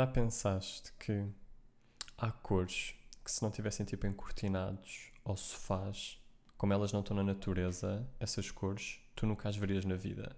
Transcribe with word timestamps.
Já 0.00 0.06
pensaste 0.06 0.94
que 0.94 1.28
há 2.16 2.32
cores 2.32 2.94
que 3.22 3.30
se 3.30 3.42
não 3.42 3.50
tivessem 3.50 3.84
tipo 3.84 4.06
encortinados 4.06 5.12
ou 5.22 5.36
sofás, 5.36 6.18
como 6.56 6.72
elas 6.72 6.90
não 6.90 7.00
estão 7.00 7.14
na 7.14 7.22
natureza, 7.22 8.08
essas 8.18 8.50
cores, 8.50 8.98
tu 9.14 9.26
nunca 9.26 9.50
as 9.50 9.56
verias 9.56 9.84
na 9.84 9.96
vida? 9.96 10.34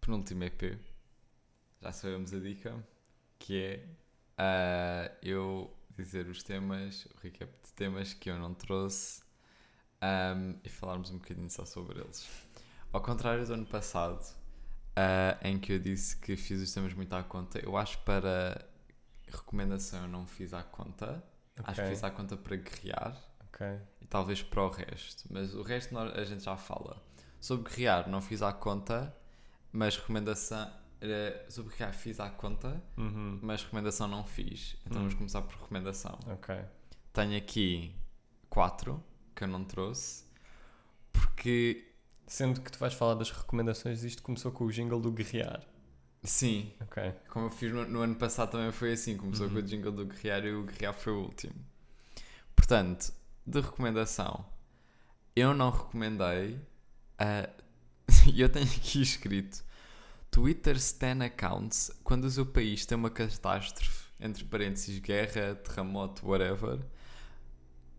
penúltimo 0.00 0.44
EP, 0.44 0.80
já 1.82 1.92
sabemos 1.92 2.32
a 2.32 2.40
dica, 2.40 2.88
que 3.38 3.62
é 3.62 3.86
ah, 4.38 5.12
eu 5.20 5.76
dizer 6.02 6.26
os 6.28 6.42
temas, 6.42 7.06
o 7.06 7.20
recap 7.22 7.50
de 7.64 7.72
temas 7.74 8.12
que 8.14 8.30
eu 8.30 8.38
não 8.38 8.54
trouxe 8.54 9.22
ahm, 10.00 10.54
e 10.64 10.68
falarmos 10.68 11.10
um 11.10 11.18
bocadinho 11.18 11.50
só 11.50 11.64
sobre 11.64 12.00
eles. 12.00 12.28
Ao 12.92 13.00
contrário 13.02 13.46
do 13.46 13.54
ano 13.54 13.66
passado, 13.66 14.24
ah, 14.96 15.38
em 15.42 15.58
que 15.58 15.72
eu 15.72 15.78
disse 15.78 16.16
que 16.16 16.36
fiz 16.36 16.60
os 16.62 16.72
temas 16.72 16.94
muito 16.94 17.12
à 17.14 17.22
conta, 17.22 17.58
eu 17.64 17.76
acho 17.76 17.98
que 17.98 18.04
para 18.04 18.68
recomendação 19.28 20.02
eu 20.02 20.08
não 20.08 20.26
fiz 20.26 20.52
à 20.54 20.62
conta, 20.62 21.22
acho 21.64 21.82
que 21.82 21.88
fiz 21.88 22.02
à 22.04 22.10
conta 22.10 22.36
para 22.36 22.56
guerrear 22.56 23.16
Ok. 23.46 23.66
e 24.00 24.06
talvez 24.06 24.42
para 24.42 24.62
o 24.64 24.70
resto, 24.70 25.24
mas 25.30 25.54
o 25.54 25.62
resto 25.62 25.94
nós- 25.94 26.16
a 26.16 26.24
gente 26.24 26.42
já 26.44 26.56
fala. 26.56 27.02
Sobre 27.40 27.70
guerrear, 27.70 28.08
não 28.08 28.20
fiz 28.20 28.42
à 28.42 28.52
conta, 28.52 29.14
mas 29.72 29.96
recomendação. 29.96 30.70
Eh, 31.00 31.46
sobre 31.48 31.70
guerrear, 31.72 31.94
fiz 31.94 32.20
à 32.20 32.28
conta, 32.30 32.82
Uhum. 32.96 33.38
mas 33.42 33.62
recomendação 33.62 34.06
não 34.08 34.24
fiz. 34.24 34.76
Então 34.84 34.98
Hum. 34.98 35.00
vamos 35.02 35.14
começar 35.14 35.42
por 35.42 35.54
recomendação. 35.56 36.18
Ok. 36.26 36.54
Tenho 37.12 37.36
aqui 37.36 37.94
quatro 38.48 39.02
que 39.34 39.44
eu 39.44 39.48
não 39.48 39.64
trouxe, 39.64 40.24
porque 41.12 41.86
Sendo 42.26 42.60
que 42.60 42.70
tu 42.70 42.78
vais 42.78 42.94
falar 42.94 43.14
das 43.14 43.28
recomendações, 43.32 44.04
isto 44.04 44.22
começou 44.22 44.52
com 44.52 44.62
o 44.64 44.70
jingle 44.70 45.00
do 45.00 45.10
guerrear. 45.10 45.66
sim, 46.22 46.72
Ok. 46.80 47.12
como 47.28 47.46
eu 47.46 47.50
fiz 47.50 47.72
no, 47.72 47.84
no 47.88 48.02
ano 48.02 48.14
passado 48.14 48.52
também 48.52 48.70
foi 48.70 48.92
assim, 48.92 49.16
começou 49.16 49.46
Uhum. 49.48 49.54
com 49.54 49.58
o 49.58 49.62
jingle 49.62 49.90
do 49.90 50.06
guerrear 50.06 50.44
e 50.44 50.52
o 50.54 50.62
guerrear 50.64 50.94
foi 50.94 51.12
o 51.12 51.22
último. 51.22 51.54
Portanto, 52.54 53.12
de 53.44 53.60
recomendação, 53.60 54.46
eu 55.34 55.52
não 55.54 55.70
recomendei. 55.70 56.60
E 58.32 58.40
eu 58.40 58.48
tenho 58.48 58.66
aqui 58.66 59.02
escrito 59.02 59.64
Twitter 60.30 60.76
Stan 60.76 61.24
Accounts 61.24 61.90
quando 62.04 62.24
o 62.24 62.30
seu 62.30 62.46
país 62.46 62.86
tem 62.86 62.96
uma 62.96 63.10
catástrofe, 63.10 64.06
entre 64.20 64.44
parênteses, 64.44 64.98
guerra, 64.98 65.54
terremoto, 65.56 66.26
whatever. 66.26 66.78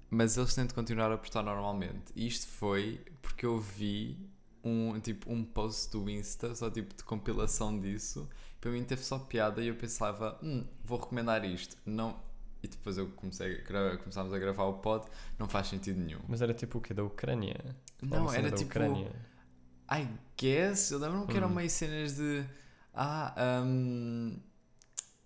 Mas 0.10 0.38
eles 0.38 0.54
têm 0.54 0.66
de 0.66 0.74
continuar 0.74 1.12
a 1.12 1.18
postar 1.18 1.44
normalmente. 1.44 2.12
E 2.16 2.28
isto 2.28 2.48
foi 2.48 3.02
porque 3.22 3.46
eu 3.46 3.60
vi 3.60 4.18
um, 4.64 5.00
tipo, 5.00 5.32
um 5.32 5.44
post 5.44 5.92
do 5.92 6.10
Insta, 6.10 6.54
só 6.54 6.70
tipo 6.70 6.96
de 6.96 7.04
compilação 7.04 7.80
disso. 7.80 8.30
Para 8.60 8.72
mim 8.72 8.84
teve 8.84 9.04
só 9.04 9.18
piada 9.18 9.62
e 9.62 9.68
eu 9.68 9.76
pensava, 9.76 10.38
hum, 10.44 10.66
vou 10.84 11.00
recomendar 11.00 11.44
isto. 11.46 11.78
Não, 11.86 12.20
e 12.64 12.68
depois 12.68 12.98
eu 12.98 13.08
comecei 13.08 13.62
a 13.62 13.98
começámos 13.98 14.34
a 14.34 14.38
gravar 14.40 14.66
o 14.66 14.74
pod, 14.76 15.08
não 15.40 15.48
faz 15.50 15.68
sentido 15.68 16.00
nenhum. 16.00 16.22
Mas 16.28 16.42
era 16.42 16.54
tipo 16.54 16.78
o 16.78 16.82
quê? 16.82 16.94
Da 16.94 17.04
Ucrânia? 17.04 17.76
Não, 18.02 18.32
era 18.32 18.52
tipo. 18.52 18.70
Ucrânia? 18.70 19.12
I 19.94 20.08
guess, 20.38 20.92
eu 20.92 21.00
lembro-me 21.00 21.28
que 21.28 21.36
eram 21.38 21.48
Hum. 21.50 21.56
meio 21.56 21.70
cenas 21.70 22.16
de. 22.16 22.44
Ah, 22.94 23.34
hum, 23.64 24.38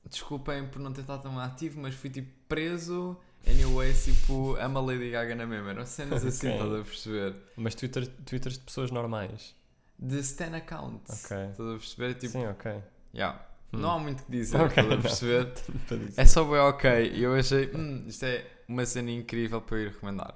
desculpem 0.10 0.68
por 0.68 0.80
não 0.80 0.92
ter 0.94 1.02
estado 1.02 1.24
tão 1.24 1.40
ativo, 1.40 1.80
mas 1.80 1.94
fui 1.96 2.10
tipo 2.10 2.32
preso. 2.48 3.18
Anyway, 3.48 3.94
tipo, 3.94 4.56
ama 4.60 4.80
Lady 4.80 5.12
Gaga 5.12 5.36
na 5.36 5.46
mesma. 5.46 5.70
Eram 5.72 5.86
cenas 5.86 6.24
assim, 6.26 6.48
Ok. 6.48 6.58
estás 6.60 6.74
a 6.74 6.84
perceber? 6.84 7.36
Mas 7.56 7.76
Twitter, 7.76 8.08
Twitters 8.26 8.58
de 8.58 8.64
pessoas 8.66 8.90
normais. 8.92 9.56
De 10.00 10.20
Stan 10.20 10.56
Accounts. 10.56 11.26
Ok. 11.26 11.38
Estás 11.52 11.60
a 11.70 11.78
perceber? 11.78 12.14
Tipo, 12.16 12.32
Sim, 12.34 12.46
ok. 12.48 12.82
yeah. 13.14 13.40
Hum. 13.74 13.80
não 13.80 13.92
há 13.92 14.00
muito 14.00 14.24
que 14.24 14.32
dizer, 14.32 14.58
Ok, 14.60 14.82
estás 14.82 14.92
a 15.00 15.02
perceber? 15.02 15.54
É 16.18 16.26
só 16.26 16.44
bem 16.44 16.58
ok. 16.60 17.12
E 17.14 17.22
eu 17.24 17.36
achei, 17.36 17.70
hum, 17.74 18.06
isto 18.08 18.24
é 18.26 18.46
uma 18.68 18.86
cena 18.86 19.12
incrível 19.12 19.62
para 19.62 19.78
eu 19.78 19.82
ir 19.84 19.88
recomendar. 19.92 20.34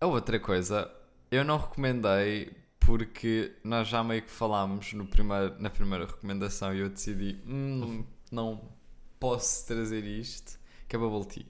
A 0.00 0.06
outra 0.06 0.38
coisa, 0.38 0.90
eu 1.30 1.44
não 1.44 1.56
recomendei 1.56 2.52
porque 2.86 3.56
nós 3.64 3.88
já 3.88 4.02
meio 4.04 4.22
que 4.22 4.30
falámos 4.30 4.92
no 4.92 5.06
primeiro, 5.06 5.60
na 5.60 5.70
primeira 5.70 6.06
recomendação 6.06 6.74
e 6.74 6.80
eu 6.80 6.88
decidi, 6.90 7.40
hum, 7.46 8.04
não 8.30 8.72
posso 9.18 9.66
trazer 9.66 10.04
isto, 10.04 10.58
que 10.88 10.96
é 10.96 10.98
Bubble 10.98 11.26
Tea. 11.26 11.46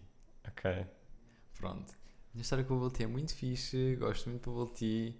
Ok. 0.48 0.86
Pronto. 1.54 1.92
A 1.92 2.34
minha 2.34 2.42
história 2.42 2.64
com 2.64 2.74
o 2.74 2.78
Bubble 2.80 2.96
Tea 2.96 3.06
é 3.06 3.08
muito 3.08 3.34
fixe, 3.34 3.96
gosto 3.96 4.28
muito 4.30 4.48
de 4.50 4.56
Bubble 4.56 4.74
Tea. 4.74 5.14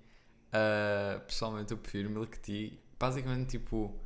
Ah, 0.53 1.21
pessoalmente 1.27 1.73
eu 1.73 1.79
prefiro 1.79 2.11
Milk 2.11 2.39
Tea. 2.41 2.73
Basicamente, 2.99 3.51
tipo, 3.59 4.01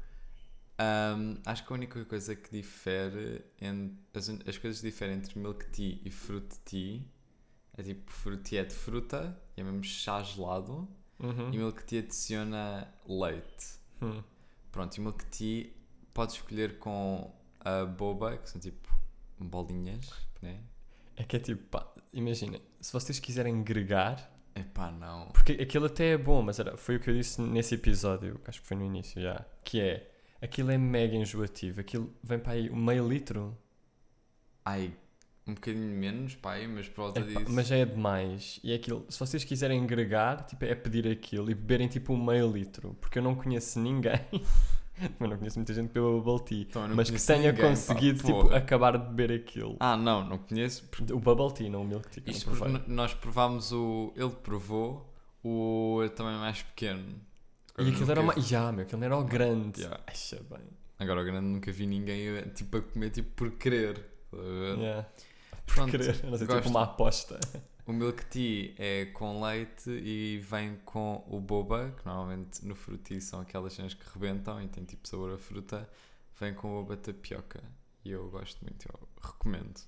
ahm, 0.78 1.36
acho 1.44 1.66
que 1.66 1.72
a 1.72 1.76
única 1.76 2.04
coisa 2.04 2.34
que 2.36 2.50
difere, 2.50 3.44
en- 3.60 3.98
as, 4.14 4.28
as 4.46 4.58
coisas 4.58 4.80
que 4.80 4.86
diferem 4.88 5.16
entre 5.16 5.38
Milk 5.38 5.66
Tea 5.66 5.98
e 6.04 6.10
Fruit 6.10 6.58
Tea 6.64 7.02
é 7.76 7.82
tipo, 7.82 8.10
Fruit 8.10 8.42
Tea 8.42 8.60
é 8.62 8.64
de 8.64 8.74
fruta, 8.74 9.40
e 9.56 9.60
é 9.60 9.64
mesmo 9.64 9.84
chá 9.84 10.22
gelado, 10.22 10.88
Uhum. 11.20 11.52
e 11.52 11.58
Milk 11.58 11.84
Tea 11.84 12.00
adiciona 12.00 12.88
leite. 13.06 13.78
Hum. 14.00 14.22
Pronto, 14.70 14.96
e 14.96 15.00
Milk 15.00 15.24
Tea 15.26 15.70
podes 16.14 16.36
escolher 16.36 16.78
com 16.78 17.32
a 17.60 17.84
boba, 17.84 18.36
que 18.38 18.48
são 18.48 18.60
tipo 18.60 18.88
bolinhas, 19.38 20.10
né? 20.40 20.60
É 21.16 21.24
que 21.24 21.36
é 21.36 21.40
tipo, 21.40 21.62
pá, 21.64 21.86
imagina, 22.12 22.60
se 22.80 22.92
vocês 22.92 23.18
quiserem 23.18 23.62
gregar, 23.62 24.30
Epá, 24.54 24.90
não. 24.90 25.28
porque 25.28 25.52
aquilo 25.52 25.86
até 25.86 26.12
é 26.12 26.18
bom, 26.18 26.42
mas 26.42 26.58
era, 26.58 26.76
foi 26.76 26.96
o 26.96 27.00
que 27.00 27.10
eu 27.10 27.14
disse 27.14 27.40
nesse 27.40 27.74
episódio, 27.74 28.40
acho 28.44 28.60
que 28.60 28.66
foi 28.66 28.76
no 28.76 28.84
início 28.84 29.20
já, 29.20 29.44
que 29.64 29.80
é, 29.80 30.10
aquilo 30.40 30.70
é 30.70 30.78
mega 30.78 31.16
enjoativo, 31.16 31.80
aquilo 31.80 32.12
vem 32.22 32.38
para 32.38 32.52
aí 32.52 32.70
um 32.70 32.76
meio 32.76 33.08
litro, 33.08 33.56
Ai, 34.64 34.94
um 35.50 35.54
bocadinho 35.54 35.94
menos, 35.98 36.34
pai, 36.36 36.66
mas 36.66 36.88
por 36.88 37.02
volta 37.02 37.20
É 37.20 37.22
pá, 37.24 37.40
disso. 37.40 37.52
mas 37.52 37.66
já 37.66 37.76
é 37.76 37.84
demais. 37.84 38.60
E 38.62 38.72
é 38.72 38.76
aquilo, 38.76 39.04
se 39.08 39.18
vocês 39.18 39.44
quiserem 39.44 39.82
agregar, 39.82 40.44
tipo, 40.46 40.64
é 40.64 40.74
pedir 40.74 41.06
aquilo 41.08 41.50
e 41.50 41.54
beberem 41.54 41.88
tipo 41.88 42.12
um 42.12 42.24
meio 42.24 42.50
litro, 42.52 42.96
porque 43.00 43.18
eu 43.18 43.22
não 43.22 43.34
conheço 43.34 43.78
ninguém, 43.80 44.20
eu 45.20 45.28
não 45.28 45.36
conheço 45.38 45.58
muita 45.58 45.72
gente 45.72 45.88
que 45.88 45.94
beba 45.94 46.10
bubble 46.20 46.44
tea, 46.44 46.60
Então, 46.62 46.88
mas 46.94 47.10
que 47.10 47.20
tenha 47.24 47.50
ninguém, 47.52 47.54
pá, 47.62 47.68
conseguido 47.68 48.18
tipo, 48.18 48.42
porra. 48.44 48.56
acabar 48.58 48.98
de 48.98 49.06
beber 49.14 49.32
aquilo. 49.40 49.76
Ah, 49.80 49.96
não, 49.96 50.24
não 50.28 50.38
conheço. 50.38 50.84
porque 50.90 51.12
O 51.12 51.18
bubble 51.20 51.52
tea, 51.54 51.70
não 51.70 51.82
o 51.82 51.84
milk 51.86 52.08
tea. 52.08 52.22
Isto 52.26 52.50
nós 52.86 53.14
provámos 53.14 53.72
o. 53.72 54.12
Ele 54.16 54.30
provou 54.42 55.12
o 55.44 56.00
também 56.16 56.34
mais 56.36 56.62
pequeno. 56.62 57.14
E 57.78 57.88
aquilo 57.90 58.10
era 58.10 58.22
Nunca- 58.22 58.40
uma. 58.40 58.46
Ya, 58.50 58.72
meu, 58.72 58.82
aquilo 58.82 58.98
não 58.98 59.06
era 59.06 59.16
o 59.16 59.24
grande. 59.24 59.80
Yeah. 59.82 60.00
Aixa 60.06 60.40
bem. 60.50 60.66
Agora 60.98 61.20
o 61.20 61.24
grande 61.24 61.46
nunca 61.46 61.70
vi 61.70 61.86
ninguém 61.86 62.26
eh, 62.36 62.42
tipo 62.52 62.76
a 62.76 62.82
comer 62.82 63.10
tipo 63.10 63.30
por 63.36 63.52
querer. 63.52 64.04
A 64.32 64.36
ver? 64.36 64.78
Yeah. 64.78 65.08
Pronto, 65.74 65.90
Querer, 65.90 66.24
não 66.24 66.36
sei, 66.36 66.46
gosto. 66.46 66.62
tipo 66.62 66.68
uma 66.70 66.84
aposta. 66.84 67.38
O 67.86 67.92
milk 67.92 68.24
tea 68.26 68.74
é 68.78 69.06
com 69.06 69.40
leite 69.42 69.88
e 69.90 70.38
vem 70.38 70.76
com 70.84 71.24
o 71.28 71.40
boba, 71.40 71.94
que 71.96 72.04
normalmente 72.04 72.64
no 72.66 72.74
fruti 72.74 73.20
são 73.20 73.40
aquelas 73.40 73.72
cenas 73.72 73.94
que 73.94 74.04
rebentam 74.12 74.60
e 74.62 74.68
tem 74.68 74.84
tipo 74.84 75.06
sabor 75.08 75.32
a 75.32 75.38
fruta. 75.38 75.88
Vem 76.38 76.52
com 76.54 76.68
o 76.68 76.82
boba 76.82 76.96
tapioca. 76.96 77.62
E 78.04 78.10
eu 78.10 78.28
gosto 78.28 78.60
muito, 78.62 78.86
eu 78.86 79.08
recomendo. 79.22 79.80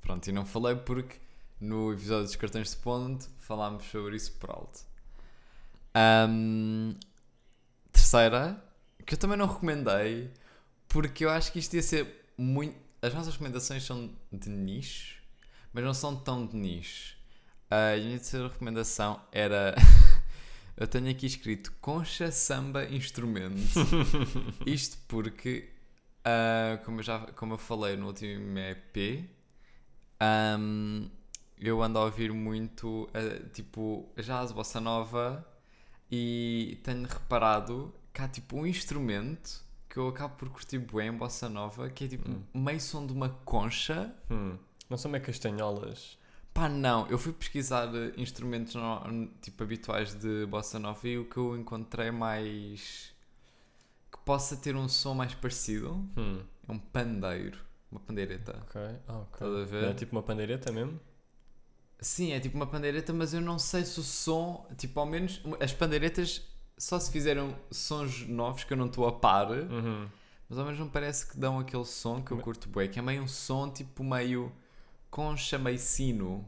Pronto, 0.00 0.26
e 0.28 0.32
não 0.32 0.44
falei 0.46 0.74
porque 0.76 1.16
no 1.60 1.92
episódio 1.92 2.24
dos 2.24 2.36
cartões 2.36 2.70
de 2.70 2.76
ponto 2.76 3.28
falámos 3.38 3.84
sobre 3.84 4.16
isso 4.16 4.32
por 4.32 4.50
alto. 4.50 4.80
Ahm, 5.94 6.94
terceira, 7.92 8.62
que 9.06 9.14
eu 9.14 9.18
também 9.18 9.36
não 9.36 9.46
recomendei, 9.46 10.30
porque 10.88 11.24
eu 11.24 11.30
acho 11.30 11.52
que 11.52 11.58
isto 11.58 11.74
ia 11.74 11.82
ser 11.82 12.24
muito. 12.36 12.83
As 13.04 13.12
nossas 13.12 13.34
recomendações 13.34 13.82
são 13.82 14.10
de 14.32 14.48
nicho, 14.48 15.22
mas 15.74 15.84
não 15.84 15.92
são 15.92 16.16
tão 16.16 16.46
de 16.46 16.56
nicho. 16.56 17.14
E 17.70 18.00
a 18.00 18.02
minha 18.02 18.16
terceira 18.16 18.48
recomendação 18.48 19.20
era. 19.30 19.74
eu 20.74 20.86
tenho 20.86 21.10
aqui 21.10 21.26
escrito 21.26 21.70
Concha 21.82 22.32
Samba 22.32 22.86
Instrumento. 22.86 23.78
Isto 24.64 24.96
porque, 25.06 25.68
ah, 26.24 26.80
como, 26.86 27.00
eu 27.00 27.02
já, 27.02 27.18
como 27.32 27.52
eu 27.52 27.58
falei 27.58 27.94
no 27.94 28.06
último 28.06 28.58
EP, 28.58 29.28
ahm, 30.18 31.06
eu 31.58 31.82
ando 31.82 31.98
a 31.98 32.04
ouvir 32.06 32.32
muito 32.32 33.06
ah, 33.12 33.50
tipo 33.52 34.10
jazz, 34.16 34.50
bossa 34.50 34.80
nova 34.80 35.46
e 36.10 36.80
tenho 36.82 37.06
reparado 37.06 37.94
que 38.14 38.22
há 38.22 38.28
tipo 38.28 38.56
um 38.56 38.66
instrumento 38.66 39.62
que 39.94 39.98
eu 40.00 40.08
acabo 40.08 40.34
por 40.34 40.48
curtir 40.50 40.78
bem 40.80 41.06
em 41.08 41.12
bossa 41.12 41.48
nova 41.48 41.88
que 41.88 42.04
é 42.04 42.08
tipo 42.08 42.28
Hum. 42.28 42.42
meio 42.52 42.80
som 42.80 43.06
de 43.06 43.12
uma 43.12 43.28
concha. 43.44 44.12
Hum. 44.28 44.58
Não 44.90 44.96
são 44.98 45.08
meio 45.10 45.22
castanholas. 45.24 46.18
Pá, 46.52 46.68
não, 46.68 47.06
eu 47.08 47.16
fui 47.18 47.32
pesquisar 47.32 47.86
eh, 47.94 48.12
instrumentos 48.16 48.74
no- 48.74 49.28
tipo 49.40 49.62
habituais 49.62 50.12
de 50.14 50.46
bossa 50.46 50.78
nova 50.80 51.08
e 51.08 51.16
o 51.18 51.24
que 51.24 51.36
eu 51.36 51.56
encontrei 51.56 52.10
mais 52.10 53.12
que 54.10 54.18
possa 54.24 54.56
ter 54.56 54.74
um 54.76 54.88
som 54.88 55.14
mais 55.14 55.32
parecido 55.34 55.90
Hum. 56.16 56.42
é 56.68 56.72
um 56.72 56.78
pandeiro, 56.78 57.58
uma 57.90 58.00
pandeireta. 58.00 58.56
Ok. 58.66 58.80
Ah, 59.08 59.18
ok. 59.18 59.32
Estás 59.46 59.54
a 59.54 59.64
ver? 59.64 59.84
Era 59.84 59.94
tipo 59.94 60.16
uma 60.16 60.22
pandeireta 60.22 60.72
mesmo? 60.72 60.98
Sim, 62.00 62.32
é 62.32 62.40
tipo 62.40 62.56
uma 62.56 62.66
pandeireta, 62.66 63.12
mas 63.12 63.32
eu 63.32 63.40
não 63.40 63.58
sei 63.58 63.84
se 63.84 63.98
o 63.98 64.02
som, 64.02 64.66
tipo, 64.76 64.98
ao 65.00 65.06
menos 65.06 65.40
as 65.60 65.72
pandeiretas 65.72 66.42
só 66.76 66.98
se 66.98 67.10
fizeram 67.10 67.54
sons 67.70 68.26
novos 68.26 68.64
que 68.64 68.72
eu 68.72 68.76
não 68.76 68.86
estou 68.86 69.06
a 69.06 69.12
par, 69.12 69.50
Uhum. 69.50 70.08
mas 70.48 70.58
ao 70.58 70.64
menos 70.64 70.80
não 70.80 70.88
parece 70.88 71.26
que 71.30 71.36
dão 71.38 71.58
aquele 71.58 71.84
som 71.84 72.22
que 72.22 72.32
eu 72.32 72.38
curto 72.38 72.68
bem, 72.68 72.88
que 72.88 72.98
é 72.98 73.02
meio 73.02 73.22
um 73.22 73.28
som 73.28 73.70
tipo 73.70 74.02
meio 74.04 74.52
concha, 75.10 75.58
meio 75.58 75.78
sino. 75.78 76.44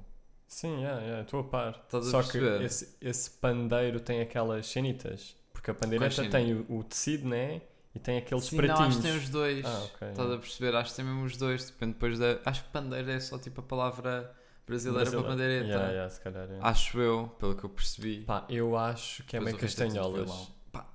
Sim, 0.48 0.80
yeah, 0.82 1.00
yeah, 1.02 1.22
estou 1.22 1.40
a 1.40 1.44
par. 1.44 1.80
Estás 1.84 2.06
a 2.06 2.10
Só 2.10 2.22
que 2.22 2.38
perceber? 2.38 2.64
esse, 2.64 2.96
esse 3.00 3.30
pandeiro 3.30 3.98
tem 4.00 4.20
aquelas 4.20 4.66
cenitas. 4.66 5.34
Porque 5.52 5.70
a 5.70 5.74
pandeireta 5.74 6.28
tem 6.28 6.54
o, 6.54 6.78
o 6.78 6.84
tecido, 6.84 7.28
né? 7.28 7.60
E 7.94 7.98
tem 7.98 8.18
aqueles 8.18 8.44
Sim, 8.44 8.56
não, 8.56 8.64
pratinhos. 8.66 8.88
acho 8.88 8.96
que 8.98 9.02
tem 9.08 9.16
os 9.18 9.28
dois. 9.28 9.64
Ah, 9.64 9.82
ok. 9.94 10.08
Estás 10.10 10.30
a 10.30 10.38
perceber? 10.38 10.76
Acho 10.76 10.90
que 10.90 10.96
tem 10.96 11.04
mesmo 11.04 11.24
os 11.24 11.36
dois. 11.36 11.64
Depende 11.66 11.92
depois 11.94 12.18
da. 12.18 12.38
Acho 12.44 12.62
que 12.62 12.70
pandeiro 12.70 13.10
é 13.10 13.18
só 13.18 13.38
tipo 13.38 13.60
a 13.60 13.64
palavra 13.64 14.32
brasileira 14.66 15.10
para 15.10 15.22
pandeireta. 15.22 15.66
Yeah, 15.68 15.88
yeah, 15.90 16.10
se 16.10 16.20
calhar, 16.20 16.46
yeah. 16.48 16.68
Acho 16.68 16.98
eu, 17.00 17.28
pelo 17.38 17.54
que 17.56 17.64
eu 17.64 17.70
percebi. 17.70 18.22
Pá, 18.24 18.44
eu 18.48 18.76
acho 18.76 19.22
que 19.24 19.36
é 19.36 19.40
meio 19.40 19.56
é 19.56 19.58
castanholas. 19.58 20.52
Pá, 20.72 20.92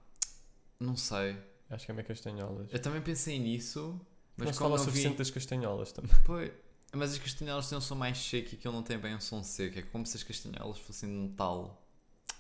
não 0.79 0.95
sei. 0.97 1.37
acho 1.69 1.85
que 1.85 1.91
é 1.91 1.95
meio 1.95 2.07
castanholas. 2.07 2.67
Eu 2.71 2.79
também 2.81 3.01
pensei 3.01 3.39
nisso, 3.39 3.99
mas 4.37 4.47
não 4.47 4.53
se 4.53 4.59
fala 4.59 4.73
o 4.73 4.77
não 4.77 4.83
vi. 4.83 4.89
suficiente 4.91 5.17
das 5.17 5.29
castanholas 5.29 5.91
também. 5.91 6.11
Pois, 6.25 6.51
mas 6.93 7.13
as 7.13 7.17
castanholas 7.19 7.69
têm 7.69 7.77
um 7.77 7.81
som 7.81 7.95
mais 7.95 8.17
seco 8.17 8.49
e 8.53 8.55
aquilo 8.57 8.73
não 8.73 8.83
tem 8.83 8.97
bem 8.97 9.15
um 9.15 9.21
som 9.21 9.41
seco. 9.43 9.79
É 9.79 9.81
como 9.81 10.05
se 10.05 10.17
as 10.17 10.23
castanholas 10.23 10.77
fossem 10.79 11.09
de 11.09 11.15
metal. 11.29 11.81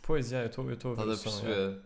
Pois, 0.01 0.31
yeah, 0.31 0.45
eu 0.45 0.49
estou 0.49 0.63
a 0.65 0.67
ver 0.67 0.73
Estás 0.73 1.09
a 1.09 1.15
som, 1.17 1.23
perceber? 1.39 1.55
yeah. 1.57 1.81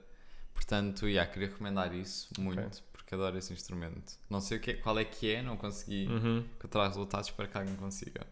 Portanto, 0.54 1.08
yeah, 1.08 1.32
queria 1.32 1.50
recomendar 1.50 1.94
isso 1.94 2.30
muito, 2.40 2.60
Ok. 2.66 2.82
porque 2.94 3.14
adoro 3.14 3.38
esse 3.38 3.52
instrumento. 3.54 4.14
Não 4.30 4.40
sei 4.42 4.58
o 4.58 4.62
que 4.62 4.72
é- 4.72 4.74
qual 4.76 4.98
é 4.98 5.04
que 5.06 5.30
é, 5.32 5.42
não 5.44 5.58
consegui 5.58 6.08
Uhum. 6.08 6.38
encontrar 6.58 6.88
resultados 6.88 7.30
para 7.30 7.48
que 7.48 7.58
alguém 7.58 7.76
consiga. 7.76 8.26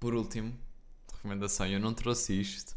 Por 0.00 0.14
último, 0.14 0.52
recomendação, 1.14 1.66
eu 1.66 1.78
não 1.78 1.92
trouxe 1.94 2.40
isto 2.40 2.74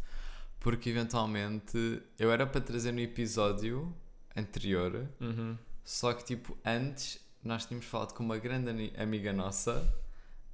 porque 0.59 0.89
eventualmente 0.89 2.01
eu 2.19 2.31
era 2.31 2.45
para 2.45 2.61
trazer 2.61 2.91
no 2.91 2.99
episódio 3.01 3.93
anterior, 4.35 5.07
Uhum. 5.19 5.57
só 5.83 6.13
que 6.13 6.23
tipo 6.23 6.57
antes 6.65 7.19
nós 7.43 7.65
tínhamos 7.65 7.85
falado 7.87 8.13
com 8.13 8.23
uma 8.23 8.37
grande 8.37 8.93
amiga 8.97 9.33
nossa 9.33 9.85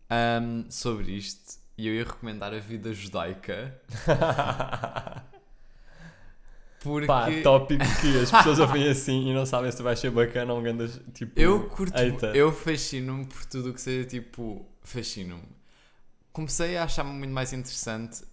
ahm, 0.10 0.66
sobre 0.70 1.12
isto 1.12 1.60
e 1.78 1.88
eu 1.88 1.94
ia 1.94 2.04
recomendar 2.04 2.54
a 2.54 2.60
vida 2.60 2.92
judaica 2.94 3.80
porque 6.82 7.08
Pá, 7.08 7.28
tópico 7.44 7.84
que 8.02 8.20
as 8.22 8.32
pessoas 8.32 8.58
ouvem 8.60 8.88
assim 8.90 9.30
e 9.30 9.34
não 9.34 9.46
sabem 9.46 9.72
se 9.72 9.82
vai 9.84 9.96
ser 9.96 10.12
bacana 10.12 10.54
ou 10.54 10.60
um 10.60 10.64
grande 10.64 10.88
tipo. 11.14 11.38
Eu 11.40 11.68
curto, 11.70 11.98
eita. 12.00 12.28
eu 12.28 12.52
fascino-me 12.54 13.26
por 13.26 13.46
tudo 13.46 13.70
o 13.72 13.74
que 13.74 13.82
seja 13.82 14.08
tipo, 14.08 14.66
fascino-me. 14.82 15.59
Comecei 16.32 16.78
a 16.78 16.84
achar 16.84 17.04
muito 17.04 17.32
mais 17.34 17.52
interessante 17.54 18.24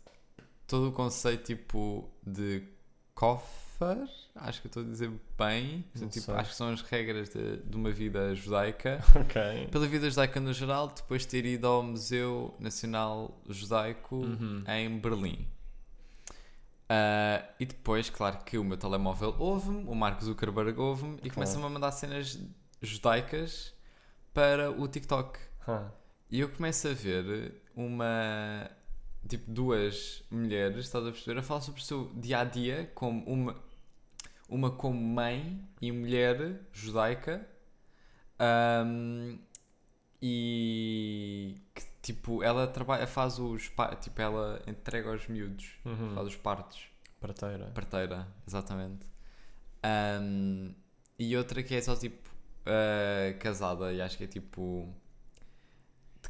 todo 0.67 0.89
o 0.89 0.93
conceito 0.93 1.45
tipo 1.45 2.09
de 2.27 2.63
kofar, 3.15 3.99
acho 4.35 4.61
que 4.61 4.67
estou 4.67 4.83
a 4.83 4.87
dizer 4.87 5.11
bem, 5.39 5.85
Não 5.95 6.09
tipo, 6.09 6.33
acho 6.33 6.51
que 6.51 6.57
são 6.57 6.69
as 6.71 6.83
regras 6.83 7.29
de, 7.31 7.57
de 7.59 7.77
uma 7.77 7.91
vida 7.91 8.35
judaica. 8.35 9.01
Pela 9.69 9.87
vida 9.87 10.09
judaica 10.11 10.39
no 10.41 10.53
geral, 10.53 10.89
depois 10.89 11.23
de 11.23 11.29
ter 11.29 11.45
ido 11.47 11.67
ao 11.67 11.83
Museu 11.83 12.55
Nacional 12.59 13.41
Judaico 13.49 14.17
Uhum. 14.17 14.63
em 14.69 14.99
Berlim. 14.99 15.47
Ah, 16.89 17.45
e 17.59 17.67
depois, 17.67 18.09
claro 18.11 18.39
que 18.45 18.59
o 18.59 18.65
meu 18.65 18.77
telemóvel 18.77 19.35
ouve-me, 19.39 19.85
o 19.89 19.95
Mark 19.95 20.23
Zuckerberg 20.23 20.79
ouve-me 20.79 21.19
e 21.23 21.31
começa-me 21.31 21.65
a 21.65 21.69
mandar 21.69 21.91
cenas 21.93 22.39
judaicas 22.81 23.73
para 24.33 24.71
o 24.71 24.87
TikTok. 24.87 25.39
Ah, 25.67 25.89
E 26.31 26.41
eu 26.41 26.49
começo 26.49 26.87
a 26.89 26.93
ver 26.93 27.63
uma. 27.77 28.71
Tipo, 29.29 29.51
duas 29.51 30.25
mulheres, 30.31 30.87
estás 30.87 31.05
a 31.05 31.11
perceber, 31.11 31.41
a 31.41 31.43
falar 31.43 31.61
sobre 31.61 31.81
o 31.81 31.85
seu 31.85 32.13
dia 32.15 32.41
a 32.41 32.45
dia, 32.45 32.91
como 32.95 33.25
uma, 33.25 33.57
uma 34.49 34.71
como 34.71 35.01
mãe 35.01 35.61
e 35.83 35.91
mulher 35.91 36.61
judaica, 36.73 37.47
ahm, 38.39 39.37
e 40.23 41.61
que 41.75 41.83
tipo, 42.03 42.43
ela 42.43 42.67
trabalha, 42.67 43.07
faz 43.07 43.39
os. 43.39 43.71
Tipo, 44.01 44.23
ela 44.23 44.63
entrega 44.67 45.11
aos 45.11 45.27
miúdos, 45.27 45.77
uhum. 45.85 46.15
faz 46.15 46.29
os 46.29 46.37
partos. 46.37 46.89
Parteira. 47.21 47.67
Parteira, 47.75 48.29
exatamente. 48.47 49.05
Ahm, 49.83 50.73
e 51.19 51.37
outra 51.37 51.63
que 51.63 51.75
é 51.75 51.81
só 51.81 51.97
tipo 51.97 52.31
ah, 52.67 53.33
casada, 53.39 53.93
e 53.93 54.03
acho 54.03 54.19
que 54.19 54.25
é 54.25 54.27
tipo 54.27 54.93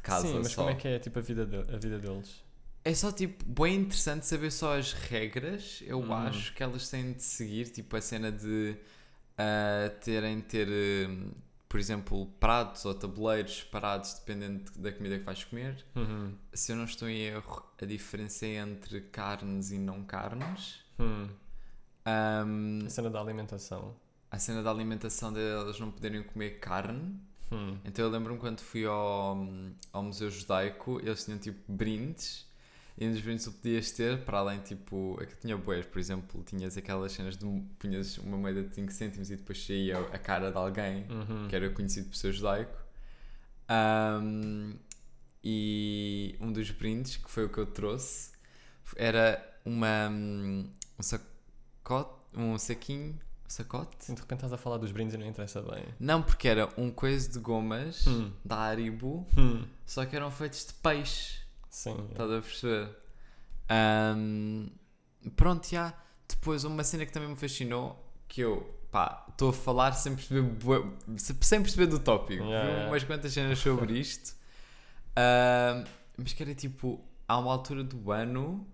casa. 0.07 0.27
Sim, 0.27 0.39
mas 0.39 0.51
só. 0.51 0.61
como 0.63 0.69
é 0.69 0.75
que 0.75 0.87
é 0.87 0.99
tipo 0.99 1.19
a 1.19 1.21
vida, 1.21 1.45
de- 1.45 1.75
a 1.75 1.77
vida 1.77 1.99
deles? 1.99 2.43
É 2.83 2.93
só 2.93 3.11
tipo 3.11 3.43
bem 3.45 3.75
interessante 3.81 4.25
saber 4.25 4.49
só 4.51 4.77
as 4.77 4.93
regras, 4.93 5.83
eu 5.85 5.99
Hum. 5.99 6.13
acho 6.13 6.53
que 6.53 6.63
elas 6.63 6.89
têm 6.89 7.13
de 7.13 7.21
seguir, 7.23 7.69
tipo 7.69 7.95
a 7.97 8.01
cena 8.01 8.31
de 8.31 8.77
ah, 9.37 9.89
terem 10.01 10.37
de 10.37 10.43
ter, 10.45 10.67
hum, 11.09 11.31
por 11.69 11.79
exemplo, 11.79 12.25
pratos 12.39 12.85
ou 12.85 12.93
tabuleiros 12.95 13.57
separados 13.57 14.13
dependendo 14.13 14.71
da 14.77 14.91
comida 14.91 15.19
que 15.19 15.25
vais 15.25 15.43
comer. 15.43 15.85
Uhum. 15.95 16.33
Se 16.53 16.71
eu 16.71 16.75
não 16.77 16.85
estou 16.85 17.09
em 17.09 17.19
erro, 17.19 17.61
a 17.81 17.85
diferença 17.85 18.45
é 18.45 18.55
entre 18.55 19.01
carnes 19.01 19.71
e 19.71 19.77
não 19.77 20.03
carnes. 20.03 20.79
Hum. 20.99 21.27
Ahm, 22.05 22.85
A 22.85 22.89
cena 22.89 23.09
da 23.09 23.19
alimentação. 23.19 23.95
a 24.31 24.39
cena 24.39 24.63
da 24.63 24.71
alimentação 24.71 25.31
delas 25.33 25.77
não 25.79 25.91
poderem 25.91 26.23
comer 26.23 26.59
carne. 26.59 27.19
Hum. 27.51 27.77
Então 27.85 28.03
eu 28.05 28.11
lembro-me 28.11 28.39
quando 28.39 28.59
fui 28.59 28.85
ao, 28.85 29.37
ao 29.93 30.03
Museu 30.03 30.29
Judaico, 30.29 30.99
eles 31.01 31.23
tinham 31.25 31.39
tipo 31.39 31.59
brindes. 31.71 32.45
E 32.99 33.07
um 33.07 33.11
dos 33.11 33.21
brindes 33.21 33.45
tu 33.45 33.51
podias 33.51 33.91
ter, 33.91 34.23
para 34.25 34.39
além 34.39 34.59
tipo. 34.59 35.17
Aqui 35.21 35.35
tinha 35.37 35.55
boés, 35.55 35.85
por 35.85 35.99
exemplo, 35.99 36.43
tinhas 36.43 36.75
aquelas 36.77 37.11
cenas 37.11 37.37
de. 37.37 37.45
punhas 37.77 38.17
uma 38.17 38.37
moeda 38.37 38.63
de 38.63 38.73
5 38.73 38.91
cêntimos 38.91 39.29
e 39.29 39.35
depois 39.35 39.63
saía 39.65 39.99
a 39.99 40.17
cara 40.17 40.49
de 40.51 40.57
alguém 40.57 41.05
Uhum. 41.09 41.47
que 41.47 41.55
era 41.55 41.69
conhecido 41.69 42.09
por 42.09 42.15
ser 42.15 42.33
judaico. 42.33 42.75
Ahm, 43.69 44.73
e 45.43 46.35
um 46.41 46.51
dos 46.51 46.71
brindes, 46.71 47.17
que 47.17 47.29
foi 47.29 47.45
o 47.45 47.49
que 47.49 47.57
eu 47.59 47.65
trouxe, 47.67 48.31
era 48.95 49.41
uma, 49.63 50.09
um 50.09 50.67
sacote, 50.99 52.15
um 52.33 52.57
saquinho, 52.57 53.13
um 53.13 53.26
sacote? 53.53 53.95
Sim, 53.99 54.13
de 54.13 54.21
repente 54.21 54.37
estás 54.39 54.53
a 54.53 54.57
falar 54.57 54.77
dos 54.77 54.91
brindes 54.91 55.13
e 55.15 55.17
não 55.17 55.25
interessa 55.25 55.61
bem. 55.61 55.83
Não, 55.99 56.21
porque 56.21 56.47
era 56.47 56.69
um 56.77 56.91
coisa 56.91 57.29
de 57.29 57.39
gomas 57.39 58.05
Hum. 58.07 58.31
da 58.43 58.57
Haribo, 58.57 59.27
Hum. 59.37 59.65
só 59.85 60.05
que 60.05 60.15
eram 60.15 60.29
feitos 60.31 60.65
de 60.67 60.73
peixe. 60.73 61.39
Sim. 61.69 62.07
Estás 62.11 62.31
a 62.31 62.41
perceber? 62.41 62.89
Ahm, 63.69 64.67
pronto, 65.35 65.67
já. 65.69 65.93
Depois, 66.27 66.63
uma 66.63 66.83
cena 66.83 67.05
que 67.05 67.11
também 67.11 67.29
me 67.29 67.35
fascinou, 67.35 68.03
que 68.27 68.41
eu, 68.41 68.63
pá, 68.91 69.25
estou 69.29 69.49
a 69.49 69.53
falar 69.53 69.93
sem 69.93 70.15
perceber, 70.15 70.43
sem 71.41 71.61
perceber 71.61 71.87
do 71.87 71.99
tópico. 71.99 72.43
Yeah, 72.43 72.67
yeah. 72.69 72.87
umas 72.89 73.03
quantas 73.03 73.31
cenas 73.33 73.59
sobre 73.59 73.93
isto. 73.99 74.35
Ahm, 75.15 75.85
mas 76.17 76.33
que 76.33 76.43
era 76.43 76.53
tipo, 76.53 77.01
há 77.27 77.37
uma 77.37 77.51
altura 77.51 77.83
do 77.83 78.11
ano, 78.11 78.67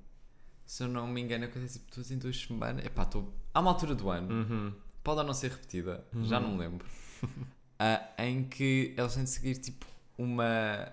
se 0.65 0.83
eu 0.83 0.88
não 0.88 1.07
me 1.07 1.21
engano, 1.21 1.45
acontece 1.45 1.79
tipo 1.79 1.93
duas 1.95 2.09
em 2.12 2.17
duas 2.17 2.38
semanas. 2.38 2.86
Epá, 2.86 3.03
estou. 3.03 3.33
Há 3.53 3.60
uma 3.60 3.72
altura 3.72 3.93
do 3.95 4.10
ano, 4.10 4.33
Uhum. 4.33 4.74
pode 5.03 5.19
ou 5.19 5.25
não 5.25 5.33
ser 5.33 5.51
repetida, 5.51 6.05
já 6.24 6.38
Uhum. 6.39 6.43
não 6.43 6.51
me 6.53 6.57
lembro, 6.60 6.86
ah, 7.79 8.10
em 8.17 8.43
que 8.45 8.93
eles 8.98 9.13
têm 9.13 9.24
de 9.24 9.29
seguir 9.29 9.55
tipo 9.57 9.86
uma 10.17 10.91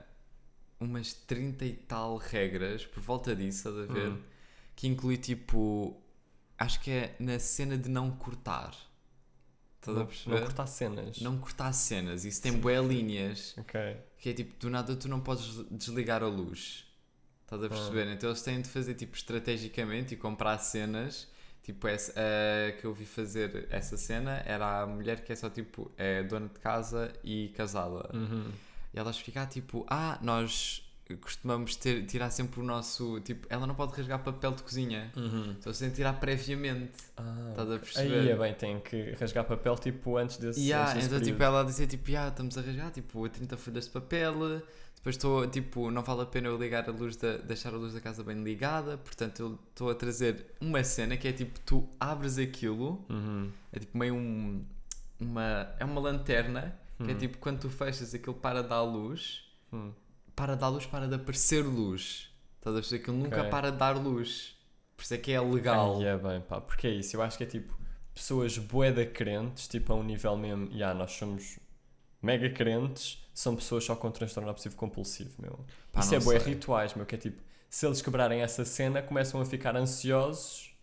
umas 0.79 1.13
30 1.13 1.65
e 1.67 1.75
tal 1.75 2.17
regras 2.17 2.87
por 2.87 3.03
volta 3.03 3.37
disso, 3.37 3.69
estás 3.69 3.77
a 3.91 3.93
ver? 3.93 4.09
Uhum. 4.09 4.23
Que 4.75 4.87
inclui 4.89 5.19
tipo 5.19 6.01
acho 6.59 6.81
que 6.81 6.91
é 6.91 7.17
na 7.21 7.39
cena 7.39 7.77
de 7.77 7.89
não 7.89 8.11
cortar. 8.11 8.75
Estás 9.77 9.97
a 9.97 10.01
Não, 10.01 10.07
perceber? 10.07 10.35
não 10.37 10.43
cortar 10.43 10.67
cenas. 10.67 11.21
Não 11.21 11.39
cortar 11.39 11.73
cenas, 11.73 12.25
isso 12.25 12.41
tem 12.43 12.53
bué 12.59 12.81
linhas. 12.83 13.55
Ok. 13.59 13.79
Que 14.19 14.31
é 14.31 14.33
tipo, 14.35 14.59
do 14.59 14.69
nada 14.71 14.95
tu 14.97 15.09
não 15.09 15.21
podes 15.21 15.65
desligar 15.71 16.23
a 16.23 16.27
luz. 16.29 16.87
Estás 17.45 17.63
a 17.65 17.69
perceber? 17.69 18.07
Então 18.13 18.29
eles 18.31 18.43
têm 18.43 18.61
de 18.63 18.69
fazer 18.69 18.95
tipo 18.95 19.17
estrategicamente 19.17 20.15
e 20.15 20.17
comprar 20.17 20.57
cenas. 20.59 21.29
Tipo, 21.63 21.87
essa, 21.89 22.13
a 22.19 22.73
que 22.81 22.85
eu 22.87 22.93
vi 22.95 23.05
fazer 23.05 23.67
essa 23.71 23.97
cena 23.97 24.43
era 24.47 24.83
a 24.83 24.87
mulher 24.87 25.23
que 25.23 25.33
é 25.33 25.37
só 25.37 25.49
tipo, 25.51 25.91
é 25.97 26.23
dona 26.23 26.49
de 26.49 26.59
casa 26.59 27.13
e 27.23 27.49
casada. 27.57 28.09
Uhum. 28.15 28.51
E 28.93 28.99
elas 28.99 29.19
ficam 29.19 29.47
tipo, 29.47 29.85
ah, 29.89 30.19
nós 30.23 30.83
costumamos 31.21 31.77
ter, 31.77 32.05
tirar 32.07 32.31
sempre 32.31 32.61
o 32.61 32.63
nosso. 32.63 33.21
Tipo, 33.21 33.47
ela 33.51 33.67
não 33.67 33.75
pode 33.75 33.93
rasgar 33.97 34.21
papel 34.23 34.53
de 34.53 34.63
cozinha. 34.63 35.13
Uhum. 35.17 35.55
Então 35.59 35.73
você 35.73 35.85
tem 35.87 35.95
tirar 35.95 36.15
previamente. 36.15 36.93
Ah, 37.17 37.49
Estás 37.51 37.69
a 37.69 37.73
Aí 37.75 37.79
perceber? 37.79 38.29
é 38.31 38.37
bem, 38.37 38.55
tem 38.55 38.81
que 38.81 39.13
rasgar 39.19 39.45
papel 39.45 39.77
tipo 39.77 40.17
antes 40.17 40.37
desse, 40.39 40.61
E 40.61 40.73
antes 40.73 40.95
desse 40.95 41.07
então 41.09 41.19
tipo, 41.19 41.37
período. 41.39 41.57
ela 41.57 41.65
dizia 41.65 41.87
tipo, 41.87 42.11
ah, 42.17 42.29
estamos 42.29 42.57
a 42.57 42.61
rasgar 42.63 42.91
tipo 42.91 43.29
30 43.29 43.57
folhas 43.57 43.85
de 43.85 43.91
papel. 43.91 44.63
Depois 45.01 45.17
estou, 45.17 45.47
tipo, 45.47 45.91
não 45.91 46.03
vale 46.03 46.21
a 46.23 46.27
pena 46.27 46.49
eu 46.49 46.59
ligar 46.59 46.87
a 46.87 46.93
luz 46.93 47.17
da, 47.17 47.39
deixar 47.39 47.73
a 47.73 47.77
luz 47.79 47.95
da 47.95 48.01
casa 48.03 48.23
bem 48.23 48.43
ligada. 48.45 48.99
Portanto, 48.99 49.41
eu 49.41 49.59
estou 49.71 49.91
a 49.91 49.95
trazer 49.95 50.45
uma 50.61 50.85
cena 50.85 51.17
que 51.17 51.27
é 51.27 51.33
tipo, 51.33 51.59
tu 51.61 51.89
abres 51.99 52.37
aquilo, 52.39 53.03
Uhum. 53.09 53.51
é 53.73 53.79
tipo 53.79 53.97
meio 53.97 54.15
um, 54.15 54.63
uma. 55.19 55.75
É 55.79 55.85
uma 55.87 56.01
lanterna, 56.01 56.79
que 56.99 57.05
é 57.11 57.13
Uhum. 57.15 57.19
tipo, 57.19 57.39
quando 57.39 57.61
tu 57.61 57.71
fechas 57.71 58.15
aquilo 58.15 58.35
para 58.35 58.63
dar 58.63 58.83
luz, 58.83 59.43
Hum. 59.73 59.91
para 60.37 60.55
dar 60.55 60.69
luz, 60.69 60.85
para 60.85 61.09
de 61.09 61.15
aparecer 61.15 61.63
luz. 61.65 62.31
Estás 62.59 62.93
a 62.93 62.99
que 62.99 63.11
ele 63.11 63.17
nunca 63.23 63.45
para 63.45 63.71
de 63.73 63.79
dar 63.79 63.97
luz. 63.97 64.55
Por 64.97 65.03
isso 65.05 65.15
é 65.15 65.17
que 65.19 65.33
é 65.33 65.41
legal. 65.41 65.97
Ai, 65.99 66.09
é 66.09 66.19
bem, 66.19 66.43
pá, 66.43 66.61
porque 66.61 66.87
é 66.87 66.91
isso. 66.91 67.17
Eu 67.17 67.23
acho 67.23 67.39
que 67.39 67.45
é 67.45 67.47
tipo 67.47 67.75
pessoas 68.13 68.59
boeda 68.59 69.07
crentes, 69.07 69.67
tipo 69.67 69.95
a 69.95 69.97
um 69.97 70.03
nível 70.05 70.37
mesmo. 70.37 70.69
Ya, 70.71 70.93
nós 70.93 71.13
somos 71.13 71.59
mega 72.21 72.51
crentes, 72.51 73.20
são 73.35 73.57
pessoas 73.57 73.85
só 73.85 73.97
com 73.97 74.11
transtorno 74.11 74.51
obsessivo 74.51 74.77
compulsivo, 74.77 75.33
meu. 75.41 75.65
Pá, 75.93 76.01
isso 76.01 76.15
não 76.15 76.17
é 76.17 76.21
boé 76.21 76.39
sei. 76.39 76.55
rituais, 76.55 76.95
meu, 76.95 77.07
que 77.07 77.15
é 77.15 77.19
tipo, 77.19 77.43
se 77.69 77.87
eles 77.87 78.03
quebrarem 78.03 78.43
essa 78.43 78.65
cena, 78.65 79.03
começam 79.03 79.41
a 79.41 79.45
ficar 79.45 79.77
ansiosos 79.77 80.75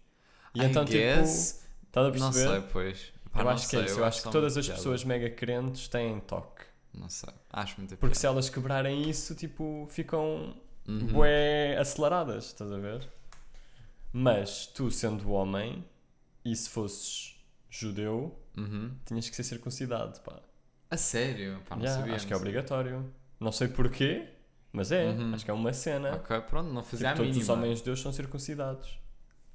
e 0.53 0.63
I 0.63 0.63
então 0.63 0.83
guess, 0.85 1.61
tipo. 1.61 1.67
Estás 1.87 2.07
a 2.07 2.11
Não 2.13 2.31
perceber? 2.31 2.49
sei, 2.49 2.61
pois. 2.71 3.13
Pá, 3.31 3.39
eu 3.41 3.45
não 3.45 3.51
acho 3.51 3.67
que 3.69 3.75
é 3.75 3.79
sei, 3.79 3.85
isso. 3.85 3.99
Eu, 3.99 4.05
acho 4.05 4.23
que 4.23 4.29
todas 4.31 4.57
as 4.57 4.67
pessoas 4.69 5.03
mega 5.03 5.29
crentes 5.29 5.87
têm 5.87 6.19
toque. 6.21 6.65
Não 6.93 7.09
sei. 7.09 7.33
Acho 7.51 7.75
muito 7.77 7.95
Porque 7.97 8.15
se 8.15 8.25
elas 8.25 8.49
quebrarem 8.49 9.09
isso, 9.09 9.35
tipo, 9.35 9.87
ficam 9.89 10.55
Uhum. 10.87 11.05
bué 11.07 11.77
aceleradas, 11.77 12.45
estás 12.45 12.71
a 12.71 12.77
ver? 12.77 13.07
Mas 14.11 14.65
tu, 14.67 14.89
sendo 14.91 15.31
homem, 15.31 15.83
e 16.43 16.55
se 16.55 16.69
fosses 16.69 17.35
judeu, 17.69 18.37
Uhum. 18.57 18.91
tinhas 19.05 19.29
que 19.29 19.35
ser 19.35 19.43
circuncidado, 19.43 20.19
pá. 20.21 20.41
A 20.89 20.98
sério? 20.98 21.60
Pá, 21.67 21.75
não 21.75 21.84
Ya, 21.84 21.91
sabia. 21.91 22.15
acho 22.15 22.25
que 22.25 22.32
não 22.32 22.38
é 22.38 22.39
sabia. 22.39 22.60
obrigatório. 22.60 23.13
Não 23.39 23.51
sei 23.51 23.67
porquê, 23.67 24.27
mas 24.72 24.91
é. 24.91 25.06
Uhum. 25.10 25.34
Acho 25.34 25.46
que 25.46 25.51
é 25.51 25.53
uma 25.53 25.74
cena. 25.74 26.15
Ok, 26.15 26.39
pronto, 26.41 26.72
não 26.72 26.84
fazia 26.84 27.08
Tipo, 27.10 27.22
a 27.22 27.25
todos 27.25 27.36
mínima. 27.36 27.44
os 27.44 27.50
homens 27.50 27.77
de 27.79 27.86
Deus 27.86 28.01
são 28.01 28.12
circuncidados. 28.13 29.00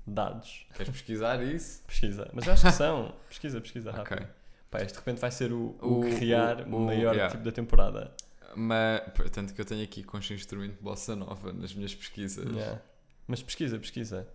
Dados. 0.07 0.67
Queres 0.75 0.93
pesquisar 0.93 1.43
isso? 1.43 1.83
Pesquisa. 1.87 2.29
Mas 2.33 2.49
acho 2.49 2.65
que 2.67 2.73
são. 2.73 3.15
Pesquisa, 3.29 3.61
pesquisa 3.61 3.93
rápido. 3.93 4.15
Ok. 4.19 4.27
Pá, 4.71 4.79
este 4.81 4.93
de 4.93 4.99
repente 4.99 5.21
vai 5.21 5.31
ser 5.31 5.53
o, 5.53 5.77
O- 5.81 5.99
o, 5.99 6.01
guerrear 6.01 6.67
o- 6.69 6.77
o- 6.77 6.81
maior 6.87 7.15
yeah. 7.15 7.31
tipo 7.31 7.45
da 7.45 7.53
temporada. 7.53 8.11
Mas, 8.57 9.01
tanto 9.33 9.55
que 9.55 9.61
eu 9.61 9.65
tenho 9.65 9.83
aqui 9.85 10.03
com 10.03 10.19
este 10.19 10.35
instrumento 10.35 10.77
de 10.77 10.83
bossa 10.83 11.15
nova 11.17 11.53
nas 11.53 11.73
minhas 11.75 11.95
pesquisas. 11.95 12.51
Yeah. 12.51 12.81
Mas 13.27 13.43
pesquisa, 13.43 13.79
pesquisa. 13.79 14.29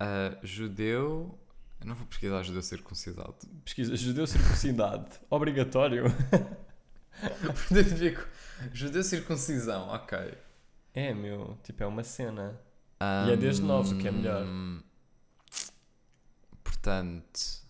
Ah, 0.00 0.36
judeu. 0.42 1.38
Eu 1.82 1.88
não 1.88 1.94
vou 1.96 2.06
pesquisar 2.06 2.42
judeu 2.44 2.62
circuncidado. 2.62 3.34
Pesquisa. 3.64 3.94
Judeu 3.96 4.26
circuncidado. 4.26 5.10
Obrigatório. 5.28 6.04
Portanto, 7.20 7.96
fico. 7.96 8.26
Judeu 8.72 9.02
circuncisão, 9.02 9.88
ok. 9.88 10.16
É, 10.94 11.12
meu. 11.12 11.58
Tipo, 11.64 11.82
é 11.82 11.86
uma 11.86 12.04
cena. 12.04 12.58
E 13.26 13.32
é 13.32 13.36
desde 13.36 13.62
novos, 13.62 13.90
o 13.92 13.98
que 13.98 14.06
é 14.06 14.12
melhor. 14.12 14.44
Hum, 14.44 14.80
Portanto. 16.62 17.62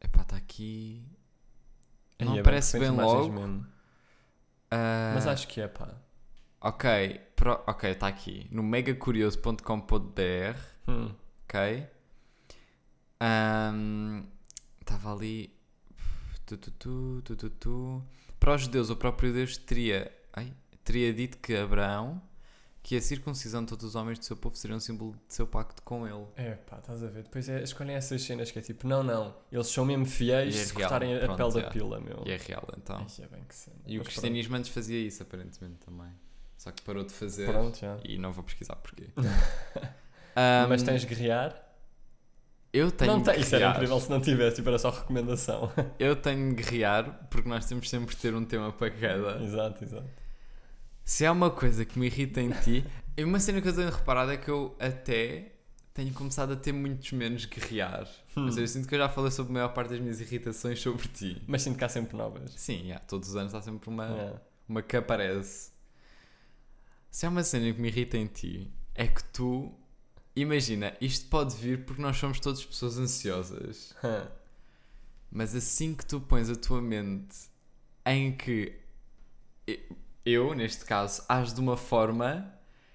Epá, 0.00 0.22
está 0.22 0.36
aqui. 0.36 1.02
Não 2.20 2.36
é 2.36 2.40
aparece 2.40 2.78
bem 2.78 2.88
imagens 2.88 3.12
logo. 3.12 3.32
mesmo. 3.32 3.66
ah, 4.70 5.12
Mas 5.14 5.26
acho 5.26 5.48
que 5.48 5.60
é, 5.60 5.66
pá. 5.68 5.94
Ok, 6.60 7.20
pro- 7.36 7.62
ok, 7.66 7.90
está 7.90 8.06
aqui. 8.06 8.46
No 8.50 8.62
megacurioso.com.br, 8.62 10.58
Hum. 10.88 11.14
ok? 11.44 11.88
Ahm, 13.24 14.24
Estava 14.80 15.14
ali. 15.14 15.50
Tu, 16.44 16.58
tu, 16.58 17.22
tu, 17.22 17.50
tu. 17.50 18.02
Para 18.38 18.54
os 18.54 18.62
judeus, 18.62 18.90
o 18.90 18.96
próprio 18.96 19.32
Deus 19.32 19.56
teria, 19.56 20.12
ai, 20.32 20.52
teria 20.84 21.12
dito 21.12 21.38
que 21.38 21.56
Abraão 21.56 22.20
que 22.84 22.94
a 22.98 23.00
circuncisão 23.00 23.62
de 23.62 23.70
todos 23.70 23.82
os 23.86 23.94
homens 23.94 24.18
do 24.18 24.26
seu 24.26 24.36
povo 24.36 24.54
seria 24.56 24.76
um 24.76 24.80
símbolo 24.80 25.16
de 25.26 25.32
seu 25.32 25.46
pacto 25.46 25.80
com 25.82 26.06
ele. 26.06 26.26
É 26.36 26.50
pá, 26.50 26.76
estás 26.76 27.02
a 27.02 27.06
ver? 27.06 27.22
Depois 27.22 27.48
é, 27.48 27.62
escolhem 27.62 27.96
essas 27.96 28.20
cenas 28.20 28.50
que 28.50 28.58
é 28.58 28.62
tipo, 28.62 28.86
não, 28.86 29.02
não, 29.02 29.34
eles 29.50 29.68
são 29.68 29.86
mesmo 29.86 30.04
fiéis 30.04 30.54
E 30.54 30.58
é 30.58 30.64
se 30.64 30.74
real, 30.74 30.90
cortarem 30.90 31.16
a 31.16 31.20
pronto, 31.20 31.36
pele 31.38 31.52
da 31.62 31.66
é. 31.66 31.70
pila, 31.70 31.98
meu. 31.98 32.22
E 32.26 32.30
é 32.30 32.36
real, 32.36 32.68
então. 32.76 32.98
Ai, 32.98 33.24
é 33.24 33.26
bem 33.28 33.42
que. 33.48 33.54
E 33.90 33.96
o 33.96 34.00
Mas 34.00 34.08
cristianismo 34.08 34.54
antes 34.54 34.68
fazia 34.68 34.98
isso, 35.00 35.22
aparentemente, 35.22 35.76
também. 35.78 36.12
Só 36.58 36.70
que 36.70 36.82
parou 36.82 37.04
de 37.04 37.12
fazer. 37.14 37.46
Pronto, 37.46 37.78
pronto 37.78 37.78
já. 37.78 37.98
E 38.04 38.18
não 38.18 38.34
vou 38.34 38.44
pesquisar 38.44 38.76
porquê. 38.76 39.08
Ahm, 40.36 40.68
Mas 40.68 40.82
tens 40.82 41.04
guerrear? 41.06 41.63
Eu 42.76 42.90
tenho 42.90 43.12
não 43.12 43.22
tem, 43.22 43.38
isso 43.40 43.54
era 43.54 43.70
incrível 43.70 44.00
se 44.00 44.10
não 44.10 44.20
tivesse, 44.20 44.56
tipo, 44.56 44.68
era 44.68 44.78
só 44.80 44.90
recomendação. 44.90 45.70
Eu 45.96 46.16
tenho 46.16 46.54
de 46.54 46.60
guerrear 46.60 47.28
porque 47.30 47.48
nós 47.48 47.64
temos 47.66 47.88
sempre 47.88 48.14
de 48.16 48.20
ter 48.20 48.34
um 48.34 48.44
tema 48.44 48.72
para 48.72 48.90
cada. 48.90 49.40
exato, 49.44 49.84
exato. 49.84 50.08
Se 51.04 51.24
há 51.24 51.30
uma 51.30 51.50
coisa 51.50 51.84
que 51.84 51.96
me 51.98 52.06
irrita 52.06 52.40
em 52.40 52.50
ti, 52.50 52.84
uma 53.18 53.38
cena 53.38 53.60
que 53.60 53.68
eu 53.68 53.74
tenho 53.74 53.90
reparado 53.90 54.32
é 54.32 54.36
que 54.36 54.50
eu 54.50 54.74
até 54.80 55.52
tenho 55.92 56.12
começado 56.12 56.54
a 56.54 56.56
ter 56.56 56.72
muitos 56.72 57.12
menos 57.12 57.44
guerrear. 57.44 58.08
Hum. 58.36 58.46
Ou 58.46 58.50
seja, 58.50 58.62
eu 58.62 58.66
sinto 58.68 58.88
que 58.88 58.94
eu 58.96 58.98
já 58.98 59.08
falei 59.08 59.30
sobre 59.30 59.52
a 59.52 59.54
maior 59.54 59.68
parte 59.68 59.90
das 59.90 60.00
minhas 60.00 60.20
irritações 60.20 60.80
sobre 60.80 61.06
ti. 61.08 61.40
Mas 61.46 61.62
sinto 61.62 61.78
que 61.78 61.84
há 61.84 61.88
sempre 61.88 62.16
novas. 62.16 62.52
Sim, 62.56 62.80
yeah, 62.86 62.98
todos 63.06 63.28
os 63.28 63.36
anos 63.36 63.54
há 63.54 63.62
sempre 63.62 63.88
uma, 63.88 64.06
Yeah. 64.06 64.40
uma 64.68 64.82
que 64.82 64.96
aparece. 64.96 65.70
Se 67.10 67.24
há 67.24 67.28
uma 67.28 67.44
cena 67.44 67.72
que 67.72 67.80
me 67.80 67.86
irrita 67.88 68.16
em 68.16 68.26
ti, 68.26 68.72
é 68.94 69.06
que 69.06 69.22
tu. 69.24 69.72
Imagina, 70.36 70.96
isto 71.00 71.28
pode 71.28 71.54
vir 71.56 71.84
porque 71.84 72.02
nós 72.02 72.16
somos 72.16 72.40
todas 72.40 72.64
pessoas 72.64 72.98
ansiosas. 72.98 73.94
Mas 75.30 75.54
assim 75.54 75.94
que 75.94 76.04
tu 76.04 76.20
pões 76.20 76.48
a 76.50 76.56
tua 76.56 76.80
mente 76.80 77.36
em 78.06 78.32
que 78.32 78.78
eu, 80.24 80.54
neste 80.54 80.84
caso, 80.84 81.22
age 81.28 81.54
de 81.54 81.60
uma 81.60 81.76
forma 81.76 82.52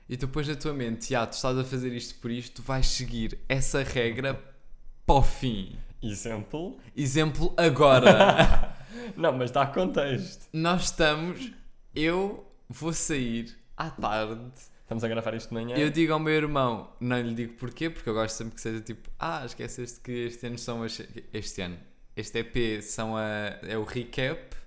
e 0.07 0.17
tu 0.17 0.27
pões 0.27 0.49
a 0.49 0.55
tua 0.55 0.73
mente, 0.73 1.13
ah, 1.13 1.25
tu 1.27 1.33
estás 1.33 1.57
a 1.57 1.63
fazer 1.63 1.93
isto 1.93 2.19
por 2.19 2.31
isto, 2.31 2.61
tu 2.61 2.61
vais 2.63 2.87
seguir 2.87 3.39
essa 3.47 3.83
regra 3.83 4.33
para 5.05 5.15
o 5.15 5.21
fim. 5.21 5.77
Exemplo? 6.01 6.77
Exemplo 6.95 7.53
agora. 7.57 8.75
Não, 9.15 9.33
mas 9.33 9.51
dá 9.51 9.65
contexto. 9.67 10.47
Nós 10.51 10.85
estamos, 10.85 11.51
eu 11.93 12.45
vou 12.67 12.93
sair 12.93 13.57
à 13.77 13.89
tarde. 13.89 14.51
Estamos 14.89 15.03
a 15.03 15.07
gravar 15.07 15.35
isto 15.35 15.49
de 15.49 15.53
manhã. 15.53 15.77
Eu 15.77 15.91
digo 15.91 16.11
ao 16.13 16.17
meu 16.19 16.33
irmão, 16.33 16.89
não 16.99 17.21
lhe 17.21 17.35
digo 17.35 17.53
porquê, 17.53 17.91
porque 17.91 18.09
eu 18.09 18.13
gosto 18.15 18.35
sempre 18.35 18.55
que 18.55 18.61
seja 18.61 18.81
tipo, 18.81 19.07
ah, 19.19 19.43
esqueceste 19.45 19.99
que 19.99 20.11
este 20.25 20.47
ano 20.47 20.57
são 20.57 20.81
as. 20.81 20.99
Este 21.31 21.61
ano. 21.61 21.77
Este 22.17 22.39
EP 22.39 22.81
são 22.81 23.15
a, 23.15 23.59
é 23.61 23.77
o 23.77 23.83
recap. 23.83 24.57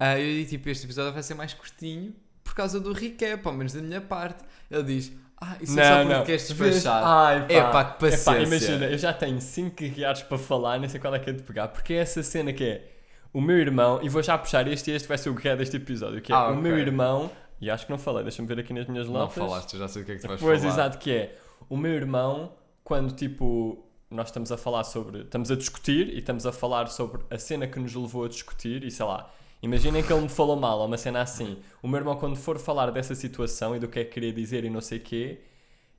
Ah, 0.00 0.18
eu 0.18 0.26
digo 0.26 0.50
tipo, 0.50 0.68
este 0.68 0.84
episódio 0.84 1.12
vai 1.12 1.22
ser 1.22 1.34
mais 1.34 1.54
curtinho 1.54 2.12
por 2.42 2.54
causa 2.56 2.80
do 2.80 2.92
recap, 2.92 3.40
ao 3.46 3.52
menos 3.52 3.72
da 3.72 3.80
minha 3.80 4.00
parte. 4.00 4.42
Ele 4.68 4.82
diz, 4.82 5.12
ah, 5.40 5.58
isso 5.60 5.78
é 5.78 5.84
só 5.88 6.04
porque 6.04 6.24
queres 6.24 6.48
despachar. 6.48 7.02
Ai, 7.04 7.46
É 7.50 7.60
pá, 7.62 7.84
que 7.84 8.00
paciência. 8.00 8.30
Epá, 8.32 8.40
imagina, 8.40 8.86
eu 8.86 8.98
já 8.98 9.12
tenho 9.12 9.40
5 9.40 9.76
guerreados 9.76 10.22
para 10.24 10.38
falar, 10.38 10.80
nem 10.80 10.88
sei 10.88 10.98
qual 10.98 11.14
é 11.14 11.20
que 11.20 11.30
é 11.30 11.32
de 11.32 11.42
pegar, 11.44 11.68
porque 11.68 11.94
é 11.94 11.98
essa 11.98 12.20
cena 12.24 12.52
que 12.52 12.64
é 12.64 12.90
o 13.32 13.40
meu 13.40 13.58
irmão, 13.58 14.00
e 14.02 14.08
vou 14.08 14.22
já 14.24 14.36
puxar 14.36 14.66
este 14.66 14.90
e 14.90 14.94
este 14.94 15.06
vai 15.06 15.18
ser 15.18 15.28
o 15.30 15.34
guerreiro 15.34 15.58
deste 15.58 15.76
episódio, 15.76 16.20
que 16.20 16.32
é 16.32 16.34
Ah, 16.34 16.48
o 16.50 16.56
meu 16.56 16.76
irmão, 16.78 17.30
e 17.64 17.70
acho 17.70 17.86
que 17.86 17.90
não 17.92 17.98
falei, 17.98 18.22
deixa-me 18.22 18.46
ver 18.48 18.58
aqui 18.60 18.72
nas 18.72 18.86
minhas 18.86 19.06
Não 19.06 19.14
notas. 19.14 19.34
falaste, 19.34 19.74
eu 19.74 19.80
já 19.80 19.88
sei 19.88 20.02
o 20.02 20.04
que 20.04 20.12
é 20.12 20.14
que 20.16 20.20
tu 20.22 20.28
vais 20.28 20.40
Pois, 20.40 20.60
falar. 20.60 20.72
exato, 20.72 20.98
que 20.98 21.10
é 21.10 21.38
o 21.68 21.76
meu 21.76 21.92
irmão, 21.92 22.52
quando 22.82 23.14
tipo 23.14 23.84
nós 24.10 24.28
estamos 24.28 24.52
a 24.52 24.56
falar 24.56 24.84
sobre, 24.84 25.22
estamos 25.22 25.50
a 25.50 25.56
discutir 25.56 26.08
e 26.10 26.18
estamos 26.18 26.46
a 26.46 26.52
falar 26.52 26.86
sobre 26.88 27.22
a 27.30 27.38
cena 27.38 27.66
que 27.66 27.80
nos 27.80 27.94
levou 27.94 28.24
a 28.24 28.28
discutir 28.28 28.84
e 28.84 28.90
sei 28.90 29.04
lá, 29.06 29.28
imaginem 29.62 30.02
que 30.04 30.12
ele 30.12 30.22
me 30.22 30.28
falou 30.28 30.54
mal 30.56 30.78
ou 30.78 30.86
uma 30.86 30.96
cena 30.98 31.20
assim. 31.22 31.58
O 31.82 31.88
meu 31.88 31.98
irmão, 31.98 32.14
quando 32.16 32.36
for 32.36 32.58
falar 32.58 32.90
dessa 32.92 33.14
situação 33.14 33.74
e 33.74 33.78
do 33.80 33.88
que 33.88 33.98
é 34.00 34.04
que 34.04 34.10
queria 34.12 34.32
dizer 34.32 34.64
e 34.64 34.70
não 34.70 34.80
sei 34.80 34.98
o 34.98 35.00
quê, 35.00 35.40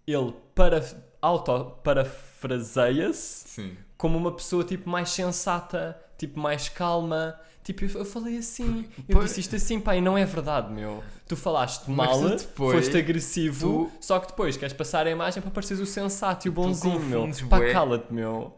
ele 0.07 0.33
para, 0.53 0.81
auto-parafraseia-se 1.25 3.73
como 3.97 4.17
uma 4.17 4.31
pessoa 4.31 4.63
tipo 4.63 4.89
mais 4.89 5.09
sensata, 5.09 5.97
tipo 6.17 6.39
mais 6.39 6.69
calma. 6.69 7.37
Tipo, 7.63 7.83
eu 7.85 7.89
eu 7.95 8.05
falei 8.05 8.37
assim, 8.37 8.85
eu 9.09 9.23
disse 9.23 9.39
isto 9.39 9.55
assim, 9.55 9.79
pá, 9.79 9.95
e 9.95 10.01
não 10.01 10.15
é 10.15 10.23
verdade, 10.23 10.71
meu. 10.71 11.03
Tu 11.27 11.35
falaste 11.35 11.89
mal, 11.89 12.21
depois- 12.29 12.75
foste 12.85 12.95
agressivo, 12.95 13.89
tu- 13.89 13.91
só 13.99 14.19
que 14.19 14.27
depois 14.27 14.55
queres 14.55 14.73
passar 14.73 15.07
a 15.07 15.09
imagem 15.09 15.41
para 15.41 15.49
pareceres 15.49 15.81
o 15.81 15.85
sensato 15.87 16.47
e 16.47 16.49
o 16.49 16.51
bonzinho, 16.51 16.99
meu. 16.99 17.27
Pá, 17.49 17.59
cala-te, 17.71 18.13
meu. 18.13 18.55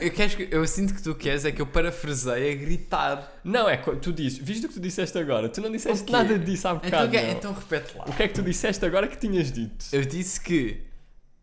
Eu, 0.00 0.12
queres 0.12 0.36
que- 0.36 0.46
eu 0.52 0.64
sinto 0.68 0.94
que 0.94 1.02
tu 1.02 1.16
queres 1.16 1.44
é 1.44 1.50
que 1.50 1.60
eu 1.60 1.66
parafraseie 1.66 2.52
a 2.52 2.54
gritar. 2.54 3.32
Não, 3.42 3.68
é 3.68 3.76
tu 3.76 4.12
dizes, 4.12 4.38
viste 4.38 4.66
o 4.66 4.68
que 4.68 4.74
tu 4.74 4.80
disseste 4.80 5.18
agora? 5.18 5.48
Tu 5.48 5.60
não 5.60 5.72
disseste 5.72 6.12
nada 6.12 6.38
disso 6.38 6.68
há 6.68 6.74
Então, 6.74 6.84
bocado, 6.90 7.10
que- 7.10 7.20
meu. 7.20 7.30
então 7.32 7.52
repete 7.52 7.98
lá. 7.98 8.04
O 8.06 8.12
que 8.12 8.22
é 8.22 8.28
que 8.28 8.34
tu 8.34 8.42
disseste 8.42 8.86
agora 8.86 9.08
que 9.08 9.16
tinhas 9.18 9.50
dito? 9.50 9.84
Eu 9.90 10.04
disse 10.04 10.40
que 10.40 10.80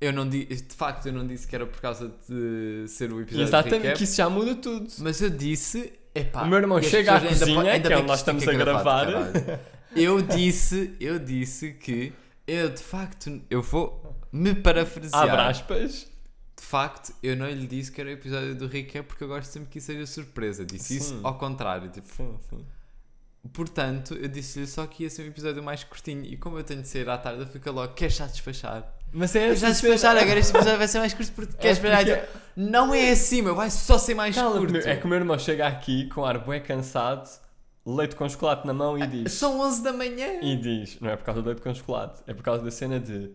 eu 0.01 0.11
não 0.11 0.27
di 0.27 0.45
de 0.45 0.75
facto 0.75 1.05
eu 1.05 1.13
não 1.13 1.25
disse 1.25 1.47
que 1.47 1.55
era 1.55 1.65
por 1.65 1.79
causa 1.79 2.11
de 2.27 2.85
ser 2.87 3.13
o 3.13 3.21
episódio 3.21 3.37
de 3.37 3.41
Exatamente, 3.43 3.81
recap, 3.83 3.97
que 3.97 4.03
isso 4.03 4.15
já 4.17 4.29
muda 4.29 4.55
tudo. 4.55 4.87
mas 4.99 5.21
eu 5.21 5.29
disse, 5.29 5.93
epá, 6.13 6.41
O 6.43 6.47
meu 6.47 6.57
irmão 6.57 6.81
chega 6.81 7.15
à 7.15 7.19
pessoas 7.21 7.41
ainda 7.43 7.45
cozinha, 7.55 7.73
ainda 7.73 7.87
que 7.87 7.93
é 7.93 7.97
onde 7.97 8.07
nós 8.07 8.19
estamos 8.19 8.43
fica 8.43 8.55
a 8.55 8.59
gravar. 8.59 9.05
caralho. 9.05 9.59
Eu 9.95 10.21
disse, 10.21 10.95
eu 10.99 11.19
disse 11.19 11.73
que 11.73 12.11
eu 12.47 12.69
de 12.69 12.81
facto 12.81 13.41
eu 13.49 13.61
vou 13.61 14.19
me 14.31 14.55
parafrasear. 14.55 15.21
Abre 15.23 15.41
aspas. 15.41 16.09
De 16.57 16.67
facto, 16.67 17.13
eu 17.23 17.35
não 17.35 17.49
lhe 17.49 17.65
disse 17.67 17.91
que 17.91 17.99
era 17.99 18.09
o 18.09 18.13
episódio 18.13 18.53
do 18.55 18.67
recap 18.67 19.05
porque 19.07 19.23
eu 19.23 19.27
gosto 19.27 19.49
sempre 19.51 19.69
que 19.69 19.79
isso 19.79 19.87
seja 19.87 20.05
surpresa. 20.05 20.63
Disse 20.63 20.95
isso 20.97 21.09
Sim. 21.15 21.19
ao 21.23 21.37
contrário, 21.37 21.89
tipo, 21.89 22.07
Sim, 22.07 22.37
sim. 22.49 22.63
Portanto, 23.51 24.13
eu 24.13 24.27
disse-lhe 24.27 24.67
só 24.67 24.85
que 24.85 25.03
ia 25.03 25.09
ser 25.09 25.23
um 25.23 25.27
episódio 25.27 25.63
mais 25.63 25.83
curtinho. 25.83 26.23
E 26.23 26.37
como 26.37 26.59
eu 26.59 26.63
tenho 26.63 26.81
de 26.83 26.87
sair 26.87 27.09
à 27.09 27.17
tarde, 27.17 27.41
eu 27.41 27.47
fico 27.47 27.71
logo, 27.71 27.93
queres 27.93 28.15
já 28.15 28.27
despachar? 28.27 28.87
Mas 29.13 29.35
é 29.35 29.39
Queres 29.41 29.59
já 29.59 29.67
essa 29.69 29.81
despachar? 29.81 30.11
cena- 30.11 30.21
Agora 30.21 30.39
este 30.39 30.51
episódio 30.55 30.77
vai 30.77 30.87
ser 30.87 30.99
mais 30.99 31.13
curto 31.13 31.31
porque 31.33 31.53
queres 31.57 31.77
É 31.77 31.79
esperar. 31.79 32.05
porque- 32.05 32.21
Tipo, 32.27 32.41
Não 32.55 32.93
é 32.93 33.11
assim, 33.11 33.41
meu, 33.41 33.55
vai 33.55 33.69
só 33.69 33.97
ser 33.97 34.13
mais 34.13 34.35
Cala-te, 34.35 34.57
curto. 34.59 34.73
meu. 34.73 34.81
É 34.87 34.95
que 34.97 35.05
o 35.05 35.07
meu 35.07 35.17
irmão 35.17 35.39
chega 35.39 35.67
aqui 35.67 36.07
com 36.09 36.25
ar 36.25 36.37
bué 36.39 36.59
cansado 36.59 37.29
leite 37.85 38.15
com 38.15 38.27
chocolate 38.29 38.67
na 38.67 38.73
mão 38.73 38.97
e 38.97 39.07
diz. 39.07 39.31
São 39.33 39.59
11 39.59 39.81
da 39.83 39.91
manhã. 39.93 40.39
E 40.41 40.55
diz, 40.55 40.97
não 41.01 41.09
é 41.09 41.15
por 41.15 41.23
causa 41.25 41.41
do 41.41 41.47
leite 41.47 41.61
com 41.61 41.73
chocolate, 41.73 42.21
é 42.27 42.33
por 42.33 42.43
causa 42.43 42.63
da 42.63 42.69
cena 42.71 42.99
de 42.99 43.31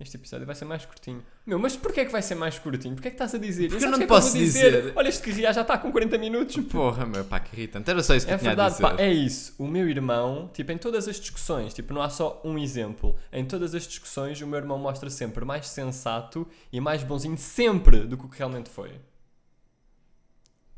este 0.00 0.16
episódio 0.16 0.46
vai 0.46 0.54
ser 0.54 0.64
mais 0.64 0.84
curtinho. 0.86 1.24
Meu, 1.44 1.58
mas 1.58 1.76
porquê 1.76 2.00
é 2.00 2.04
que 2.04 2.12
vai 2.12 2.22
ser 2.22 2.36
mais 2.36 2.56
curtinho? 2.58 2.94
Porquê 2.94 3.08
é 3.08 3.10
que 3.10 3.16
estás 3.16 3.34
a 3.34 3.38
dizer? 3.38 3.68
Porque 3.68 3.84
eu 3.84 3.90
não 3.90 3.98
que 3.98 4.04
é 4.04 4.06
posso 4.06 4.36
dizer? 4.36 4.76
dizer. 4.82 4.92
Olha, 4.94 5.08
este 5.08 5.22
que 5.22 5.32
já 5.32 5.50
está 5.50 5.76
com 5.76 5.90
40 5.90 6.16
minutos. 6.18 6.56
Porra, 6.66 7.04
meu, 7.04 7.24
pá, 7.24 7.40
que 7.40 7.56
irritante. 7.56 7.90
Era 7.90 8.00
só 8.02 8.14
isso 8.14 8.24
que 8.24 8.32
É 8.32 8.36
eu 8.36 8.38
tinha 8.38 8.52
a 8.52 8.54
verdade, 8.54 8.74
dizer. 8.76 8.82
pá, 8.82 9.02
é 9.02 9.12
isso. 9.12 9.54
O 9.58 9.66
meu 9.66 9.88
irmão, 9.88 10.48
tipo, 10.54 10.70
em 10.70 10.78
todas 10.78 11.08
as 11.08 11.18
discussões, 11.18 11.74
tipo, 11.74 11.92
não 11.92 12.00
há 12.00 12.08
só 12.10 12.40
um 12.44 12.56
exemplo. 12.58 13.16
Em 13.32 13.44
todas 13.44 13.74
as 13.74 13.86
discussões, 13.88 14.40
o 14.40 14.46
meu 14.46 14.58
irmão 14.58 14.78
mostra 14.78 15.10
sempre 15.10 15.44
mais 15.44 15.68
sensato 15.68 16.46
e 16.72 16.80
mais 16.80 17.02
bonzinho 17.02 17.36
sempre 17.36 18.00
do 18.02 18.16
que 18.16 18.24
o 18.24 18.28
que 18.28 18.38
realmente 18.38 18.70
foi. 18.70 18.92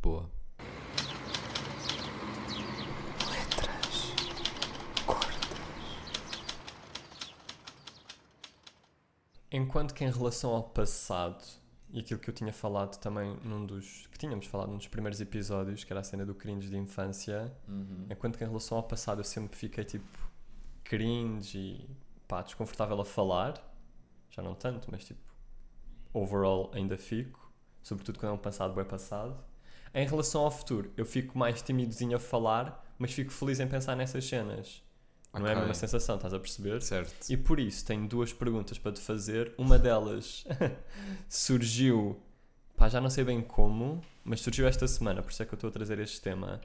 Boa. 0.01 0.31
Enquanto 9.53 9.95
que 9.95 10.05
em 10.05 10.11
relação 10.11 10.51
ao 10.55 10.63
passado, 10.63 11.43
e 11.93 12.01
aquilo 12.01 12.21
que 12.21 12.31
eu 12.31 12.35
tinha 12.35 12.53
falado 12.53 12.99
também 12.99 13.37
num 13.43 13.67
dos. 13.67 14.07
que 14.09 14.19
tínhamos 14.19 14.47
falado 14.47 14.71
num 14.71 14.77
dos 14.79 14.87
primeiros 14.87 15.21
episódios, 15.21 15.83
que 15.83 15.93
era 15.93 16.01
a 16.01 16.05
cena 16.05 16.25
do 16.25 16.35
cringe 16.35 16.69
de 16.71 16.77
infância, 16.77 17.53
Uhum. 17.67 18.07
enquanto 18.11 18.39
que 18.39 18.45
em 18.45 18.47
relação 18.47 18.77
ao 18.79 18.85
passado 18.85 19.21
eu 19.21 19.25
sempre 19.25 19.57
fiquei 19.59 19.83
tipo 19.85 20.07
cringe 20.85 21.59
e 21.59 21.91
pá, 22.29 22.43
desconfortável 22.43 23.01
a 23.01 23.05
falar, 23.05 23.55
já 24.31 24.43
não 24.43 24.55
tanto, 24.55 24.89
mas 24.91 25.05
tipo, 25.05 25.21
overall 26.13 26.71
ainda 26.75 26.97
fico, 26.97 27.53
sobretudo 27.83 28.19
quando 28.19 28.31
é 28.33 28.35
um 28.35 28.39
passado 28.39 28.73
bem 28.75 28.85
passado. 28.85 29.37
Em 29.93 30.07
relação 30.07 30.43
ao 30.43 30.51
futuro, 30.51 30.93
eu 30.97 31.05
fico 31.05 31.37
mais 31.37 31.61
timidozinho 31.63 32.17
a 32.17 32.21
falar, 32.21 32.95
mas 32.99 33.13
fico 33.13 33.33
feliz 33.33 33.59
em 33.59 33.67
pensar 33.67 33.97
nessas 33.97 34.25
cenas. 34.25 34.83
Não 35.33 35.47
é 35.47 35.53
a 35.53 35.57
mesma 35.57 35.75
sensação, 35.75 36.17
estás 36.17 36.35
a 36.35 36.39
perceber? 36.41 36.83
Certo. 36.83 37.31
E 37.31 37.37
por 37.37 37.61
isso 37.61 37.85
tenho 37.87 38.07
duas 38.09 38.33
perguntas 38.33 38.79
para 38.79 38.93
te 38.93 39.01
fazer. 39.01 39.53
Uma 39.57 39.79
delas 39.79 40.45
surgiu, 41.29 42.21
pá, 42.77 42.89
já 42.89 43.01
não 43.01 43.11
sei 43.11 43.25
bem 43.25 43.41
como, 43.41 44.03
mas 44.25 44.41
surgiu 44.41 44.67
esta 44.67 44.87
semana, 44.89 45.23
por 45.23 45.31
isso 45.31 45.43
é 45.43 45.47
que 45.47 45.53
eu 45.55 45.57
estou 45.57 45.69
a 45.69 45.73
trazer 45.73 45.99
este 46.01 46.21
tema. 46.21 46.61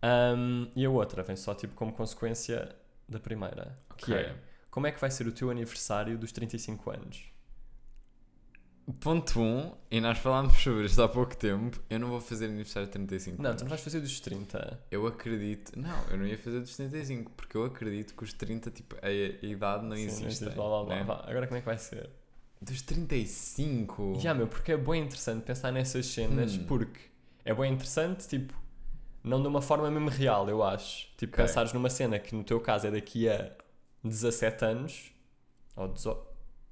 Ahm, 0.00 0.68
e 0.76 0.84
a 0.84 0.90
outra 0.90 1.22
vem 1.22 1.34
só 1.36 1.54
tipo 1.54 1.74
como 1.74 1.92
consequência 1.92 2.74
da 3.08 3.18
primeira, 3.18 3.76
que 3.96 4.12
Ok. 4.12 4.16
é 4.24 4.34
como 4.70 4.86
é 4.86 4.92
que 4.92 5.00
vai 5.00 5.10
ser 5.10 5.26
o 5.26 5.32
teu 5.32 5.50
aniversário 5.50 6.16
dos 6.16 6.30
35 6.30 6.90
anos? 6.90 7.24
Ponto 8.94 9.38
1, 9.40 9.42
um, 9.44 9.72
e 9.90 10.00
nós 10.00 10.16
falámos 10.18 10.54
sobre 10.62 10.86
isto 10.86 11.02
há 11.02 11.08
pouco 11.08 11.36
tempo. 11.36 11.78
Eu 11.90 11.98
não 12.00 12.08
vou 12.08 12.20
fazer 12.20 12.46
aniversário 12.46 12.86
de 12.86 12.92
35 12.92 13.42
Não, 13.42 13.50
anos. 13.50 13.60
tu 13.60 13.64
não 13.64 13.68
vais 13.70 13.82
fazer 13.82 14.00
dos 14.00 14.18
30. 14.20 14.80
Eu 14.90 15.06
acredito. 15.06 15.78
Não, 15.78 16.04
eu 16.10 16.16
não 16.16 16.26
ia 16.26 16.38
fazer 16.38 16.60
dos 16.60 16.74
75, 16.74 17.30
porque 17.32 17.56
eu 17.56 17.64
acredito 17.64 18.14
que 18.14 18.24
os 18.24 18.32
30, 18.32 18.70
tipo, 18.70 18.96
a, 19.02 19.06
a 19.06 19.46
idade 19.46 19.84
não 19.84 19.94
Sim, 19.94 20.04
existe. 20.06 20.24
existe, 20.26 20.44
blá, 20.54 20.66
blá, 20.68 20.84
blá, 20.84 20.94
né? 20.96 21.22
Agora 21.26 21.46
como 21.46 21.58
é 21.58 21.60
que 21.60 21.66
vai 21.66 21.76
ser? 21.78 22.08
Dos 22.62 22.80
35? 22.82 24.18
Já, 24.20 24.32
meu, 24.34 24.46
porque 24.48 24.72
é 24.72 24.76
bem 24.76 25.02
interessante 25.04 25.42
pensar 25.44 25.70
nessas 25.70 26.06
cenas, 26.06 26.54
Hum. 26.56 26.64
porque 26.66 26.98
é 27.44 27.52
bem 27.54 27.72
interessante, 27.72 28.26
tipo, 28.26 28.54
não 29.22 29.40
de 29.42 29.48
uma 29.48 29.60
forma 29.60 29.90
mesmo 29.90 30.08
real, 30.08 30.48
eu 30.48 30.62
acho. 30.62 31.08
Tipo, 31.16 31.34
Ok. 31.34 31.44
pensares 31.44 31.72
numa 31.72 31.90
cena 31.90 32.18
que 32.18 32.34
no 32.34 32.42
teu 32.42 32.58
caso 32.60 32.86
é 32.86 32.90
daqui 32.90 33.28
a 33.28 33.50
17 34.02 34.64
anos, 34.64 35.12
ou 35.76 35.88
18, 35.88 36.27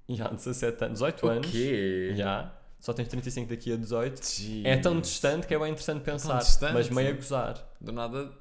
já, 0.09 0.29
17 0.29 0.85
anos, 0.85 0.99
18 1.01 1.27
O 1.27 1.29
anos, 1.31 1.51
quê? 1.51 2.13
já, 2.17 2.55
só 2.79 2.93
tens 2.93 3.09
35 3.09 3.49
daqui 3.49 3.73
a 3.73 3.77
18. 3.77 4.25
Jeez. 4.25 4.65
É 4.65 4.77
tão 4.77 5.01
distante 5.01 5.47
que 5.47 5.55
é 5.55 5.59
bem 5.59 5.71
interessante 5.73 6.03
pensar, 6.03 6.39
distante. 6.39 6.75
mas 6.75 6.88
meio 6.90 7.11
a 7.11 7.12
gozar. 7.12 7.73
Do 7.81 7.92
nada, 7.92 8.33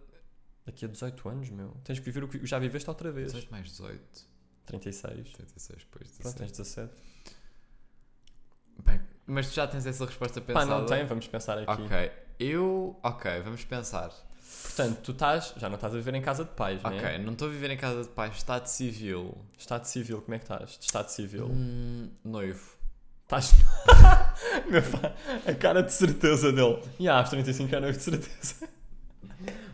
Daqui 0.65 0.83
a 0.83 0.87
18 0.87 1.29
anos, 1.29 1.49
meu, 1.51 1.69
tens 1.83 1.99
que 1.99 2.05
viver 2.05 2.23
o 2.23 2.27
que 2.27 2.43
já 2.45 2.57
viveste 2.57 2.89
outra 2.89 3.11
vez. 3.11 3.27
18 3.33 3.51
mais 3.51 3.67
18. 3.69 4.01
36. 4.65 5.31
36, 5.31 5.79
depois 5.83 6.11
Pronto, 6.17 6.37
tens 6.37 6.51
17. 6.51 6.91
Bem, 8.83 8.99
mas 9.27 9.47
tu 9.49 9.53
já 9.53 9.67
tens 9.67 9.85
essa 9.85 10.05
resposta 10.05 10.41
Pá, 10.41 10.47
pensada? 10.47 10.65
não 10.65 10.85
tem, 10.85 11.05
vamos 11.05 11.27
pensar 11.27 11.59
aqui. 11.59 11.83
Ok. 11.83 12.11
Eu. 12.39 12.99
Ok, 13.03 13.41
vamos 13.43 13.63
pensar. 13.63 14.11
Portanto, 14.63 14.99
tu 15.01 15.11
estás, 15.11 15.53
já 15.57 15.69
não 15.69 15.75
estás 15.75 15.93
a 15.93 15.97
viver 15.97 16.13
em 16.15 16.21
casa 16.21 16.43
de 16.43 16.51
pais, 16.51 16.83
né? 16.83 16.89
Ok, 16.89 17.17
não 17.19 17.33
estou 17.33 17.47
a 17.47 17.51
viver 17.51 17.71
em 17.71 17.77
casa 17.77 18.03
de 18.03 18.09
pais, 18.09 18.35
estado 18.35 18.67
civil. 18.67 19.37
Estado 19.57 19.85
civil, 19.85 20.21
como 20.21 20.35
é 20.35 20.37
que 20.37 20.43
estás? 20.43 20.77
De 20.77 20.85
estado 20.85 21.09
civil. 21.09 21.45
Hum, 21.47 22.09
noivo. 22.23 22.75
Estás. 23.23 23.53
Meu 24.69 24.81
pá, 24.83 25.13
a 25.49 25.53
cara 25.55 25.81
de 25.81 25.93
certeza 25.93 26.51
dele. 26.51 26.81
E 26.99 27.07
há, 27.07 27.19
aos 27.19 27.29
35 27.29 27.75
anos 27.75 27.97
de 27.97 28.03
certeza. 28.03 28.69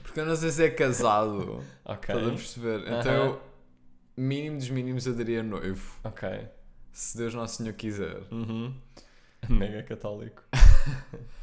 Porque 0.04 0.20
eu 0.20 0.26
não 0.26 0.36
sei 0.36 0.52
se 0.52 0.66
é 0.66 0.70
casado. 0.70 1.64
Ok. 1.84 2.16
Estás 2.16 2.28
a 2.28 2.32
perceber? 2.32 2.80
Então 2.82 3.12
Aham. 3.12 3.26
eu. 3.26 3.42
Mínimo 4.16 4.58
dos 4.58 4.70
mínimos 4.70 5.08
eu 5.08 5.16
daria 5.16 5.42
noivo. 5.42 6.00
Ok. 6.04 6.48
Se 6.92 7.18
Deus 7.18 7.34
Nosso 7.34 7.58
Senhor 7.58 7.74
quiser. 7.74 8.22
Uhum. 8.30 8.74
Mega 9.50 9.82
católico. 9.84 10.44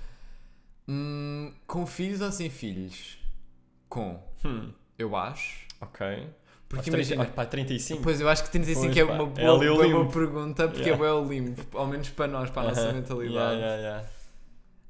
Hum, 0.88 1.52
com 1.66 1.86
filhos 1.86 2.20
ou 2.20 2.32
sem 2.32 2.48
filhos? 2.48 3.18
Com. 3.88 4.22
Hum. 4.44 4.72
Eu 4.98 5.14
acho. 5.14 5.66
Ok. 5.80 6.28
Porque 6.68 6.90
Aos 6.90 6.96
30, 6.96 7.14
imagina. 7.14 7.30
oh, 7.30 7.34
pá, 7.34 7.46
35. 7.46 8.02
Pois 8.02 8.20
eu 8.20 8.28
acho 8.28 8.44
que 8.44 8.50
35 8.50 8.86
Pois, 8.86 8.96
é 8.96 9.04
uma 9.04 9.14
é 9.22 9.26
boa, 9.26 9.54
ali 9.58 9.68
o 9.68 9.76
boa, 10.04 10.08
pergunta 10.12 10.68
porque 10.68 10.88
Yeah. 10.90 11.06
é 11.06 11.12
o 11.12 11.24
limpo, 11.26 11.78
ao 11.78 11.86
menos 11.86 12.10
para 12.10 12.26
nós, 12.30 12.50
para 12.50 12.62
a 12.62 12.68
nossa 12.68 12.80
Aham. 12.82 12.92
mentalidade. 12.94 13.56
Yeah, 13.58 13.76
yeah. 13.76 14.08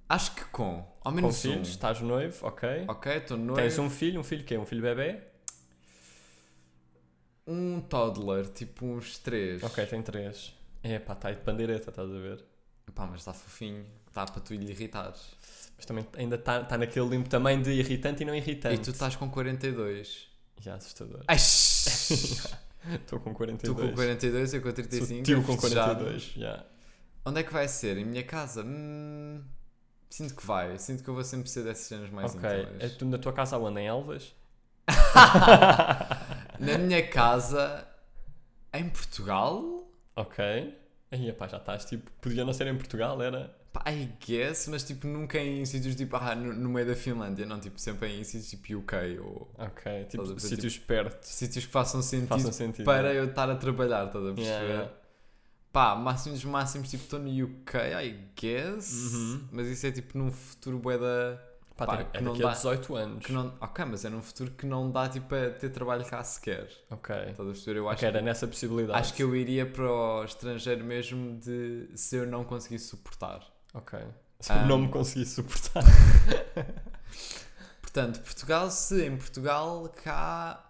Acho 0.09 0.35
que 0.35 0.45
com. 0.47 0.79
Ao 0.79 1.03
Com 1.05 1.11
menos 1.13 1.41
filhos, 1.41 1.69
um. 1.69 1.71
estás 1.71 2.01
noivo, 2.01 2.47
ok. 2.47 2.85
Ok, 2.89 3.13
estou 3.13 3.37
noivo. 3.37 3.55
Tens 3.61 3.79
um 3.79 3.89
filho, 3.91 4.21
um 4.21 4.25
filho 4.25 4.45
quê? 4.45 4.57
Um 4.59 4.65
filho 4.67 4.83
bebê? 4.83 5.21
Um 7.47 7.81
toddler, 7.81 8.47
tipo 8.49 8.85
uns 8.87 9.19
3. 9.19 9.63
Ok, 9.63 9.85
tem 9.87 10.03
três. 10.03 10.55
É 10.83 10.99
pá, 10.99 11.13
está 11.15 11.29
aí 11.29 11.35
de 11.37 11.41
pandeireta, 11.43 11.91
estás 11.91 12.09
a 12.11 12.19
ver? 12.19 12.45
Pá, 12.95 13.07
mas 13.07 13.21
está 13.21 13.33
fofinho. 13.33 13.85
Está 14.09 14.27
para 14.27 14.41
tu 14.41 14.55
lhe 14.55 14.71
irritares. 14.71 15.37
Mas 15.79 15.87
também 15.87 16.05
ainda 16.17 16.35
está 16.35 16.65
tá 16.65 16.77
naquele 16.77 17.09
limbo 17.09 17.29
também 17.29 17.63
de 17.63 17.71
irritante 17.71 18.25
e 18.25 18.27
não 18.27 18.35
irritante. 18.35 18.75
E 18.75 18.79
tu 18.79 18.91
estás 18.91 19.15
com 19.17 19.31
42. 19.31 20.27
Já, 20.61 20.75
assustador. 20.75 21.23
Estou 21.31 23.21
com 23.23 23.33
42. 23.33 23.77
tu 23.77 23.81
com 23.81 23.95
42, 23.95 24.55
eu 24.55 24.61
com 24.61 24.67
Sou 24.67 24.75
35. 24.75 25.23
tio 25.23 25.43
com 25.45 25.53
festejado. 25.57 26.01
42. 26.05 26.23
Já. 26.37 26.65
Onde 27.25 27.41
é 27.41 27.43
que 27.45 27.53
vai 27.53 27.69
ser? 27.69 27.97
Em 27.97 28.05
minha 28.05 28.25
casa? 28.25 28.65
Hum, 28.65 29.41
sinto 30.11 30.35
que 30.35 30.45
vai. 30.45 30.77
Sinto 30.79 31.05
que 31.05 31.09
eu 31.09 31.15
vou 31.15 31.23
sempre 31.23 31.49
ser 31.49 31.63
dessas 31.63 31.87
cenas 31.87 32.11
mais 32.11 32.35
Ok. 32.35 32.51
É 32.81 32.89
tu 32.89 33.07
na 33.07 33.19
tua 33.19 33.33
casa 33.33 33.57
onde? 33.57 33.81
Em 33.81 33.87
Elvas? 33.87 34.35
Na 36.59 36.77
minha 36.79 37.07
casa, 37.07 37.87
em 38.73 38.89
Portugal? 38.89 39.89
Ok. 40.17 40.77
Aí, 41.11 41.33
pá, 41.33 41.47
já 41.47 41.59
estás 41.59 41.85
tipo. 41.85 42.11
Podia 42.21 42.45
não 42.45 42.53
ser 42.53 42.67
em 42.67 42.77
Portugal, 42.77 43.23
era. 43.23 43.57
I 43.87 44.09
guess, 44.27 44.67
mas 44.69 44.83
tipo 44.83 45.07
nunca 45.07 45.39
em 45.39 45.65
sítios 45.65 45.95
tipo, 45.95 46.17
ah, 46.17 46.35
no, 46.35 46.53
no 46.53 46.69
meio 46.69 46.87
da 46.87 46.97
Finlândia, 46.97 47.47
não, 47.47 47.61
tipo 47.61 47.79
sempre 47.79 48.09
em 48.09 48.25
sítios 48.25 48.51
tipo 48.51 48.79
UK 48.79 49.19
ou 49.21 49.51
Ok. 49.59 50.05
Tipo, 50.07 50.41
sítios 50.41 50.79
perto. 50.79 51.23
sítios 51.25 51.67
que 51.67 51.73
façam 51.73 52.03
sentido 52.03 52.29
Façam 52.29 52.53
sentido. 52.53 52.85
para 52.85 53.13
eu 53.15 53.27
estar 53.27 53.49
a 53.51 53.55
trabalhar, 53.57 54.07
estás 54.07 54.25
a 54.25 54.33
perceber? 54.33 54.43
Yeah, 54.49 54.67
yeah. 54.69 54.93
Pá, 55.73 55.95
máximos 55.95 56.43
máximos, 56.45 56.89
tipo, 56.91 57.05
estou 57.05 57.19
no 57.21 57.29
UK, 57.45 57.77
I 58.03 58.29
guess, 58.35 58.91
Uhum. 59.15 59.49
mas 59.53 59.67
isso 59.69 59.87
é 59.87 59.93
tipo 59.93 60.17
num 60.19 60.33
futuro 60.33 60.79
bué 60.79 60.97
da... 60.99 61.39
Pá, 61.77 61.87
Pá, 61.87 61.97
tem- 61.99 62.07
que 62.11 62.17
é 62.17 62.21
não 62.23 62.37
dá- 62.37 62.51
18 62.53 62.97
anos. 62.97 63.25
Que 63.25 63.31
não, 63.33 63.55
ok, 63.61 63.85
mas 63.85 64.05
é 64.05 64.09
num 64.09 64.21
futuro 64.23 64.51
que 64.51 64.67
não 64.67 64.91
dá 64.91 65.09
tipo 65.09 65.33
a 65.35 65.51
ter 65.51 65.69
trabalho 65.71 66.05
cá 66.05 66.25
sequer, 66.25 66.69
Ok. 66.91 67.15
estás 67.15 67.39
a 67.49 67.53
perceber? 67.53 67.79
Eu 67.79 67.89
acho, 67.89 67.99
Ok, 67.99 68.09
era 68.09 68.21
nessa 68.21 68.49
possibilidade. 68.49 68.99
acho 68.99 69.15
que 69.15 69.23
eu 69.23 69.37
iria 69.37 69.65
para 69.65 69.89
o 69.89 70.25
estrangeiro 70.25 70.83
mesmo 70.85 71.39
de 71.39 71.89
se 71.95 72.17
eu 72.17 72.27
não 72.27 72.43
conseguisse 72.43 72.87
suportar. 72.89 73.47
Ok. 73.79 73.99
Se 74.41 74.53
Ah. 74.53 74.63
eu 74.63 74.67
não 74.67 74.79
me 74.79 74.89
consegui 74.89 75.27
suportar. 75.27 75.83
Portanto, 77.83 78.21
Portugal, 78.21 78.71
se 78.71 79.05
em 79.07 79.17
Portugal, 79.17 79.93
cá, 80.05 80.65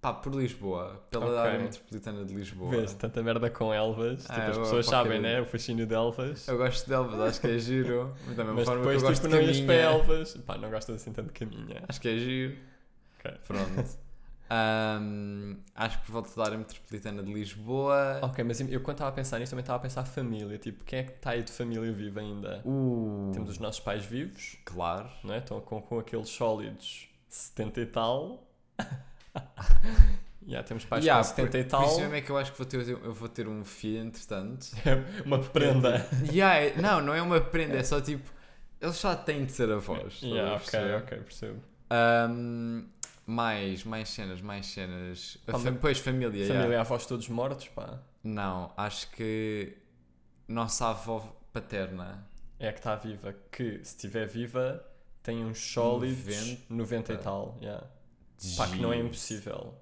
pá, 0.00 0.12
por 0.12 0.34
Lisboa, 0.34 1.02
pela 1.10 1.26
Ok. 1.26 1.38
área 1.38 1.58
metropolitana 1.58 2.24
de 2.24 2.34
Lisboa. 2.34 2.70
Vês, 2.70 2.94
tanta 2.94 3.22
merda 3.22 3.50
com 3.50 3.72
Elvas. 3.72 4.26
Ah, 4.28 4.34
tipo, 4.34 4.50
as 4.50 4.58
pessoas 4.58 4.86
sabem, 4.86 5.20
né? 5.20 5.40
O 5.40 5.46
fascínio 5.46 5.86
de 5.86 5.94
Elvas. 5.94 6.46
Eu 6.46 6.58
gosto 6.58 6.86
de 6.86 6.92
Elvas, 6.92 7.20
acho 7.20 7.40
que 7.40 7.46
é 7.48 7.58
giro. 7.58 8.14
Mas 8.26 8.36
da 8.36 8.44
mesma 8.44 8.54
Mas 8.58 8.64
forma 8.66 8.80
depois, 8.82 8.98
que 8.98 9.04
eu 9.04 9.08
gosto 9.08 9.22
tipo, 9.22 9.34
de 9.34 9.40
não 9.42 9.48
ias 9.50 9.60
para 9.60 9.74
Elvas. 9.74 10.34
Pá, 10.46 10.58
não 10.58 10.70
gostas 10.70 10.96
assim 10.96 11.12
tanto 11.12 11.32
de 11.32 11.38
caminha. 11.38 11.82
Acho 11.88 12.00
que 12.00 12.08
é 12.08 12.16
giro. 12.18 12.56
Ok. 13.18 13.32
Pronto. 13.46 13.98
Ahm, 14.52 15.58
acho 15.76 16.00
que 16.00 16.06
por 16.06 16.12
volta 16.12 16.30
da 16.36 16.44
área 16.44 16.58
metropolitana 16.58 17.22
de 17.22 17.32
Lisboa. 17.32 18.18
Ok, 18.22 18.42
mas 18.42 18.60
eu 18.60 18.80
quando 18.80 18.96
estava 18.96 19.10
a 19.10 19.12
pensar 19.12 19.38
nisto 19.38 19.50
também 19.50 19.62
estava 19.62 19.76
a 19.78 19.80
pensar 19.82 20.04
família. 20.04 20.58
Tipo, 20.58 20.82
quem 20.84 20.98
é 20.98 21.02
que 21.04 21.12
está 21.12 21.30
aí 21.30 21.42
de 21.44 21.52
família 21.52 21.92
viva 21.92 22.18
ainda? 22.20 22.60
Uh, 22.64 23.30
Temos 23.32 23.48
os 23.50 23.58
nossos 23.60 23.80
pais 23.80 24.04
vivos, 24.04 24.56
Claro. 24.64 25.08
não 25.22 25.34
é? 25.34 25.38
Estão 25.38 25.60
com, 25.60 25.80
com 25.80 25.98
aqueles 26.00 26.28
sólidos 26.28 27.08
70 27.28 27.80
e 27.80 27.86
tal. 27.86 28.44
Já 30.46 30.62
temos 30.64 30.84
pais 30.84 31.04
Yeah, 31.04 31.22
com 31.22 31.28
70 31.36 31.58
e 31.58 31.64
tal. 31.64 31.82
Por 31.82 31.88
isso 31.90 32.00
mesmo 32.00 32.14
é 32.16 32.20
que 32.20 32.30
eu 32.30 32.38
acho 32.38 32.50
que 32.50 32.58
vou 32.58 32.66
ter, 32.66 32.88
eu 32.88 33.12
vou 33.14 33.28
ter 33.28 33.46
um 33.46 33.64
filho, 33.64 34.00
entretanto. 34.02 34.66
Uma 35.24 35.38
prenda. 35.38 36.04
Yeah, 36.32 36.56
é- 36.58 36.80
não, 36.80 37.00
não 37.00 37.14
é 37.14 37.22
uma 37.22 37.40
prenda, 37.40 37.76
é 37.76 37.84
só 37.84 38.00
tipo. 38.00 38.28
Eles 38.80 38.98
já 39.00 39.14
têm 39.14 39.44
de 39.44 39.52
ser 39.52 39.70
avós. 39.70 40.20
a 40.22 40.26
Yeah, 40.26 40.54
ok, 40.56 40.94
ok, 40.96 41.18
percebo. 41.18 41.60
Ahm, 41.90 42.84
Mais, 43.30 43.84
mais 43.84 44.08
cenas, 44.08 44.40
mais 44.40 44.66
cenas. 44.66 45.38
A 45.46 45.52
Pá, 45.52 45.58
fa- 45.58 45.70
mas- 45.70 45.80
Pois, 45.80 45.98
família, 46.00 46.30
Família 46.46 46.64
yeah. 46.66 46.80
avós 46.80 47.06
todos 47.06 47.28
mortos, 47.28 47.68
pá. 47.68 48.00
Não, 48.24 48.72
acho 48.76 49.08
que 49.12 49.76
nossa 50.48 50.88
avó 50.88 51.20
paterna. 51.52 52.26
É 52.58 52.68
a 52.68 52.72
que 52.72 52.78
está 52.80 52.96
viva. 52.96 53.32
Que, 53.52 53.74
se 53.84 53.94
estiver 53.94 54.26
viva, 54.26 54.84
tem 55.22 55.44
uns 55.44 55.58
sólidos 55.60 56.58
90, 56.68 57.12
90. 57.12 57.12
e 57.12 57.16
tal. 57.18 57.56
Yeah. 57.62 57.86
Pá, 58.56 58.66
que 58.68 58.78
não 58.80 58.92
é 58.92 58.98
impossível. 58.98 59.74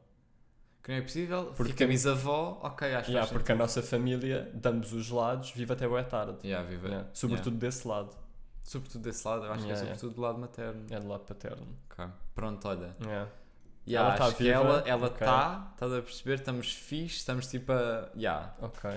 Que 0.83 0.91
não 0.93 0.99
é 0.99 1.03
possível. 1.03 1.45
Porque 1.57 1.73
Fica 1.73 1.79
tem- 1.79 1.89
bisavó, 1.89 2.61
ok, 2.63 2.95
acho 2.95 3.07
que 3.07 3.13
Yeah, 3.13 3.33
porque 3.33 3.51
a 3.53 3.55
nossa 3.55 3.83
família, 3.83 4.51
de 4.55 4.69
ambos 4.69 4.93
os 4.93 5.09
lados, 5.09 5.51
vive 5.53 5.73
até 5.73 5.89
boa 5.89 6.05
tarde. 6.05 6.37
Yeah, 6.47 6.69
viva. 6.69 6.89
Yeah. 6.89 7.09
Sobretudo 7.15 7.57
desse 7.57 7.89
lado. 7.89 8.15
Sobretudo 8.69 9.03
desse 9.03 9.27
lado, 9.27 9.47
eu 9.47 9.53
acho 9.53 9.63
Yeah, 9.65 9.67
que 9.67 9.73
é 9.73 9.85
yeah. 9.85 9.99
sobretudo 9.99 10.15
do 10.15 10.21
lado 10.21 10.39
materno. 10.39 10.87
É 10.91 11.01
do 11.01 11.09
lado 11.09 11.25
paterno. 11.25 11.67
Ok. 11.91 12.05
Pronto, 12.35 12.69
olha. 12.69 12.95
Yeah. 13.01 13.31
Yeah, 13.87 14.09
Ela 14.11 14.19
tá 14.19 14.29
viva, 14.29 14.51
ela 14.51 14.79
ela 14.87 15.07
ok. 15.07 15.15
está, 15.15 15.71
estás 15.73 15.93
a 15.95 16.03
perceber? 16.03 16.35
Estamos 16.35 16.75
fixe, 16.75 17.17
estamos 17.17 17.47
tipo 17.47 17.73
a. 17.73 18.11
Yeah. 18.15 18.55
Ok. 18.61 18.91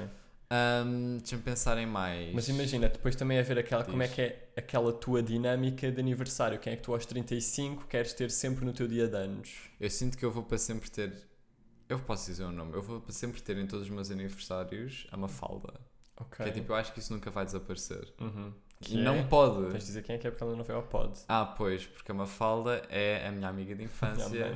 Um, 0.52 1.20
Deixa-me 1.20 1.42
pensar 1.42 1.78
em 1.78 1.86
mais. 1.86 2.34
Mas 2.36 2.50
imagina, 2.50 2.90
depois 2.90 3.16
também 3.16 3.38
é 3.38 3.44
ver 3.44 3.60
aquela, 3.60 3.86
como 3.86 4.04
é 4.04 4.10
que 4.10 4.20
é 4.22 4.50
aquela 4.58 4.92
tua 4.92 5.24
dinâmica 5.24 5.90
de 5.90 5.98
aniversário. 6.02 6.60
Quem 6.60 6.74
é 6.74 6.76
que 6.76 6.82
tu 6.82 6.94
aos 6.94 7.06
35 7.06 7.88
queres 7.88 8.12
ter 8.12 8.30
sempre 8.30 8.66
no 8.66 8.74
teu 8.74 8.86
dia 8.90 9.08
de 9.08 9.16
anos? 9.16 9.70
Eu 9.80 9.90
sinto 9.90 10.18
que 10.18 10.26
eu 10.26 10.32
vou 10.32 10.44
para 10.44 10.58
sempre 10.58 10.92
ter. 10.92 11.14
Eu 11.88 11.98
posso 12.00 12.26
dizer 12.30 12.44
o 12.44 12.52
nome. 12.52 12.74
Eu 12.74 12.82
vou 12.82 13.00
para 13.00 13.14
sempre 13.14 13.42
ter 13.42 13.58
em 13.58 13.66
todos 13.66 13.86
os 13.86 13.90
meus 13.90 14.12
aniversários 14.12 15.08
a 15.10 15.16
Mafalda. 15.16 15.80
Ok. 16.18 16.44
Que 16.44 16.50
é 16.50 16.54
tipo, 16.54 16.74
eu 16.74 16.76
acho 16.76 16.92
que 16.92 17.00
isso 17.00 17.14
nunca 17.14 17.32
vai 17.32 17.46
desaparecer. 17.46 18.14
Uhum. 18.20 18.52
E 18.82 18.84
Que 18.84 18.98
não 18.98 19.18
é- 19.18 19.24
pode. 19.24 19.70
Tens 19.72 19.82
de 19.82 19.86
dizer 19.88 20.02
quem 20.04 20.16
é 20.16 20.18
que 20.18 20.28
é 20.28 20.32
porque 20.32 20.44
ela 20.44 20.56
não 20.56 20.64
veio 20.64 20.80
ao 20.80 20.84
pod. 20.86 21.20
Ah, 21.28 21.46
pois, 21.46 21.86
porque 21.86 22.12
a 22.12 22.16
Mafalda 22.16 22.82
é 22.90 23.28
a 23.28 23.32
minha 23.32 23.48
amiga 23.48 23.76
de 23.76 23.84
infância. 23.86 24.56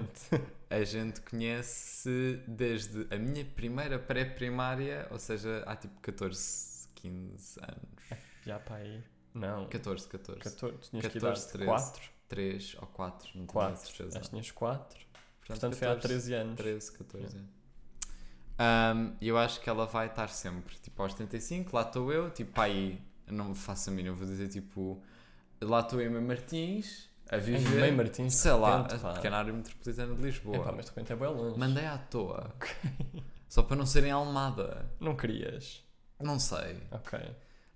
A 0.70 0.84
gente 0.84 1.22
conhece 1.22 2.42
desde 2.48 3.08
a 3.14 3.18
minha 3.18 3.46
primeira 3.46 4.00
pré-primária, 4.00 5.08
ou 5.12 5.20
seja, 5.20 5.64
há 5.68 5.76
tipo 5.76 6.00
14, 6.02 6.88
15 6.96 7.60
anos. 7.62 8.20
Já 8.46 8.60
para 8.60 8.78
aí. 8.78 9.04
Não. 9.34 9.68
14, 9.68 10.08
14. 10.08 10.40
14. 10.42 10.78
Tu 10.80 10.90
tinhas 10.90 11.06
14, 11.08 11.12
que 11.12 11.18
idade? 11.18 11.52
13. 11.52 11.66
4? 11.66 12.10
3 12.28 12.76
ou 12.82 12.88
4, 12.88 13.28
não 13.28 13.34
tenho 13.34 13.48
4. 13.48 13.86
certeza. 13.88 14.18
Acho 14.18 14.24
que 14.24 14.30
tinhas 14.32 14.52
4. 14.52 15.06
Portanto, 15.48 15.76
foi 15.76 15.88
há 15.88 15.96
13 15.96 16.34
anos. 16.34 16.56
13, 16.56 16.92
14. 16.92 17.38
Um, 18.58 19.16
E 19.22 19.28
eu 19.28 19.38
acho 19.38 19.60
que 19.62 19.70
ela 19.70 19.86
vai 19.86 20.08
estar 20.08 20.30
sempre, 20.30 20.76
tipo, 20.82 21.02
aos 21.04 21.14
35, 21.14 21.76
lá 21.76 21.84
estou 21.84 22.12
eu, 22.12 22.32
tipo, 22.32 22.60
aí, 22.60 23.00
não 23.28 23.50
me 23.50 23.56
faço 23.56 23.90
a 23.90 23.94
mínima, 23.94 24.14
eu 24.14 24.18
vou 24.18 24.28
dizer, 24.28 24.48
tipo, 24.50 25.02
lá 25.62 25.80
estou 25.82 26.02
em 26.02 26.10
Martins, 26.10 27.10
a 27.30 27.38
viver, 27.38 27.82
meio 27.82 27.96
Martins, 27.98 28.36
sei 28.36 28.52
lá, 28.52 28.84
repente, 28.84 29.06
a 29.06 29.14
pequena 29.14 29.38
área 29.38 29.54
metropolitana 29.54 30.16
de 30.16 30.22
Lisboa. 30.22 30.58
Epá, 30.58 30.72
mas 30.72 30.86
de 30.86 30.92
repente 30.92 31.14
é 31.14 31.16
bem 31.16 31.28
longe. 31.28 31.58
Mandei 31.60 31.86
à 31.86 31.98
toa, 31.98 32.54
só 33.50 33.64
para 33.64 33.76
não 33.76 33.86
ser 33.86 34.04
em 34.04 34.12
Almada, 34.12 34.90
Não 35.00 35.16
querias. 35.16 35.84
não 36.20 36.40
sei, 36.40 36.82
Ok. 36.92 37.20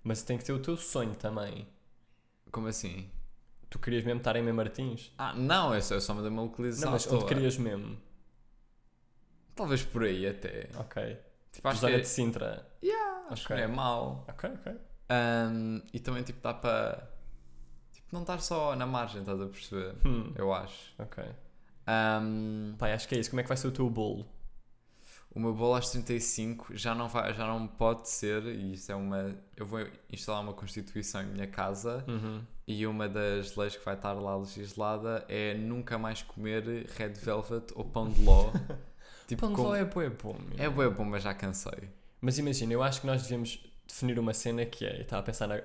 Mas 0.02 0.22
tem 0.22 0.38
que 0.38 0.44
ter 0.44 0.52
o 0.52 0.58
teu 0.58 0.76
sonho 0.78 1.14
também. 1.14 1.68
como 2.50 2.68
assim? 2.68 3.10
Tu 3.68 3.78
querias 3.78 4.02
mesmo 4.02 4.18
estar 4.18 4.34
em 4.34 4.42
Mem 4.42 4.52
Martins? 4.54 5.12
Ah, 5.18 5.34
não, 5.34 5.74
eu 5.74 5.82
só, 5.82 5.94
eu 5.94 6.00
só 6.00 6.14
mandei 6.14 6.30
uma 6.30 6.42
localização 6.42 6.86
Não, 6.86 6.92
mas 6.92 7.06
onde 7.06 7.26
querias 7.26 7.56
mesmo? 7.58 7.96
Talvez 9.54 9.82
por 9.84 10.04
aí 10.04 10.26
até. 10.26 10.68
Ok. 10.76 11.18
Tipo, 11.52 11.68
acho 11.68 11.80
Zona 11.80 11.94
que, 11.96 12.00
de 12.02 12.08
Sintra. 12.08 12.66
acho 13.28 13.44
ok. 13.44 13.46
que 13.46 13.52
não 13.54 13.58
é 13.60 13.66
mau. 13.66 14.24
Ok, 14.28 14.50
ok. 14.50 14.72
Um, 15.10 15.82
e 15.92 15.98
também 15.98 16.22
tipo 16.22 16.40
dá 16.40 16.54
para 16.54 17.10
tipo, 17.92 18.06
não 18.12 18.20
estar 18.20 18.40
só 18.40 18.76
na 18.76 18.86
margem, 18.86 19.20
estás 19.20 19.40
a 19.40 19.46
perceber? 19.46 19.94
Hum, 20.06 20.32
Eu 20.36 20.52
acho. 20.54 20.94
ok. 20.98 21.24
Um, 21.88 22.74
Pai, 22.78 22.92
acho 22.92 23.08
que 23.08 23.14
é 23.16 23.18
isso. 23.18 23.30
Como 23.30 23.40
é 23.40 23.42
que 23.42 23.48
vai 23.48 23.56
ser 23.56 23.68
o 23.68 23.72
teu 23.72 23.88
bolo? 23.90 24.26
o 25.32 25.38
meu 25.38 25.54
bolo 25.54 25.76
aos 25.76 25.88
35 25.90 26.76
já 26.76 26.92
não, 26.92 27.08
vai, 27.08 27.32
já 27.32 27.46
não 27.46 27.64
pode 27.68 28.08
ser, 28.08 28.42
e 28.46 28.72
isso 28.72 28.90
é 28.90 28.96
uma. 28.96 29.32
Eu 29.56 29.64
vou 29.64 29.80
instalar 30.12 30.42
uma 30.42 30.52
constituição 30.52 31.22
em 31.22 31.26
minha 31.26 31.46
casa 31.46 32.04
Uhum. 32.08 32.42
e 32.66 32.84
uma 32.84 33.08
das 33.08 33.54
leis 33.54 33.76
que 33.76 33.84
vai 33.84 33.94
estar 33.94 34.12
lá 34.12 34.36
legislada 34.36 35.24
é 35.28 35.54
nunca 35.54 35.96
mais 35.98 36.20
comer 36.22 36.64
red 36.96 37.10
velvet 37.10 37.72
ou 37.76 37.84
pão 37.84 38.08
de 38.08 38.20
ló. 38.24 38.50
tipo, 39.28 39.40
Pão 39.42 39.52
de 39.54 39.60
ló 39.60 39.74
é 39.74 39.84
bué 39.84 40.08
bom, 40.10 40.36
é 40.58 40.68
bué 40.68 40.88
bom, 40.88 41.04
mas 41.04 41.22
já 41.22 41.32
cansei. 41.32 41.88
Mas 42.20 42.36
imagina, 42.38 42.72
eu 42.72 42.82
acho 42.82 43.00
que 43.00 43.06
nós 43.06 43.22
devemos 43.22 43.64
definir 43.92 44.18
uma 44.18 44.32
cena 44.34 44.64
que 44.66 44.84
é, 44.84 44.98
eu 44.98 45.02
estava 45.02 45.20
a 45.20 45.24
pensar, 45.24 45.46
na, 45.48 45.60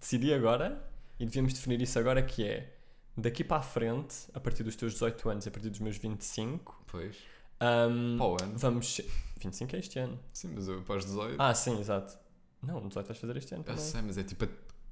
decidi 0.00 0.32
agora 0.32 0.82
e 1.18 1.24
devíamos 1.26 1.52
definir 1.52 1.80
isso 1.80 1.98
agora 1.98 2.22
que 2.22 2.44
é, 2.46 2.72
daqui 3.16 3.42
para 3.44 3.58
a 3.58 3.62
frente, 3.62 4.14
a 4.34 4.40
partir 4.40 4.62
dos 4.62 4.76
teus 4.76 4.92
18 4.94 5.28
anos 5.30 5.46
e 5.46 5.48
a 5.48 5.52
partir 5.52 5.70
dos 5.70 5.78
meus 5.80 5.96
25, 5.96 6.84
Pois. 6.86 7.16
um, 7.60 8.16
Para 8.18 8.26
o 8.26 8.36
ano. 8.42 8.58
vamos... 8.58 8.94
se- 8.94 9.10
25 9.40 9.74
é 9.76 9.78
este 9.80 9.98
ano. 9.98 10.18
Sim, 10.32 10.52
mas 10.54 10.68
eu 10.68 10.78
após 10.78 11.04
18. 11.04 11.36
Ah, 11.40 11.52
sim, 11.54 11.78
exato. 11.80 12.16
Não, 12.62 12.86
18 12.86 13.06
vais 13.06 13.18
fazer 13.18 13.36
este 13.36 13.54
ano 13.54 13.62
eu 13.62 13.74
também. 13.74 13.82
sei, 13.84 14.02
mas 14.02 14.16
é 14.18 14.22
tipo 14.22 14.46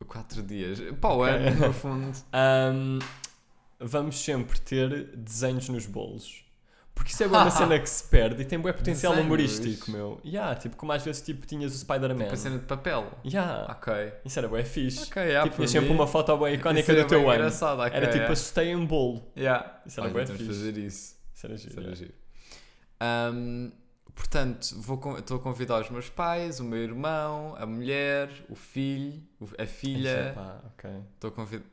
4 0.06 0.42
dias. 0.42 0.78
Para 1.00 1.14
o 1.14 1.22
ano, 1.22 1.66
no 1.68 1.72
fundo. 1.72 2.18
Um, 2.34 2.98
vamos 3.78 4.18
sempre 4.18 4.58
ter 4.60 5.16
desenhos 5.16 5.68
nos 5.68 5.86
bolos. 5.86 6.44
Porque 7.00 7.12
isso 7.12 7.22
é 7.22 7.26
uma 7.28 7.50
cena 7.50 7.78
que 7.80 7.88
se 7.88 8.04
perde 8.04 8.42
e 8.42 8.44
tem 8.44 8.58
bué 8.58 8.74
potencial 8.74 9.12
Desenhos? 9.14 9.26
humorístico, 9.26 9.90
meu. 9.90 10.20
Yeah, 10.22 10.54
tipo, 10.54 10.76
como 10.76 10.92
às 10.92 11.02
vezes 11.02 11.22
tipo, 11.22 11.46
tinhas 11.46 11.74
o 11.74 11.78
Spider-Man. 11.78 12.24
Tipo 12.24 12.34
a 12.34 12.36
cena 12.36 12.58
de 12.58 12.66
papel. 12.66 13.10
Yeah, 13.24 13.72
Ok. 13.72 14.12
isso 14.22 14.38
era 14.38 14.46
bué 14.48 14.62
fixe. 14.64 15.04
Ok, 15.04 15.22
yeah, 15.22 15.44
tipo, 15.44 15.56
tinhas 15.56 15.70
sempre 15.70 15.90
uma 15.90 16.06
foto 16.06 16.36
bem 16.36 16.56
icónica 16.56 16.94
do 16.94 17.06
teu 17.06 17.20
ano. 17.20 17.34
engraçado, 17.38 17.80
ok, 17.80 17.96
Era 17.96 18.06
tipo, 18.06 18.16
yeah. 18.18 18.32
assustei 18.34 18.68
em 18.70 18.84
bolo. 18.84 19.22
Yeah. 19.34 19.80
Isso 19.86 19.98
era 19.98 20.08
Olha, 20.10 20.12
bué 20.12 20.26
fixe. 20.26 20.44
fazer 20.46 20.76
isso. 20.76 21.16
Isso 21.34 21.46
era 21.46 21.56
giro. 21.56 21.70
Isso 21.70 21.80
era 21.80 21.88
yeah. 21.88 21.96
giro. 21.96 22.14
Ahm, 23.00 23.70
portanto, 24.14 24.76
vou 24.78 25.18
estou 25.18 25.38
a 25.38 25.40
convidar 25.40 25.80
os 25.80 25.88
meus 25.88 26.10
pais, 26.10 26.60
o 26.60 26.64
meu 26.64 26.80
irmão, 26.80 27.54
a 27.58 27.64
mulher, 27.64 28.28
o 28.50 28.54
filho, 28.54 29.22
a 29.58 29.64
filha. 29.64 30.34
ok. 30.66 30.90
Estou 31.14 31.28
a 31.28 31.32
convidar. 31.32 31.64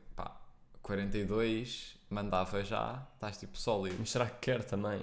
Pá, 0.88 0.94
42, 0.94 1.96
mandava 2.10 2.64
já. 2.64 3.06
Estás 3.14 3.36
tipo 3.38 3.58
sólido. 3.58 3.96
Mas 3.98 4.10
será 4.10 4.26
que 4.26 4.38
quer 4.40 4.64
também? 4.64 5.02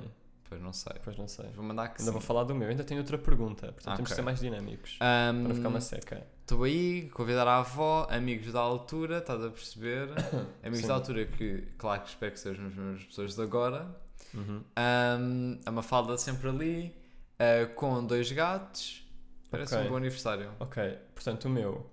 Pois 0.50 0.62
não 0.62 0.74
sei. 0.74 0.93
Pois 1.04 1.17
não 1.17 1.28
sei. 1.28 1.45
Vou 1.56 1.63
mandar 1.63 1.89
que 1.89 2.02
Ainda 2.02 2.06
sim. 2.06 2.12
vou 2.12 2.21
falar 2.21 2.43
do 2.43 2.54
meu. 2.56 2.67
Ainda 2.69 2.84
tenho 2.84 3.00
outra 3.02 3.17
pergunta. 3.17 3.67
Portanto, 3.71 3.88
Ah, 3.93 3.95
temos 3.95 4.10
que 4.10 4.15
ser 4.15 4.21
mais 4.21 4.39
dinâmicos. 4.39 4.98
Ahm, 5.00 5.43
Para 5.45 5.56
ficar 5.56 5.67
uma 5.69 5.82
seca. 5.82 6.28
Estou 6.41 6.63
aí, 6.63 7.10
convidar 7.10 7.48
a 7.48 7.58
avó, 7.58 8.08
amigos 8.10 8.54
da 8.54 8.60
altura, 8.60 9.17
estás 9.17 9.43
a 9.43 9.50
perceber? 9.50 10.10
Amigos 10.62 10.82
Sim. 10.82 10.88
da 10.88 10.93
altura 10.93 11.26
que, 11.26 11.63
claro 11.78 12.02
que 12.04 12.10
espero 12.10 12.32
que 12.34 12.39
sejam 12.39 12.67
as 12.67 12.76
mesmas 12.76 13.04
pessoas 13.04 13.36
de 13.36 13.41
agora. 13.41 13.88
Uhum. 14.32 14.62
Um, 14.78 15.60
a 15.65 15.71
Mafalda 15.71 16.17
sempre 16.19 16.50
ali, 16.50 16.95
uh, 17.39 17.74
com 17.74 18.06
dois 18.06 18.32
gatos. 18.32 19.04
Parece 19.50 19.74
Ok. 19.74 19.88
um 19.88 19.89
bom 19.89 19.98
aniversário. 19.98 20.52
Ok, 20.60 20.84
portanto 21.15 21.45
o 21.45 21.50
meu. 21.50 21.91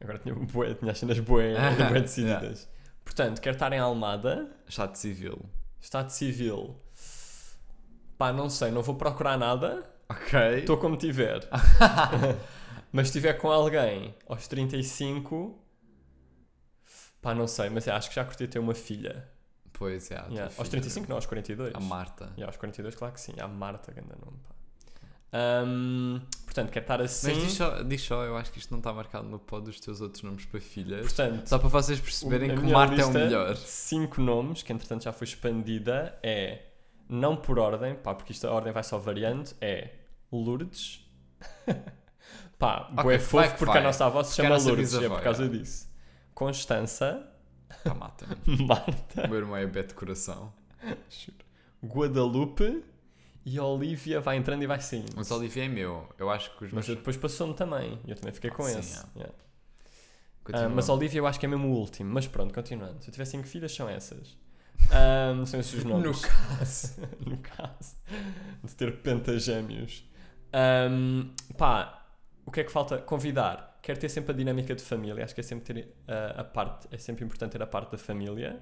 Agora 0.00 0.18
tinha, 0.18 0.32
bué, 0.34 0.74
tinha 0.74 0.92
as 0.92 0.98
cenas 0.98 1.18
bué, 1.18 1.54
bué 1.90 2.00
decididas. 2.00 2.68
Portanto, 3.08 3.40
quero 3.40 3.56
estar 3.56 3.72
em 3.72 3.78
Almada, 3.78 4.50
Chato 4.68 4.96
civil. 4.96 5.40
Estado 5.80 6.10
Civil. 6.10 6.76
Pá, 8.18 8.34
não 8.34 8.50
sei, 8.50 8.70
não 8.70 8.82
vou 8.82 8.96
procurar 8.96 9.38
nada. 9.38 9.82
Ok. 10.10 10.58
Estou 10.58 10.76
como 10.76 10.94
tiver. 10.94 11.40
mas 12.92 13.08
se 13.08 13.12
estiver 13.18 13.32
com 13.38 13.50
alguém 13.50 14.14
aos 14.28 14.46
35. 14.46 15.58
Pá, 17.22 17.34
não 17.34 17.46
sei, 17.46 17.70
mas 17.70 17.88
é, 17.88 17.92
acho 17.92 18.10
que 18.10 18.14
já 18.16 18.24
curti 18.26 18.46
ter 18.46 18.58
uma 18.58 18.74
filha. 18.74 19.26
Pois 19.72 20.10
é. 20.10 20.18
a 20.18 20.26
Yeah, 20.26 20.44
Aos 20.44 20.68
filha. 20.68 20.70
35 20.70 21.08
não, 21.08 21.16
aos 21.16 21.24
42. 21.24 21.74
A 21.74 21.80
Marta. 21.80 22.24
Yeah, 22.36 22.46
aos 22.46 22.58
42, 22.58 22.94
claro 22.94 23.14
que 23.14 23.20
sim. 23.22 23.32
Há 23.40 23.48
Marta, 23.48 23.90
grande 23.90 24.10
nome, 24.22 24.36
pá. 24.46 24.54
Ahm, 25.32 26.20
portanto, 26.48 26.70
quero 26.70 26.84
estar 26.84 27.00
assim. 27.02 27.28
Mas 27.34 27.42
diz 27.42 27.52
só, 27.52 27.82
diz 27.82 28.02
só, 28.02 28.24
eu 28.24 28.36
acho 28.36 28.50
que 28.50 28.58
isto 28.58 28.70
não 28.70 28.78
está 28.78 28.92
marcado 28.92 29.28
no 29.28 29.38
pod 29.38 29.66
dos 29.66 29.78
teus 29.78 30.00
outros 30.00 30.22
nomes 30.22 30.44
para 30.46 30.60
filhas. 30.60 31.02
Portanto, 31.02 31.46
Só 31.46 31.58
para 31.58 31.68
vocês 31.68 32.00
perceberem 32.00 32.56
que 32.56 32.62
Marta 32.72 33.00
é 33.00 33.04
o 33.04 33.10
melhor. 33.12 33.56
cinco 33.56 34.20
nomes, 34.20 34.62
que 34.62 34.72
entretanto 34.72 35.04
já 35.04 35.12
foi 35.12 35.26
expandida, 35.26 36.18
é, 36.22 36.62
não 37.08 37.36
por 37.36 37.58
ordem, 37.58 37.94
pá, 37.94 38.14
porque 38.14 38.32
isto 38.32 38.46
a 38.46 38.52
ordem 38.52 38.72
vai 38.72 38.82
só 38.82 38.98
variando, 38.98 39.50
é 39.60 39.90
Lourdes. 40.32 41.06
pá, 42.58 42.88
Ok, 42.92 42.94
bué 43.02 43.02
vai 43.04 43.18
fofo 43.18 43.50
que 43.52 43.58
porque 43.58 43.72
vai. 43.72 43.80
a 43.80 43.84
nossa 43.84 44.06
avó 44.06 44.22
se 44.22 44.30
Porque 44.36 44.42
chama 44.48 44.62
Lourdes, 44.62 44.94
é 44.94 45.08
por 45.08 45.20
causa 45.20 45.44
é. 45.44 45.48
disso. 45.48 45.88
Constança, 46.34 47.30
Pá, 47.84 47.94
mata-me. 47.94 48.36
Marta, 48.66 49.26
o 49.26 49.28
meu 49.28 49.38
irmão 49.38 49.56
é 49.56 49.66
Beto 49.66 49.94
Coração. 49.94 50.52
Guadalupe 51.84 52.82
e 53.54 53.58
a 53.58 53.64
Olivia 53.64 54.20
vai 54.20 54.36
entrando 54.36 54.62
e 54.62 54.66
vai 54.66 54.80
saindo. 54.80 55.12
Mas 55.16 55.30
Olivier 55.30 55.66
é 55.66 55.68
meu. 55.68 56.08
Eu 56.18 56.30
acho 56.30 56.50
que 56.56 56.64
os 56.66 56.72
Mas 56.72 56.86
meus. 56.86 56.88
eu 56.88 56.96
depois 56.96 57.16
passou-me 57.16 57.54
também, 57.54 57.98
e 58.04 58.10
eu 58.10 58.16
também 58.16 58.32
fiquei 58.32 58.50
Ah, 58.50 58.54
com 58.54 58.62
sim, 58.64 58.78
esse. 58.78 58.98
é. 58.98 59.18
yeah. 59.18 59.34
Ah, 60.52 60.68
mas 60.68 60.88
Olivia 60.88 61.18
eu 61.20 61.26
acho 61.26 61.38
que 61.38 61.44
é 61.44 61.48
mesmo 61.48 61.68
o 61.68 61.72
último. 61.72 62.10
Mas 62.12 62.26
pronto, 62.26 62.54
continuando. 62.54 63.02
Se 63.02 63.08
eu 63.08 63.12
tiver 63.12 63.26
cinco 63.26 63.46
filhas, 63.46 63.70
são 63.74 63.88
essas. 63.88 64.36
Ah, 64.90 65.34
são 65.44 65.60
esses 65.60 65.74
os 65.74 65.84
nomes. 65.84 66.22
No 66.22 66.28
caso. 66.28 67.00
no 67.26 67.36
caso 67.38 67.96
de 68.64 68.74
ter 68.74 68.96
pentagémeos. 69.02 70.04
Ahm, 70.52 71.30
pá, 71.58 72.06
o 72.46 72.50
que 72.50 72.60
é 72.60 72.64
que 72.64 72.72
falta? 72.72 72.96
Convidar. 72.98 73.78
Quero 73.82 73.98
ter 74.00 74.08
sempre 74.08 74.32
a 74.32 74.34
dinâmica 74.34 74.74
de 74.74 74.82
família. 74.82 75.22
Acho 75.24 75.34
que 75.34 75.40
é 75.40 75.44
sempre 75.44 75.74
ter 75.74 75.94
ah, 76.08 76.40
a 76.40 76.44
parte, 76.44 76.88
é 76.90 76.96
sempre 76.96 77.24
importante 77.24 77.52
ter 77.52 77.62
a 77.62 77.66
parte 77.66 77.92
da 77.92 77.98
família. 77.98 78.58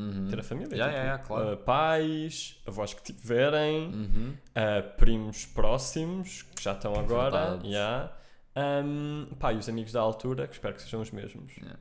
Uhum. 0.00 0.28
ter 0.28 0.40
a 0.40 0.42
família. 0.42 0.74
Yeah, 0.74 0.92
tipo, 0.92 1.04
yeah, 1.04 1.22
claro. 1.24 1.52
uh, 1.54 1.56
pais, 1.58 2.60
avós 2.66 2.94
que 2.94 3.02
tiverem, 3.02 3.88
Uhum. 3.92 4.34
uh, 4.56 4.96
primos 4.96 5.46
próximos, 5.46 6.42
que 6.42 6.62
já 6.62 6.72
estão 6.72 6.94
agora. 6.94 7.30
Verdade. 7.56 7.66
Yeah. 7.68 8.16
Um, 8.56 9.26
pá, 9.38 9.52
e 9.52 9.56
os 9.58 9.68
amigos 9.68 9.92
da 9.92 10.00
altura, 10.00 10.46
que 10.46 10.54
espero 10.54 10.74
que 10.74 10.82
sejam 10.82 11.00
os 11.00 11.10
mesmos. 11.10 11.56
Yeah. 11.56 11.78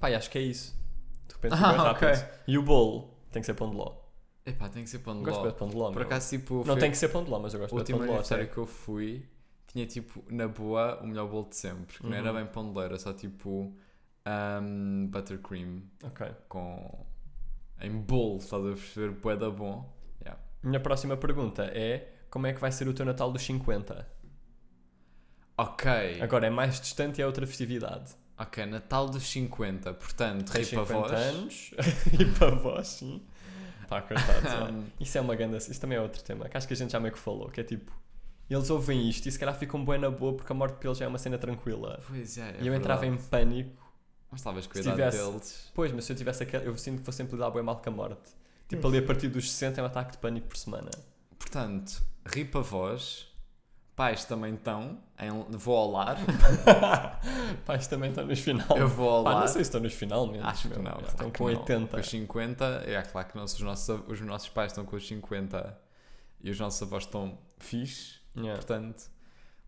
Pá, 0.00 0.08
acho 0.08 0.30
que 0.30 0.38
é 0.38 0.42
isso. 0.42 0.74
De 1.28 1.34
repente, 1.34 1.54
Ah, 1.54 1.56
foi 1.58 1.68
bem 1.68 1.80
ok. 1.80 2.08
rápido. 2.08 2.28
E 2.46 2.58
o 2.58 2.62
bolo 2.62 3.14
tem 3.30 3.40
que 3.42 3.46
ser 3.46 3.54
pão 3.54 3.70
de 3.70 3.76
ló. 3.76 3.96
Epá, 4.44 4.68
tem 4.68 4.82
que 4.84 4.90
ser 4.90 4.98
pão 5.00 5.16
de 5.16 5.22
Gosto 5.24 5.36
ló. 5.38 5.42
bem 5.44 5.52
de 5.52 5.58
pão 5.58 5.68
de 5.68 5.76
ló. 5.76 5.86
Por 5.90 5.98
meu. 6.00 6.06
acaso, 6.06 6.30
tipo, 6.30 6.54
Não 6.56 6.64
foi 6.64 6.76
tem 6.80 6.90
que 6.90 6.96
ser 6.98 7.08
pão 7.08 7.22
de 7.24 7.30
ló, 7.30 7.38
mas 7.38 7.54
eu 7.54 7.58
o 7.58 7.62
gosto 7.62 7.74
de 7.74 7.78
último 7.80 7.98
pão 7.98 8.06
de 8.06 8.10
ló. 8.10 8.14
aniversário 8.16 8.44
até. 8.44 8.52
que 8.52 8.58
eu 8.58 8.66
fui 8.66 9.26
tinha, 9.68 9.86
tipo, 9.86 10.22
na 10.30 10.46
boa, 10.48 11.00
o 11.02 11.06
melhor 11.06 11.28
bolo 11.28 11.48
de 11.48 11.56
sempre. 11.56 11.98
Que 11.98 12.06
não 12.06 12.14
era 12.16 12.30
Uhum. 12.30 12.36
bem 12.36 12.46
pão 12.46 12.64
de 12.68 12.74
ló, 12.74 12.82
era 12.82 12.98
só, 12.98 13.12
tipo, 13.12 13.72
um, 14.26 15.06
buttercream 15.08 15.82
Ok. 16.04 16.26
com... 16.48 17.06
em 17.82 17.90
bolo, 18.00 18.38
estás 18.38 18.62
a 18.64 18.68
perceber? 18.68 19.10
Bué 19.10 19.36
da 19.36 19.50
bom. 19.50 19.92
Yeah. 20.20 20.40
Minha 20.62 20.80
próxima 20.80 21.16
pergunta 21.16 21.64
é: 21.64 22.08
como 22.30 22.46
é 22.46 22.52
que 22.52 22.60
vai 22.60 22.70
ser 22.72 22.88
o 22.88 22.94
teu 22.94 23.04
Natal 23.04 23.30
dos 23.32 23.42
50? 23.42 24.06
Ok. 25.56 26.20
Agora 26.20 26.46
é 26.46 26.50
mais 26.50 26.80
distante 26.80 27.18
e 27.18 27.22
é 27.22 27.26
outra 27.26 27.46
festividade. 27.46 28.12
Ok, 28.38 28.64
Natal 28.66 29.08
dos 29.08 29.24
50. 29.24 29.94
Portanto, 29.94 30.52
Tens 30.52 30.70
ri 30.70 30.76
para 30.76 30.86
50 30.86 31.08
vós. 31.08 31.12
anos 31.12 31.70
e 32.18 32.24
para 32.24 32.54
vós, 32.54 32.88
sim. 32.88 33.22
Pá, 33.88 34.00
coitados. 34.02 34.52
Um, 34.72 34.84
Isso 34.98 35.18
é 35.18 35.20
uma 35.20 35.34
grande. 35.36 35.56
Isso 35.58 35.80
também 35.80 35.98
é 35.98 36.00
outro 36.00 36.22
tema 36.22 36.48
que 36.48 36.56
acho 36.56 36.66
que 36.66 36.72
a 36.72 36.76
gente 36.76 36.90
já 36.92 36.98
meio 37.00 37.12
que 37.12 37.18
falou. 37.18 37.48
Que 37.50 37.60
é 37.60 37.64
tipo, 37.64 37.92
eles 38.48 38.70
ouvem 38.70 39.08
isto 39.08 39.28
e 39.28 39.32
se 39.32 39.38
calhar 39.38 39.54
ficam 39.56 39.84
bem 39.84 39.98
na 39.98 40.10
boa 40.10 40.34
porque 40.34 40.50
a 40.50 40.54
morte 40.54 40.80
deles 40.80 40.98
já 40.98 41.04
é 41.04 41.08
uma 41.08 41.18
cena 41.18 41.38
tranquila. 41.38 42.00
pois 42.08 42.38
é, 42.38 42.56
é 42.58 42.62
e 42.62 42.66
eu 42.66 42.74
entrava 42.74 43.06
em 43.06 43.10
verdade. 43.10 43.28
pânico. 43.28 43.81
Mas 44.32 44.40
estavas 44.40 44.64
idade 44.64 44.82
tivesse- 44.90 45.18
deles. 45.18 45.70
Pois, 45.74 45.92
mas 45.92 46.04
se 46.06 46.12
eu 46.12 46.16
tivesse 46.16 46.42
aquele. 46.42 46.66
Eu 46.66 46.76
sinto 46.76 46.98
que 46.98 47.04
vou 47.04 47.12
sempre 47.12 47.34
lidar 47.36 47.50
bem 47.50 47.62
mal 47.62 47.76
com 47.76 47.88
a 47.88 47.92
morte. 47.92 48.32
Tipo, 48.68 48.88
ali 48.88 48.98
a 48.98 49.02
partir 49.02 49.28
dos 49.28 49.48
60 49.52 49.80
é 49.80 49.84
um 49.84 49.86
ataque 49.86 50.12
de 50.12 50.18
pânico 50.18 50.48
por 50.48 50.56
semana. 50.56 50.90
Portanto, 51.38 52.02
ri 52.26 52.44
para 52.44 52.62
vós. 52.62 53.30
Pais 53.94 54.24
também 54.24 54.54
estão. 54.54 54.98
Em... 55.20 55.30
Vou 55.58 55.76
ao 55.76 55.90
lar. 55.90 56.16
Pais 57.66 57.86
também 57.86 58.08
estão 58.10 58.24
nos 58.26 58.38
final. 58.40 58.66
Eu 58.76 58.88
vou 58.88 59.08
ao 59.10 59.22
lar. 59.22 59.40
não 59.40 59.46
sei 59.46 59.56
se 59.56 59.68
estão 59.68 59.80
nos 59.82 59.92
finalmente. 59.92 60.42
Acho 60.44 60.68
que 60.70 60.78
não. 60.78 60.98
Estão 61.06 61.30
com 61.30 61.50
não. 61.50 61.60
80. 61.60 61.88
Com 61.88 62.00
os 62.00 62.08
50, 62.08 62.64
é 62.86 63.02
claro 63.02 63.28
que 63.28 63.38
os, 63.38 63.60
nossos, 63.60 64.00
os 64.08 64.20
nossos 64.22 64.48
pais 64.48 64.72
estão 64.72 64.84
com 64.86 64.96
os 64.96 65.06
50 65.06 65.78
e 66.40 66.50
os 66.50 66.58
nossos 66.58 66.82
avós 66.82 67.04
estão 67.04 67.38
fixe, 67.58 68.20
Yeah. 68.34 68.54
portanto, 68.56 69.10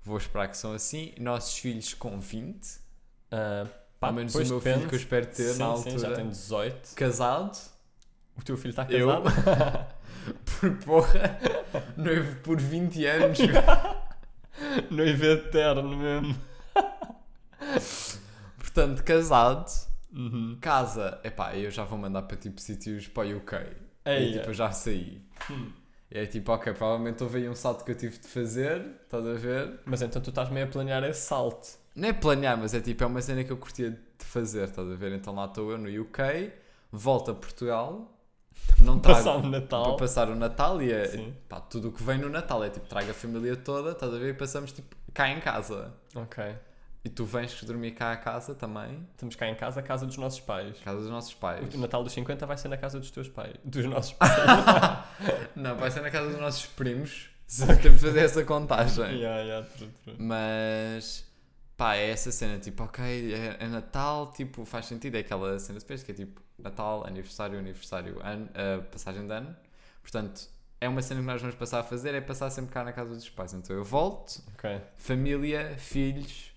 vou 0.02 0.16
esperar 0.16 0.48
que 0.48 0.56
são 0.56 0.72
assim. 0.72 1.12
Nossos 1.20 1.58
filhos 1.58 1.92
com 1.92 2.18
20, 2.18 2.78
Ah, 3.30 3.66
pá, 4.00 4.08
ao 4.08 4.12
menos 4.12 4.34
o 4.34 4.38
meu 4.38 4.58
depende. 4.58 4.76
filho 4.78 4.88
que 4.88 4.94
eu 4.94 4.98
espero 4.98 5.26
ter 5.26 5.52
sim, 5.52 5.58
na 5.58 5.76
sim, 5.76 5.90
altura. 5.90 5.98
já 5.98 6.12
tem 6.14 6.28
18. 6.28 6.94
Casado, 6.94 7.58
O 8.38 8.42
teu 8.42 8.56
filho 8.56 8.70
está 8.70 8.86
Eu? 8.90 9.22
casado? 9.22 9.86
por 10.60 10.76
porra, 10.84 11.38
noivo 11.96 12.36
por 12.40 12.60
20 12.60 13.06
anos. 13.06 13.38
Noivo 14.90 15.24
eterno 15.24 15.96
mesmo. 15.96 16.36
portanto, 18.58 19.02
casado, 19.02 19.66
Uhum. 20.12 20.56
casa, 20.60 21.20
epá, 21.24 21.56
eu 21.56 21.70
já 21.72 21.84
vou 21.84 21.98
mandar 21.98 22.22
para 22.22 22.36
tipo 22.36 22.60
sítios 22.60 23.08
para 23.08 23.26
o 23.28 23.36
UK. 23.38 23.56
E 24.06 24.10
Eia. 24.10 24.32
tipo, 24.38 24.50
eu 24.50 24.54
já 24.54 24.70
saí. 24.70 25.20
Hum. 25.50 25.72
E 26.10 26.18
é 26.18 26.26
tipo, 26.26 26.52
ok, 26.52 26.72
provavelmente 26.72 27.22
houve 27.24 27.38
aí 27.38 27.48
um 27.48 27.54
salto 27.56 27.84
que 27.84 27.90
eu 27.90 27.96
tive 27.96 28.16
de 28.18 28.28
fazer, 28.28 28.80
estás 29.02 29.26
a 29.26 29.32
ver? 29.34 29.80
Mas 29.84 30.02
então 30.02 30.22
tu 30.22 30.30
estás 30.30 30.48
meio 30.50 30.66
a 30.66 30.68
planear 30.68 31.02
esse 31.04 31.22
salto. 31.22 31.66
Não 31.94 32.08
é 32.08 32.12
planear, 32.12 32.56
mas 32.58 32.74
é 32.74 32.80
tipo, 32.80 33.04
é 33.04 33.06
uma 33.06 33.20
cena 33.22 33.44
que 33.44 33.52
eu 33.52 33.56
curtia 33.56 33.90
de 33.90 34.24
fazer, 34.24 34.64
estás 34.68 34.90
a 34.90 34.94
ver? 34.94 35.12
Então 35.12 35.34
lá 35.34 35.44
estou 35.46 35.70
eu 35.70 35.78
no 35.78 35.88
UK, 36.02 36.50
volto 36.90 37.30
a 37.30 37.34
Portugal, 37.34 38.10
não 38.80 38.98
trago 39.00 39.18
Passar 39.18 39.36
o 39.36 39.48
Natal. 39.48 39.84
para 39.84 39.96
passar 39.96 40.28
o 40.28 40.34
Natal 40.34 40.82
e 40.82 40.90
é, 40.92 41.32
pá, 41.48 41.60
tudo 41.60 41.88
o 41.88 41.92
que 41.92 42.02
vem 42.02 42.18
no 42.18 42.28
Natal 42.28 42.64
é 42.64 42.70
tipo, 42.70 42.86
trago 42.86 43.10
a 43.10 43.14
família 43.14 43.56
toda, 43.56 43.92
estás 43.92 44.12
a 44.12 44.18
ver? 44.18 44.30
E 44.30 44.34
passamos 44.34 44.72
tipo 44.72 44.94
cá 45.12 45.28
em 45.28 45.38
casa. 45.40 45.92
Ok. 46.16 46.42
E 47.04 47.08
tu 47.10 47.24
vens 47.26 47.62
dormir 47.64 47.90
cá 47.92 48.12
a 48.12 48.16
casa 48.16 48.54
também, 48.54 49.06
Estamos 49.12 49.36
cá 49.36 49.46
em 49.46 49.54
casa, 49.54 49.78
a 49.78 49.82
casa 49.82 50.06
dos 50.06 50.16
nossos 50.16 50.40
pais. 50.40 50.78
casa 50.82 50.98
dos 51.00 51.10
nossos 51.10 51.34
pais. 51.34 51.74
O 51.74 51.78
Natal 51.78 52.02
dos 52.02 52.12
50 52.14 52.46
vai 52.46 52.56
ser 52.56 52.68
na 52.68 52.78
casa 52.78 52.98
dos 52.98 53.10
teus 53.10 53.28
pais. 53.28 53.54
Dos 53.62 53.84
nossos 53.84 54.14
pais. 54.16 54.32
Não, 55.54 55.76
vai 55.76 55.90
ser 55.90 56.00
na 56.00 56.10
casa 56.10 56.30
dos 56.30 56.40
nossos 56.40 56.64
primos, 56.66 57.28
só 57.46 57.66
que 57.66 57.82
temos 57.82 58.00
de 58.00 58.06
fazer 58.06 58.20
essa 58.24 58.42
contagem. 58.42 59.04
yeah, 59.20 59.40
yeah, 59.42 59.66
true, 59.76 59.90
true. 60.02 60.16
Mas 60.18 61.26
pá, 61.76 61.96
é 61.96 62.10
essa 62.10 62.30
cena, 62.32 62.58
tipo, 62.58 62.82
ok, 62.84 63.04
é, 63.34 63.56
é 63.60 63.66
Natal, 63.68 64.32
tipo, 64.32 64.64
faz 64.64 64.86
sentido, 64.86 65.16
é 65.16 65.20
aquela 65.20 65.58
cena 65.58 65.78
de 65.78 65.84
que 65.84 66.10
é 66.12 66.14
tipo 66.14 66.40
Natal, 66.58 67.06
aniversário, 67.06 67.58
aniversário, 67.58 68.20
ano, 68.22 68.48
ah, 68.54 68.82
passagem 68.90 69.26
de 69.26 69.32
ano. 69.32 69.56
Portanto, 70.02 70.48
é 70.80 70.88
uma 70.88 71.02
cena 71.02 71.20
que 71.20 71.26
nós 71.26 71.40
vamos 71.40 71.56
passar 71.56 71.80
a 71.80 71.82
fazer, 71.82 72.14
é 72.14 72.20
passar 72.20 72.50
sempre 72.50 72.72
cá 72.72 72.84
na 72.84 72.92
casa 72.92 73.14
dos 73.14 73.28
pais. 73.28 73.52
Então 73.54 73.74
eu 73.74 73.84
volto, 73.84 74.42
Ok. 74.54 74.80
família, 74.96 75.76
filhos, 75.78 76.52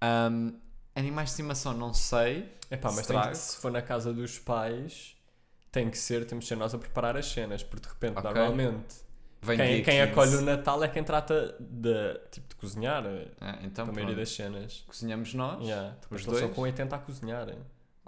ahm, 0.00 0.52
animais 0.94 1.28
de 1.30 1.32
estimação, 1.32 1.74
não 1.74 1.92
sei. 1.92 2.52
Epá, 2.70 2.90
mas 2.92 3.04
Se 3.06 3.12
tem 3.12 3.20
que- 3.20 3.34
se 3.36 3.56
for 3.58 3.70
na 3.70 3.82
casa 3.82 4.12
dos 4.12 4.38
pais, 4.38 5.16
tem 5.70 5.90
que 5.90 5.98
ser, 5.98 6.24
temos 6.26 6.44
de 6.44 6.48
ser 6.48 6.56
nós 6.56 6.72
a 6.74 6.78
preparar 6.78 7.16
as 7.16 7.26
cenas, 7.26 7.62
porque 7.62 7.86
de 7.86 7.92
repente, 7.92 8.18
Ok. 8.18 8.22
normalmente, 8.32 8.94
Vem 9.44 9.56
quem, 9.56 9.82
quem 9.82 9.98
15. 9.98 10.00
acolhe 10.00 10.36
o 10.36 10.40
Natal 10.42 10.82
é 10.84 10.88
quem 10.88 11.04
trata 11.04 11.56
de, 11.60 12.18
tipo, 12.30 12.48
de 12.48 12.54
cozinhar 12.56 13.04
Ah, 13.40 13.58
então, 13.62 13.86
a 13.88 13.92
maioria 13.92 14.16
das 14.16 14.30
cenas. 14.30 14.82
cozinhamos 14.86 15.34
nós, 15.34 15.62
Yeah. 15.62 15.96
Os 16.10 16.24
dois 16.24 16.40
dois. 16.40 16.54
com 16.54 16.62
80 16.62 16.96
a 16.96 16.98
cozinhar. 16.98 17.46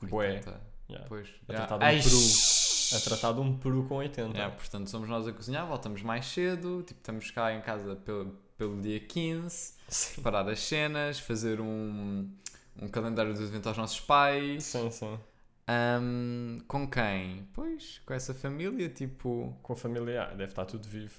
Bué. 0.03 0.29
80. 0.37 0.61
Yeah. 0.88 1.07
Pois. 1.09 1.29
A 1.49 1.53
Yeah. 1.53 1.66
tratar 1.66 1.79
de 1.79 1.85
um 1.85 1.87
Ai, 1.87 2.03
peru. 2.03 2.96
A 2.96 3.01
tratar 3.01 3.33
de 3.33 3.40
um 3.40 3.59
peru 3.59 3.85
com 3.88 3.96
80. 3.96 4.37
Yeah, 4.37 4.55
portanto, 4.55 4.88
somos 4.88 5.09
nós 5.09 5.27
a 5.27 5.33
cozinhar, 5.33 5.66
voltamos 5.66 6.03
mais 6.03 6.25
cedo, 6.27 6.83
tipo, 6.83 7.01
estamos 7.01 7.31
cá 7.33 7.53
em 7.53 7.61
casa 7.61 7.96
pelo, 7.96 8.38
pelo 8.57 8.81
dia 8.81 9.01
15, 9.01 9.75
Sim. 9.88 10.14
preparar 10.14 10.49
as 10.49 10.61
cenas, 10.61 11.18
fazer 11.18 11.61
um, 11.61 12.31
um 12.81 12.88
calendário 12.88 13.35
de 13.35 13.42
evento 13.42 13.68
aos 13.68 13.77
nossos 13.77 14.01
pais. 14.01 14.62
Sim, 14.64 14.90
sim. 14.90 15.18
Ahm, 15.68 16.61
com 16.68 16.88
quem? 16.88 17.49
Pois, 17.53 18.01
com 18.07 18.14
essa 18.14 18.33
família, 18.33 18.88
tipo, 18.88 19.53
Com 19.62 19.72
a 19.72 19.77
família, 19.77 20.22
ah, 20.22 20.27
deve 20.35 20.53
estar 20.53 20.64
tudo 20.64 20.87
vivo. 20.87 21.14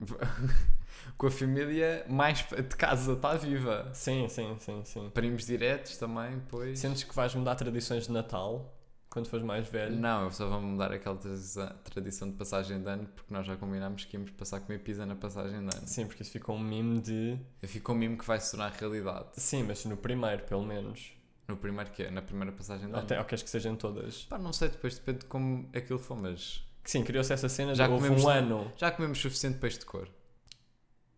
com 1.16 1.26
a 1.26 1.30
família 1.30 2.04
mais 2.08 2.38
de 2.48 2.76
casa, 2.76 3.12
está 3.12 3.34
viva. 3.36 3.90
Sim, 3.92 4.28
sim, 4.28 4.56
sim, 4.58 4.82
sim. 4.84 5.10
Primos 5.10 5.46
diretos 5.46 5.96
também, 5.96 6.40
pois. 6.48 6.78
Sentes 6.78 7.04
que 7.04 7.14
vais 7.14 7.34
mudar 7.34 7.54
tradições 7.54 8.06
de 8.06 8.12
Natal 8.12 8.76
quando 9.08 9.26
fores 9.28 9.44
mais 9.44 9.66
velho? 9.68 9.96
Não, 9.96 10.24
eu 10.24 10.30
só 10.30 10.48
vou 10.48 10.60
mudar 10.60 10.92
aquela 10.92 11.16
tradição, 11.16 12.30
de 12.30 12.36
passagem 12.36 12.80
de 12.80 12.88
ano, 12.88 13.08
porque 13.08 13.32
nós 13.34 13.44
já 13.44 13.56
combinámos 13.56 14.04
que 14.04 14.16
íamos 14.16 14.30
passar 14.30 14.58
a 14.58 14.60
comer 14.60 14.78
pizza 14.78 15.04
na 15.04 15.16
passagem 15.16 15.58
de 15.66 15.76
ano. 15.76 15.86
Sim, 15.86 16.06
porque 16.06 16.22
isso 16.22 16.30
ficou 16.30 16.54
um 16.56 16.60
mime 16.60 17.00
de. 17.00 17.36
Eu 17.60 17.68
fico 17.68 17.86
com 17.86 17.92
o 17.92 17.96
mimo 17.96 18.16
que 18.16 18.24
vai 18.24 18.38
se 18.40 18.52
tornar 18.52 18.70
realidade. 18.72 19.26
Sim, 19.32 19.64
mas 19.64 19.84
no 19.84 19.96
primeiro, 19.96 20.44
pelo 20.44 20.64
menos. 20.64 21.12
No 21.48 21.56
primeiro 21.56 21.90
que 21.90 22.04
é? 22.04 22.10
Na 22.12 22.22
primeira 22.22 22.52
passagem 22.52 22.88
de 22.88 22.94
ano. 22.94 23.04
te- 23.06 23.16
ou 23.18 23.24
queres 23.24 23.42
que 23.42 23.50
sejam 23.50 23.74
todas? 23.74 24.22
Pá, 24.26 24.38
não 24.38 24.52
sei, 24.52 24.68
depois 24.68 24.94
depende 24.94 25.18
de 25.20 25.24
como 25.26 25.68
aquilo 25.74 25.98
for, 25.98 26.16
mas 26.16 26.62
sim, 26.90 27.02
criou-se 27.04 27.32
essa 27.32 27.48
cena 27.48 27.74
Já 27.74 27.86
de 27.86 27.92
houve 27.92 28.04
comemos- 28.04 28.24
um 28.24 28.28
ano. 28.28 28.72
já 28.76 28.90
comemos 28.90 29.18
suficiente 29.18 29.58
peixe 29.58 29.78
de 29.78 29.84
cor. 29.86 30.08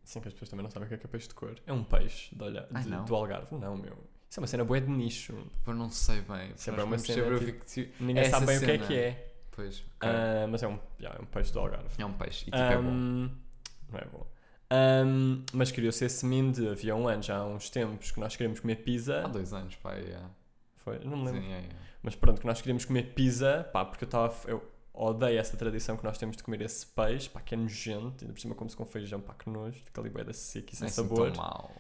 Sim, 0.05 0.21
que 0.21 0.29
as 0.29 0.35
pessoas 0.35 0.51
também 0.51 0.63
não 0.65 0.71
sabem 0.71 0.87
o 0.87 0.89
que 0.89 0.95
é, 0.95 0.99
que 0.99 1.07
é 1.07 1.09
peixe 1.09 1.29
de 1.29 1.35
cor. 1.35 1.55
É 1.67 1.73
um 1.73 1.83
peixe 1.85 2.35
de 2.35 2.43
olha, 2.43 2.67
Ai, 2.75 2.83
de- 2.83 2.91
do 2.91 3.15
Algarve. 3.15 3.55
Não, 3.57 3.77
meu. 3.77 3.97
Isso 4.29 4.39
é 4.39 4.41
uma 4.41 4.47
cena 4.47 4.65
boa 4.65 4.81
de 4.81 4.91
nicho. 4.91 5.35
Pô, 5.65 5.73
não 5.73 5.91
sei 5.91 6.21
bem. 6.23 6.53
Isso 6.57 6.71
é 6.71 6.73
uma 6.85 6.99
cena, 6.99 7.21
sempre, 7.21 7.35
eu 7.35 7.45
tipo, 7.53 7.65
que- 7.65 7.93
Ninguém 8.01 8.23
Essa 8.23 8.31
sabe 8.31 8.47
bem 8.47 8.57
o 8.57 8.61
que 8.61 8.65
é 8.71 8.75
cena. 8.75 8.87
que 8.87 8.95
é. 8.99 9.33
Pois, 9.53 9.79
ok. 9.97 10.09
Ah, 10.11 10.47
mas 10.51 10.63
é 10.63 10.69
um, 10.69 10.79
já, 10.99 11.11
é 11.11 11.23
um 11.23 11.27
peixe 11.27 11.53
do 11.53 11.61
Algarve. 11.61 11.89
é 11.99 12.07
um 12.07 12.13
peixe. 12.13 12.43
E 12.43 12.45
tipo, 12.51 12.57
é 12.57 12.77
bom. 12.77 12.83
Não 12.91 13.99
é 13.99 14.05
bom. 14.11 14.27
Ahm, 14.71 15.45
mas 15.53 15.71
criou-se 15.71 16.03
esse 16.05 16.25
meme 16.25 16.51
de 16.53 16.67
havia 16.69 16.97
um 16.97 17.07
ano, 17.07 17.23
já 17.23 17.37
há 17.39 17.45
uns 17.45 17.69
tempos, 17.69 18.11
que 18.11 18.19
nós 18.19 18.35
queríamos 18.35 18.59
comer 18.61 18.77
pizza. 18.77 19.23
Há 19.25 19.29
dois 19.29 19.53
anos, 19.53 19.77
pá, 19.77 19.93
yeah. 19.97 20.31
Foi, 20.79 20.99
não 21.01 21.19
me 21.19 21.27
lembro. 21.27 21.43
Sim, 21.43 21.53
é, 21.53 21.59
é. 21.59 21.69
Mas 22.03 22.15
pronto, 22.17 22.41
que 22.41 22.47
nós 22.47 22.59
queríamos 22.61 22.85
comer 22.87 23.13
pizza, 23.15 23.69
pá, 23.73 23.85
porque 23.85 24.05
eu 24.05 24.07
estava. 24.07 24.35
Eu 24.49 24.72
odeio 24.95 25.39
essa 25.39 25.57
tradição 25.57 25.97
que 25.97 26.05
nós 26.05 26.19
temos 26.19 26.37
de 26.37 26.43
comer 26.43 26.61
esse 26.63 26.87
peixe, 26.87 27.29
pá, 27.31 27.41
que 27.41 27.55
é 27.55 27.57
nojento, 27.59 28.23
ainda 28.25 28.33
por 28.35 28.41
cima 28.41 28.55
como-se 28.55 28.77
com 28.77 28.85
feijão, 28.85 29.21
pá, 29.21 29.35
que 29.35 29.49
nojo, 29.49 29.81
fica 29.85 30.01
ali 30.01 30.11
bué 30.11 30.23
da 30.25 30.33
seco 30.33 30.69
e 30.73 30.77
sem 30.77 30.87
é 30.87 30.89
assim 30.89 31.03
sabor. 31.03 31.33
tão 31.33 31.43
mal. 31.43 31.73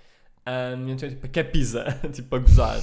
E 0.46 0.90
então, 0.90 1.08
tipo, 1.08 1.28
que 1.28 1.38
é 1.40 1.44
pizza? 1.44 1.84
tipo, 2.12 2.34
a 2.34 2.38
gozar. 2.38 2.80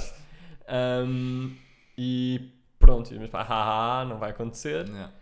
Ahm, 0.68 1.56
e 1.98 2.52
pronto, 2.78 3.12
e 3.14 3.18
mas 3.18 3.28
pá, 3.30 3.42
haha, 3.42 4.04
não 4.04 4.18
vai 4.18 4.30
acontecer, 4.30 4.86
Yeah. 4.88 5.12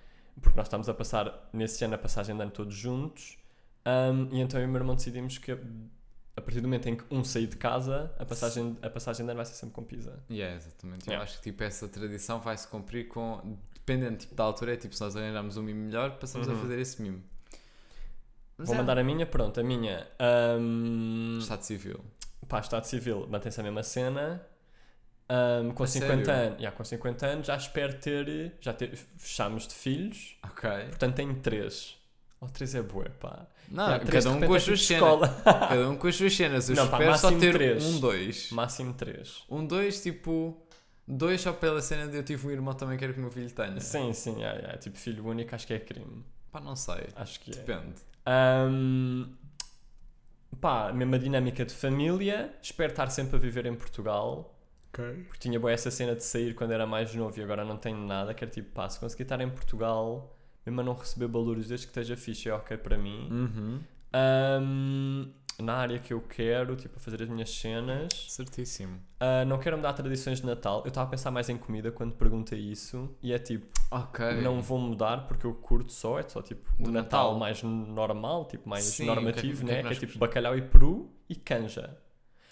porque 0.40 0.56
nós 0.56 0.66
estamos 0.66 0.88
a 0.88 0.94
passar, 0.94 1.48
nesse 1.52 1.84
ano, 1.84 1.94
a 1.94 1.98
passagem 1.98 2.36
de 2.36 2.42
ano 2.42 2.50
todos 2.50 2.74
juntos. 2.74 3.36
Ahm, 3.84 4.28
e 4.32 4.40
então 4.40 4.60
eu 4.60 4.66
e 4.66 4.68
o 4.68 4.70
meu 4.72 4.80
irmão 4.80 4.94
decidimos 4.94 5.38
que 5.38 5.52
a 5.52 6.40
partir 6.40 6.60
do 6.60 6.68
momento 6.68 6.88
em 6.88 6.96
que 6.96 7.04
um 7.10 7.24
sair 7.24 7.46
de 7.48 7.56
casa, 7.56 8.14
a 8.18 8.24
passagem, 8.24 8.76
a 8.82 8.88
passagem 8.90 9.24
de 9.26 9.30
ano 9.32 9.36
vai 9.38 9.46
ser 9.46 9.54
sempre 9.54 9.74
com 9.74 9.82
pizza. 9.82 10.22
Yeah, 10.30 10.54
exatamente. 10.56 11.06
Eu 11.08 11.12
Yeah. 11.12 11.24
acho 11.24 11.38
que 11.38 11.42
tipo, 11.50 11.64
essa 11.64 11.88
tradição 11.88 12.38
vai 12.40 12.56
se 12.56 12.68
cumprir 12.68 13.08
com. 13.08 13.58
Dependendo 13.88 14.18
tipo, 14.18 14.34
da 14.34 14.44
altura, 14.44 14.74
é 14.74 14.76
tipo, 14.76 14.94
se 14.94 15.00
nós 15.00 15.16
arranjarmos 15.16 15.56
um 15.56 15.62
mimo 15.62 15.80
melhor, 15.86 16.18
passamos 16.18 16.46
Uhum. 16.46 16.54
a 16.54 16.58
fazer 16.58 16.78
esse 16.78 17.00
mimo. 17.00 17.22
Mas 18.56 18.66
Vou 18.66 18.74
é, 18.74 18.78
mandar 18.78 18.98
a 18.98 19.04
minha, 19.04 19.24
pronto, 19.24 19.58
a 19.58 19.62
minha. 19.62 20.06
ahm, 20.18 21.38
Estado 21.38 21.62
Civil. 21.62 22.00
pá, 22.48 22.60
Estado 22.60 22.84
Civil, 22.84 23.26
mantém-se 23.28 23.60
a 23.60 23.62
mesma 23.62 23.82
cena. 23.82 24.42
Ahm, 25.28 25.70
com 25.72 25.82
A 25.84 25.86
50 25.86 26.24
sério? 26.24 26.40
anos, 26.46 26.58
yeah, 26.58 26.76
com 26.76 26.84
50 26.84 27.26
anos 27.26 27.46
já 27.46 27.56
espero 27.56 27.94
ter, 28.00 28.54
já 28.60 28.72
ter, 28.72 28.96
fechamos 29.16 29.66
de 29.68 29.74
filhos, 29.74 30.36
Ok. 30.44 30.68
portanto 30.88 31.14
tenho 31.16 31.34
3. 31.36 31.96
Ou 32.40 32.48
3 32.48 32.74
é 32.76 32.82
bué, 32.82 33.08
pá. 33.20 33.46
Não, 33.68 33.84
Yeah, 33.84 34.04
três, 34.06 34.24
cada 34.24 34.30
um 34.34 34.40
repente, 34.40 34.48
com 34.48 34.54
é 34.54 34.56
as 34.56 34.64
tipo 34.64 34.76
suas 34.76 34.86
cenas. 34.86 35.02
escola. 35.02 35.42
Cada 35.68 35.90
um 35.90 35.96
com 35.96 36.06
as 36.08 36.16
suas 36.16 36.34
cenas. 36.36 36.68
Eu 36.70 36.76
Não, 36.76 36.88
pá, 36.88 36.98
espero 36.98 37.18
só 37.18 37.30
máximo 37.30 37.40
ter 37.40 37.52
três. 37.52 37.84
um, 37.84 38.00
dois. 38.00 38.50
Máximo 38.52 38.94
3. 38.94 39.44
Um, 39.50 39.66
dois, 39.66 40.00
tipo. 40.02 40.62
Dois 41.10 41.40
só 41.40 41.54
pela 41.54 41.80
cena 41.80 42.06
de 42.06 42.18
eu 42.18 42.22
tive 42.22 42.46
um 42.46 42.50
irmão 42.50 42.74
também 42.74 42.98
quero 42.98 43.14
que 43.14 43.18
o 43.18 43.22
meu 43.22 43.30
filho 43.30 43.50
tenha. 43.50 43.80
Sim, 43.80 44.12
sim, 44.12 44.36
yeah, 44.40 44.58
yeah. 44.58 44.78
tipo 44.78 44.98
filho 44.98 45.26
único 45.26 45.54
acho 45.54 45.66
que 45.66 45.72
é 45.72 45.78
crime. 45.78 46.22
Pá, 46.52 46.60
não 46.60 46.76
sei. 46.76 47.06
Acho 47.16 47.40
que 47.40 47.50
é. 47.50 47.54
Depende. 47.54 47.94
Ahm, 48.26 49.32
pá, 50.60 50.92
mesma 50.92 51.18
dinâmica 51.18 51.64
de 51.64 51.72
família. 51.72 52.54
Espero 52.60 52.90
estar 52.90 53.08
sempre 53.08 53.36
a 53.36 53.38
viver 53.38 53.64
em 53.64 53.74
Portugal. 53.74 54.54
Porque 54.92 55.38
tinha 55.38 55.58
boa 55.58 55.72
essa 55.72 55.90
cena 55.90 56.14
de 56.14 56.24
sair 56.24 56.54
quando 56.54 56.72
era 56.72 56.86
mais 56.86 57.14
novo 57.14 57.38
e 57.38 57.42
agora 57.42 57.64
não 57.64 57.78
tenho 57.78 58.04
nada. 58.06 58.34
Quero 58.34 58.50
tipo, 58.50 58.70
pá, 58.72 58.88
se 58.90 59.00
conseguir 59.00 59.22
estar 59.22 59.40
em 59.40 59.48
Portugal, 59.48 60.36
mesmo 60.66 60.80
a 60.80 60.84
não 60.84 60.94
receber 60.94 61.28
valores 61.28 61.68
desde 61.68 61.86
que 61.86 61.90
esteja 61.90 62.16
fixe, 62.16 62.50
é 62.50 62.54
ok 62.54 62.76
para 62.76 62.98
mim. 62.98 63.28
Uhum. 63.30 63.80
Ahm, 64.12 65.30
na 65.60 65.74
área 65.74 65.98
que 65.98 66.12
eu 66.12 66.20
quero, 66.20 66.76
tipo, 66.76 66.96
a 66.96 67.00
fazer 67.00 67.22
as 67.22 67.28
minhas 67.28 67.50
cenas. 67.50 68.08
Certíssimo. 68.28 69.00
Ah, 69.18 69.44
não 69.44 69.58
quero 69.58 69.76
mudar 69.76 69.92
tradições 69.92 70.40
de 70.40 70.46
Natal. 70.46 70.82
Eu 70.84 70.88
estava 70.88 71.06
a 71.08 71.10
pensar 71.10 71.30
mais 71.30 71.48
em 71.48 71.56
comida 71.56 71.90
quando 71.90 72.14
perguntei 72.14 72.58
isso. 72.60 73.10
E 73.22 73.32
é 73.32 73.38
tipo, 73.38 73.66
Ok. 73.90 74.40
não 74.40 74.62
vou 74.62 74.78
mudar 74.78 75.26
porque 75.26 75.46
eu 75.46 75.54
curto 75.54 75.92
só. 75.92 76.18
É 76.18 76.28
só 76.28 76.40
tipo 76.42 76.70
O 76.78 76.88
o 76.88 76.90
Natal, 76.92 77.24
Natal. 77.34 77.38
mais 77.38 77.62
normal, 77.62 78.44
tipo 78.46 78.68
mais 78.68 78.84
Sim, 78.84 79.06
normativo, 79.06 79.40
que 79.42 79.46
é 79.48 79.52
que- 79.52 79.62
o 79.62 79.66
que 79.66 79.72
é 79.72 79.76
né? 79.76 79.82
que 79.82 79.88
Que 79.98 80.04
é 80.04 80.08
tipo 80.08 80.18
bacalhau 80.18 80.56
e 80.56 80.62
peru 80.62 81.10
e 81.28 81.34
canja. 81.34 81.96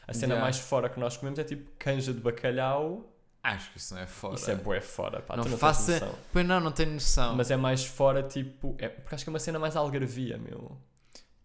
A 0.09 0.12
cena 0.12 0.35
Yeah. 0.35 0.42
mais 0.45 0.59
fora 0.59 0.88
que 0.88 0.99
nós 1.01 1.16
comemos 1.16 1.38
é 1.38 1.45
tipo 1.45 1.71
canja 1.79 2.12
de 2.12 2.21
bacalhau. 2.21 3.12
Acho 3.42 3.71
que 3.71 3.79
isso 3.79 3.95
não 3.95 4.03
é 4.03 4.07
fora. 4.07 4.35
Isso 4.35 4.51
é 4.51 4.57
bué 4.57 4.81
fora, 4.81 5.21
pá. 5.21 5.37
Não 5.37 5.45
não 5.45 5.57
faça-. 5.57 6.12
Pois 6.33 6.45
não, 6.45 6.59
não 6.59 6.73
tenho 6.73 6.92
noção. 6.92 7.37
Mas 7.37 7.49
é 7.51 7.57
mais 7.57 7.85
fora, 7.85 8.21
tipo. 8.23 8.75
É, 8.79 8.88
porque 8.88 9.14
acho 9.14 9.23
que 9.25 9.31
é 9.31 9.33
uma 9.33 9.38
cena 9.38 9.59
mais 9.61 9.77
algarvia, 9.77 10.37
meu. 10.37 10.77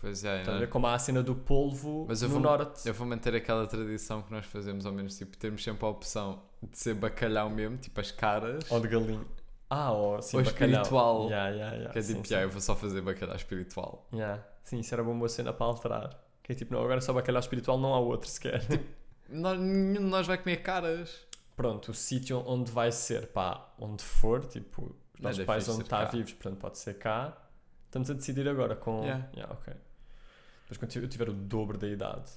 Pois 0.01 0.23
é, 0.25 0.39
Estás 0.39 0.47
a 0.49 0.51
não. 0.53 0.59
ver 0.59 0.67
como 0.69 0.87
há 0.87 0.95
a 0.95 0.99
cena 0.99 1.21
do 1.21 1.35
polvo 1.35 2.05
Mas 2.09 2.21
no 2.23 2.29
vou- 2.29 2.39
norte. 2.39 2.87
Eu 2.87 2.93
vou 2.93 3.05
manter 3.07 3.35
aquela 3.35 3.67
tradição 3.67 4.21
que 4.23 4.31
nós 4.31 4.45
fazemos, 4.47 4.85
ao 4.85 4.91
menos, 4.91 5.15
tipo, 5.15 5.37
termos 5.37 5.63
sempre 5.63 5.85
a 5.85 5.89
opção 5.89 6.41
de 6.61 6.75
ser 6.77 6.95
bacalhau 6.95 7.49
mesmo, 7.51 7.77
tipo 7.77 7.99
as 8.01 8.09
caras. 8.11 8.69
Ou 8.71 8.79
de 8.79 8.87
galinha. 8.87 9.21
Ah, 9.69 9.91
ou 9.91 10.15
assim, 10.17 10.37
Ou 10.37 10.43
bacalhau. 10.43 10.81
espiritual. 10.81 11.23
Yeah, 11.29 11.49
yeah, 11.49 11.71
yeah. 11.75 11.93
que 11.93 11.99
é 11.99 12.01
Sim, 12.01 12.15
tipo, 12.15 12.27
sim. 12.27 12.33
"Ya, 12.33 12.41
eu 12.41 12.49
vou 12.49 12.59
só 12.59 12.75
fazer 12.75 12.99
bacalhau 13.01 13.35
espiritual. 13.35 14.07
Yeah. 14.11 14.43
Sim, 14.63 14.79
isso 14.79 14.93
era 14.93 15.03
uma 15.03 15.13
boa 15.13 15.29
cena 15.29 15.53
para 15.53 15.65
alterar. 15.67 16.19
Que 16.43 16.51
é 16.51 16.55
tipo, 16.55 16.73
não, 16.73 16.81
agora 16.81 16.97
é 16.97 17.01
só 17.01 17.13
bacalhau 17.13 17.39
espiritual, 17.39 17.77
não 17.77 17.93
há 17.93 17.99
outro 17.99 18.27
sequer. 18.29 18.61
Nós, 19.29 19.57
nenhum 19.59 19.93
de 19.93 19.99
nós 20.09 20.25
vai 20.27 20.37
comer 20.37 20.57
caras. 20.57 21.25
Pronto, 21.55 21.91
o 21.91 21.93
sítio 21.93 22.43
onde 22.45 22.71
vai 22.71 22.91
ser, 22.91 23.27
pá, 23.27 23.71
onde 23.79 24.03
for, 24.03 24.43
tipo, 24.45 24.95
os 25.13 25.19
é 25.19 25.23
nossos 25.23 25.45
pais 25.45 25.69
onde 25.69 25.83
está 25.83 26.05
cá. 26.05 26.11
vivos, 26.11 26.33
portanto 26.33 26.59
pode 26.59 26.77
ser 26.79 26.95
cá. 26.95 27.37
Estamos 27.85 28.09
a 28.09 28.13
decidir 28.13 28.49
agora 28.49 28.75
com. 28.75 29.03
Yeah. 29.03 29.29
Yeah, 29.35 29.53
ok. 29.53 29.73
Depois 30.71 30.77
quando 30.77 31.03
eu 31.03 31.09
tiver 31.09 31.27
o 31.27 31.33
dobro 31.33 31.77
da 31.77 31.85
idade. 31.85 32.31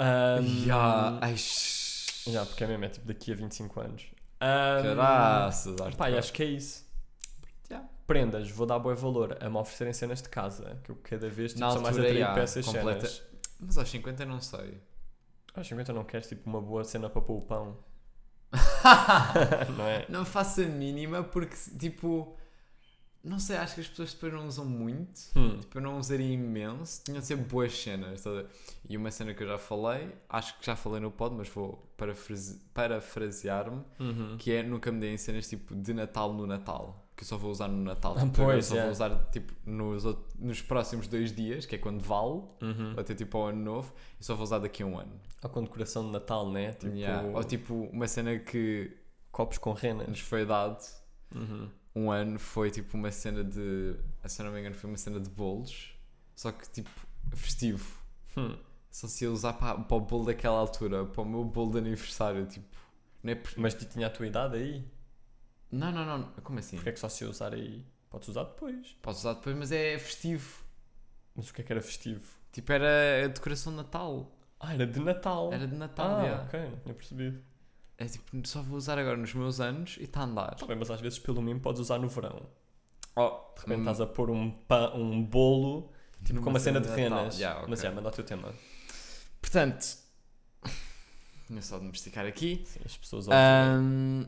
Um, 0.00 0.72
ai, 1.20 1.36
shhh. 1.36 2.26
yeah, 2.26 2.48
porque 2.48 2.64
é 2.64 2.66
mesmo, 2.66 2.84
é 2.86 2.88
tipo 2.88 3.06
daqui 3.06 3.32
a 3.32 3.34
25 3.34 3.80
anos. 3.80 4.06
Um, 4.36 4.96
Caraças, 4.96 5.94
Pá, 5.94 6.08
acho 6.08 6.32
que 6.32 6.42
é 6.42 6.46
isso. 6.46 6.86
Yeah. 7.70 7.86
Prendas, 8.06 8.50
vou 8.50 8.66
dar 8.66 8.78
bom 8.78 8.94
valor 8.94 9.36
a 9.40 9.50
me 9.50 9.56
oferecerem 9.58 9.92
cenas 9.92 10.22
de 10.22 10.28
casa, 10.30 10.80
que 10.84 10.90
eu 10.90 10.96
cada 11.02 11.28
vez 11.28 11.52
tipo, 11.52 11.60
Na 11.60 11.70
sou 11.72 11.82
mais 11.82 11.96
atraído 11.96 12.14
yeah, 12.18 12.32
para 12.32 12.42
essas 12.44 12.64
completa- 12.64 13.06
cenas. 13.06 13.22
Mas 13.60 13.78
aos 13.78 13.90
50 13.90 14.22
eu 14.22 14.26
não 14.26 14.40
sei. 14.40 14.80
Aos 15.54 15.66
50 15.66 15.92
não 15.92 16.04
queres 16.04 16.26
tipo 16.28 16.48
uma 16.48 16.62
boa 16.62 16.82
cena 16.84 17.10
para 17.10 17.20
pôr 17.20 17.36
o 17.36 17.42
pão, 17.42 17.76
não 19.76 19.86
é? 19.86 20.06
Não 20.08 20.24
faço 20.24 20.62
a 20.62 20.64
mínima 20.64 21.22
porque, 21.22 21.56
tipo, 21.78 22.36
não 23.26 23.38
sei, 23.38 23.56
acho 23.56 23.74
que 23.74 23.80
as 23.80 23.88
pessoas 23.88 24.12
depois 24.14 24.32
não 24.32 24.46
usam 24.46 24.64
muito. 24.64 25.20
Hum. 25.36 25.58
Tipo, 25.60 25.78
eu 25.78 25.82
não 25.82 25.98
usaria 25.98 26.32
imenso. 26.32 27.02
Tinham 27.04 27.20
de 27.20 27.26
ser 27.26 27.36
boas 27.36 27.72
cenas. 27.76 28.26
a 28.26 28.30
ver? 28.30 28.46
E 28.88 28.96
uma 28.96 29.10
cena 29.10 29.34
que 29.34 29.42
eu 29.42 29.48
já 29.48 29.58
falei, 29.58 30.12
acho 30.28 30.58
que 30.58 30.64
já 30.66 30.76
falei 30.76 31.00
no 31.00 31.10
pod, 31.10 31.34
mas 31.34 31.48
vou 31.48 31.84
parafrase- 31.96 32.60
parafrasear-me, 32.72 33.82
Uhum. 33.98 34.36
que 34.38 34.52
é 34.52 34.62
nunca 34.62 34.90
me 34.92 35.00
deem 35.00 35.16
cenas 35.16 35.48
tipo 35.48 35.74
de 35.74 35.92
Natal 35.92 36.32
no 36.32 36.46
Natal. 36.46 37.02
Que 37.16 37.22
eu 37.22 37.26
só 37.28 37.38
vou 37.38 37.50
usar 37.50 37.66
no 37.68 37.82
Natal. 37.82 38.14
Ah, 38.16 38.20
Tipo, 38.20 38.32
pois, 38.44 38.66
só 38.66 38.76
é. 38.76 38.82
vou 38.82 38.90
usar 38.90 39.10
tipo 39.32 39.52
nos, 39.64 40.04
nos 40.38 40.60
próximos 40.60 41.08
dois 41.08 41.32
dias, 41.34 41.64
que 41.64 41.74
é 41.74 41.78
quando 41.78 42.00
vale, 42.02 42.42
Uhum. 42.62 42.94
até 42.96 43.14
tipo 43.14 43.38
ao 43.38 43.48
ano 43.48 43.64
novo, 43.64 43.92
e 44.20 44.24
só 44.24 44.34
vou 44.34 44.44
usar 44.44 44.58
daqui 44.58 44.82
a 44.82 44.86
um 44.86 44.98
ano. 44.98 45.18
Ou 45.42 45.48
com 45.50 45.62
decoração 45.62 46.04
de 46.04 46.10
Natal, 46.12 46.50
né? 46.50 46.72
Tipo, 46.74 46.94
Yeah. 46.94 47.26
Ou 47.36 47.42
tipo, 47.42 47.74
uma 47.90 48.06
cena 48.06 48.38
que 48.38 48.94
copos 49.32 49.56
com 49.58 49.72
renas. 49.72 50.06
nos 50.08 50.20
foi 50.20 50.44
dado 50.44 50.78
Uhum. 51.34 51.68
Um 51.96 52.10
ano 52.10 52.38
foi 52.38 52.70
tipo 52.70 52.94
uma 52.96 53.10
cena 53.10 53.42
de. 53.42 53.96
Se 54.26 54.42
eu 54.42 54.46
não 54.46 54.52
me 54.52 54.60
engano, 54.60 54.74
foi 54.74 54.90
uma 54.90 54.98
cena 54.98 55.18
de 55.18 55.30
bolos, 55.30 55.96
só 56.34 56.52
que 56.52 56.68
tipo 56.68 56.90
festivo. 57.34 57.98
Hum. 58.36 58.54
Só 58.90 59.08
se 59.08 59.24
ia 59.24 59.32
usar 59.32 59.54
para, 59.54 59.78
para 59.78 59.96
o 59.96 60.00
bolo 60.00 60.26
daquela 60.26 60.58
altura, 60.58 61.06
para 61.06 61.22
o 61.22 61.24
meu 61.24 61.42
bolo 61.42 61.72
de 61.72 61.78
aniversário, 61.78 62.44
tipo. 62.46 62.76
Não 63.22 63.32
é 63.32 63.34
por... 63.34 63.58
Mas 63.58 63.72
tu 63.72 63.86
tinha 63.86 64.06
a 64.06 64.10
tua 64.10 64.26
idade 64.26 64.56
aí? 64.56 64.86
Não, 65.72 65.90
não, 65.90 66.04
não. 66.04 66.30
Como 66.42 66.58
assim? 66.58 66.76
Porque 66.76 66.90
é 66.90 66.92
que 66.92 67.00
só 67.00 67.08
se 67.08 67.24
ia 67.24 67.30
usar 67.30 67.54
aí? 67.54 67.84
Podes 68.10 68.28
usar 68.28 68.44
depois. 68.44 68.96
Posso 69.02 69.20
usar 69.20 69.34
depois, 69.34 69.56
mas 69.56 69.72
é 69.72 69.98
festivo. 69.98 70.64
Mas 71.34 71.48
o 71.48 71.54
que 71.54 71.62
é 71.62 71.64
que 71.64 71.72
era 71.72 71.82
festivo? 71.82 72.22
Tipo, 72.52 72.72
era 72.72 73.24
a 73.24 73.28
decoração 73.28 73.72
de 73.72 73.78
Natal. 73.78 74.30
Ah, 74.60 74.74
era 74.74 74.86
de 74.86 75.00
Natal. 75.00 75.52
Era 75.52 75.66
de 75.66 75.74
Natal, 75.74 76.18
ah, 76.18 76.22
yeah. 76.22 76.44
ok, 76.44 76.60
não 76.60 76.78
tinha 76.78 76.94
percebido. 76.94 77.42
É 77.98 78.04
tipo, 78.06 78.46
só 78.46 78.60
vou 78.62 78.76
usar 78.76 78.98
agora 78.98 79.16
nos 79.16 79.32
meus 79.32 79.58
anos 79.60 79.96
e 79.98 80.04
está 80.04 80.20
a 80.20 80.24
andar. 80.24 80.54
Tá 80.54 80.66
bem, 80.66 80.76
mas 80.76 80.90
às 80.90 81.00
vezes 81.00 81.18
pelo 81.18 81.40
mimo 81.40 81.60
podes 81.60 81.80
usar 81.80 81.98
no 81.98 82.08
verão. 82.08 82.46
Oh, 83.14 83.30
De 83.54 83.62
repente 83.62 83.80
estás 83.80 84.00
a 84.02 84.06
pôr 84.06 84.30
um, 84.30 84.54
um 84.94 85.22
bolo 85.24 85.90
tipo, 86.22 86.34
Numa 86.34 86.44
com 86.44 86.50
uma 86.50 86.60
cena 86.60 86.80
de 86.80 86.86
cena 86.88 86.96
de 86.96 87.02
Natal. 87.04 87.18
renas. 87.20 87.38
Yeah, 87.38 87.58
ok. 87.60 87.70
Mas 87.70 87.80
já, 87.80 87.90
manda 87.90 88.08
o 88.08 88.12
teu 88.12 88.24
tema. 88.24 88.52
Portanto, 89.40 89.86
tinha 91.46 91.62
só 91.62 91.78
de 91.78 91.84
me 91.86 91.92
esticar 91.92 92.26
aqui. 92.26 92.62
Sim, 92.66 92.80
as 92.84 92.96
pessoas. 92.96 93.26
Ahm, 93.30 94.24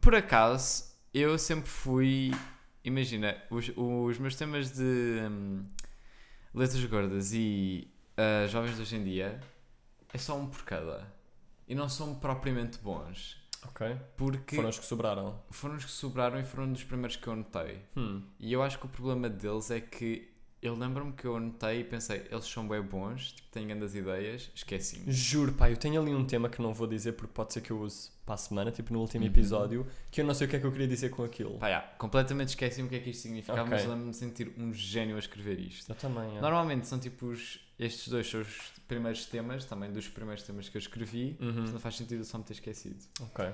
por 0.00 0.14
acaso, 0.14 0.84
eu 1.12 1.38
sempre 1.38 1.68
fui. 1.68 2.30
Imagina, 2.82 3.36
os, 3.50 3.70
os 3.76 4.18
meus 4.18 4.34
temas 4.34 4.72
de 4.72 5.20
hum, 5.30 5.66
letras 6.54 6.82
gordas 6.86 7.34
e 7.34 7.92
ah, 8.16 8.46
jovens 8.46 8.76
de 8.76 8.82
hoje 8.82 8.96
em 8.96 9.04
dia 9.04 9.40
é 10.12 10.18
só 10.18 10.36
um 10.36 10.46
por 10.46 10.64
cada. 10.64 11.06
E 11.68 11.74
não 11.74 11.88
são 11.88 12.14
propriamente 12.14 12.78
bons. 12.78 13.36
Ok. 13.66 13.96
Porque 14.16 14.56
Foram 14.56 14.68
os 14.68 14.78
que 14.78 14.86
sobraram. 14.86 15.38
foram 15.50 15.74
os 15.76 15.84
que 15.84 15.90
sobraram 15.90 16.40
e 16.40 16.44
foram 16.44 16.64
um 16.64 16.72
dos 16.72 16.84
primeiros 16.84 17.16
que 17.16 17.26
eu 17.26 17.32
anotei. 17.32 17.82
Hum. 17.96 18.22
E 18.38 18.52
eu 18.52 18.62
acho 18.62 18.78
que 18.78 18.86
o 18.86 18.88
problema 18.88 19.28
deles 19.28 19.70
é 19.70 19.80
que 19.80 20.28
eu 20.62 20.74
lembro-me 20.74 21.12
que 21.12 21.24
eu 21.24 21.36
anotei 21.36 21.80
e 21.80 21.84
pensei, 21.84 22.26
eles 22.30 22.44
são 22.46 22.66
bem 22.66 22.80
bons, 22.82 23.30
tipo, 23.32 23.48
têm 23.50 23.66
grandes 23.66 23.94
ideias, 23.94 24.50
esqueci-me. 24.54 25.10
Juro, 25.12 25.52
pá, 25.52 25.70
eu 25.70 25.76
tenho 25.76 26.00
ali 26.00 26.12
um 26.14 26.24
tema 26.24 26.48
que 26.48 26.60
não 26.60 26.72
vou 26.74 26.86
dizer 26.86 27.12
porque 27.12 27.32
pode 27.32 27.52
ser 27.52 27.60
que 27.60 27.70
eu 27.70 27.80
use 27.80 28.10
para 28.26 28.34
a 28.34 28.38
semana, 28.38 28.70
tipo 28.72 28.92
no 28.92 29.00
último 29.00 29.24
Uhum. 29.24 29.30
episódio, 29.30 29.86
que 30.10 30.20
eu 30.20 30.24
não 30.24 30.34
sei 30.34 30.46
o 30.46 30.50
que 30.50 30.56
é 30.56 30.60
que 30.60 30.66
eu 30.66 30.72
queria 30.72 30.88
dizer 30.88 31.10
com 31.10 31.22
aquilo. 31.22 31.58
Pá, 31.58 31.68
já, 31.70 31.80
completamente 31.98 32.48
esqueci-me 32.50 32.86
o 32.88 32.90
que 32.90 32.96
é 32.96 33.00
que 33.00 33.10
isto 33.10 33.22
significava, 33.22 33.62
Ok. 33.62 33.70
mas 33.72 33.82
lembro-me 33.86 34.10
de 34.10 34.16
sentir 34.16 34.52
um 34.58 34.72
gênio 34.72 35.14
a 35.16 35.18
escrever 35.20 35.60
isto. 35.60 35.90
Eu 35.90 35.94
também, 35.96 36.36
é. 36.36 36.40
Normalmente 36.40 36.86
são 36.88 36.98
tipo 36.98 37.26
os, 37.26 37.60
estes 37.78 38.08
dois 38.08 38.28
são 38.28 38.40
os 38.40 38.72
primeiros 38.88 39.24
temas, 39.26 39.64
também 39.64 39.92
dos 39.92 40.08
primeiros 40.08 40.42
temas 40.42 40.68
que 40.68 40.76
eu 40.76 40.80
escrevi, 40.80 41.36
Uhum. 41.40 41.52
portanto 41.54 41.72
não 41.72 41.80
faz 41.80 41.96
sentido 41.96 42.20
eu 42.20 42.24
só 42.24 42.38
me 42.38 42.44
ter 42.44 42.54
esquecido. 42.54 43.04
Ok. 43.20 43.50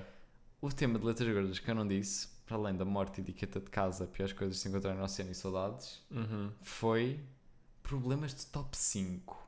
O 0.60 0.72
tema 0.72 0.98
de 0.98 1.04
letras 1.04 1.32
gordas 1.34 1.58
que 1.58 1.70
eu 1.70 1.74
não 1.74 1.86
disse, 1.86 2.28
para 2.46 2.56
além 2.56 2.74
da 2.74 2.84
morte, 2.84 3.20
etiqueta 3.20 3.60
de 3.60 3.70
casa, 3.70 4.06
piores 4.06 4.32
coisas 4.32 4.56
de 4.56 4.62
se 4.62 4.68
encontrar 4.68 4.94
no 4.94 5.02
oceano 5.04 5.30
e 5.30 5.34
saudades, 5.34 6.02
Uhum. 6.10 6.50
foi 6.62 7.20
problemas 7.82 8.34
de 8.34 8.46
top 8.46 8.74
5. 8.76 9.42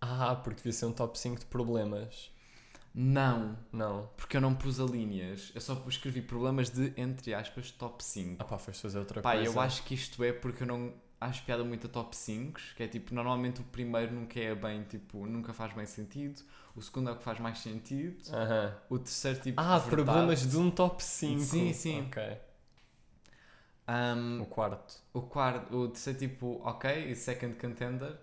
Ah, 0.00 0.34
porque 0.36 0.56
devia 0.58 0.72
ser 0.72 0.86
um 0.86 0.92
top 0.92 1.18
5 1.18 1.40
de 1.40 1.46
problemas. 1.46 2.30
Não, 2.94 3.56
Não. 3.72 4.10
porque 4.16 4.36
eu 4.36 4.40
não 4.40 4.52
pus 4.54 4.80
a 4.80 4.84
linhas, 4.84 5.52
eu 5.54 5.60
só 5.60 5.74
escrevi 5.86 6.22
problemas 6.22 6.70
de, 6.70 6.92
entre 6.96 7.32
aspas, 7.34 7.70
top 7.70 8.02
5. 8.02 8.36
Ah 8.42 8.44
pá, 8.44 8.58
foste 8.58 8.80
fazer 8.82 8.98
outra 8.98 9.20
Pá, 9.22 9.34
coisa. 9.34 9.46
eu 9.52 9.60
acho 9.60 9.84
que 9.84 9.94
isto 9.94 10.24
é 10.24 10.32
porque 10.32 10.64
eu 10.64 10.66
não 10.66 10.92
acho 11.20 11.42
piada 11.44 11.62
muito 11.64 11.86
a 11.86 11.90
top 11.90 12.16
5, 12.16 12.60
que 12.76 12.82
é 12.82 12.88
tipo, 12.88 13.14
normalmente 13.14 13.60
o 13.60 13.64
primeiro 13.64 14.12
nunca 14.14 14.40
é 14.40 14.54
bem, 14.54 14.82
tipo, 14.84 15.26
nunca 15.26 15.52
faz 15.52 15.72
bem 15.74 15.86
sentido, 15.86 16.42
o 16.74 16.80
segundo 16.82 17.10
é 17.10 17.12
o 17.12 17.16
que 17.16 17.22
faz 17.24 17.38
mais 17.40 17.58
sentido, 17.58 18.22
Aham. 18.32 18.74
o 18.88 18.98
terceiro 18.98 19.40
tipo. 19.40 19.60
Ah, 19.60 19.78
verdade. 19.78 19.90
problemas 19.90 20.48
de 20.48 20.56
um 20.56 20.70
top 20.70 21.02
5. 21.04 21.40
Sim, 21.40 21.72
sim. 21.72 22.00
Ok. 22.08 22.22
Um, 23.88 24.42
O 24.42 24.46
quarto. 24.46 24.94
o 25.12 25.22
quarto, 25.22 25.76
o 25.76 25.88
terceiro 25.88 26.18
tipo, 26.18 26.60
ok, 26.64 27.10
e 27.10 27.16
second 27.16 27.54
contender. 27.56 28.16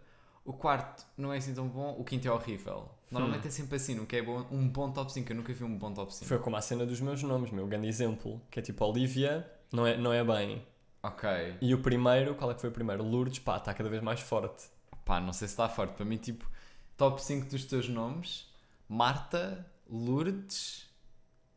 O 0.45 0.53
quarto 0.53 1.05
não 1.17 1.33
é 1.33 1.37
assim 1.37 1.53
tão 1.53 1.67
bom, 1.67 1.93
o 1.99 2.03
quinto 2.05 2.25
é 2.27 2.31
horrível. 2.31 2.89
Normalmente 3.11 3.45
Hum. 3.45 3.47
é 3.47 3.51
sempre 3.51 3.75
assim, 3.75 3.95
nunca 3.95 4.15
é 4.15 4.21
bom, 4.21 4.45
um 4.49 4.67
bom 4.67 4.89
top 4.91 5.11
5, 5.11 5.31
eu 5.31 5.35
nunca 5.35 5.53
vi 5.53 5.63
um 5.63 5.77
bom 5.77 5.93
top 5.93 6.13
5. 6.13 6.25
Foi 6.25 6.39
como 6.39 6.55
a 6.55 6.61
cena 6.61 6.85
dos 6.85 7.01
meus 7.01 7.21
nomes, 7.23 7.51
meu 7.51 7.67
grande 7.67 7.87
exemplo. 7.87 8.41
Que 8.49 8.59
é 8.59 8.61
tipo 8.63 8.85
Olivia, 8.85 9.49
não 9.73 9.85
é, 9.85 9.97
não 9.97 10.13
é 10.13 10.23
bem. 10.23 10.65
Ok. 11.07 11.57
E 11.61 11.73
o 11.73 11.81
primeiro, 11.81 12.35
qual 12.35 12.51
é 12.51 12.53
que 12.53 12.61
foi 12.61 12.69
o 12.69 12.73
primeiro? 12.73 13.03
Lourdes, 13.03 13.39
pá, 13.39 13.57
está 13.57 13.73
cada 13.73 13.89
vez 13.89 14.01
mais 14.01 14.19
forte. 14.19 14.69
Pá, 15.05 15.19
não 15.19 15.31
sei 15.33 15.47
se 15.47 15.53
está 15.53 15.69
forte. 15.69 15.93
Para 15.93 16.05
mim, 16.05 16.17
tipo, 16.17 16.49
top 16.97 17.21
5 17.23 17.49
dos 17.49 17.65
teus 17.65 17.87
nomes: 17.87 18.51
Marta, 18.89 19.65
Lourdes. 19.89 20.85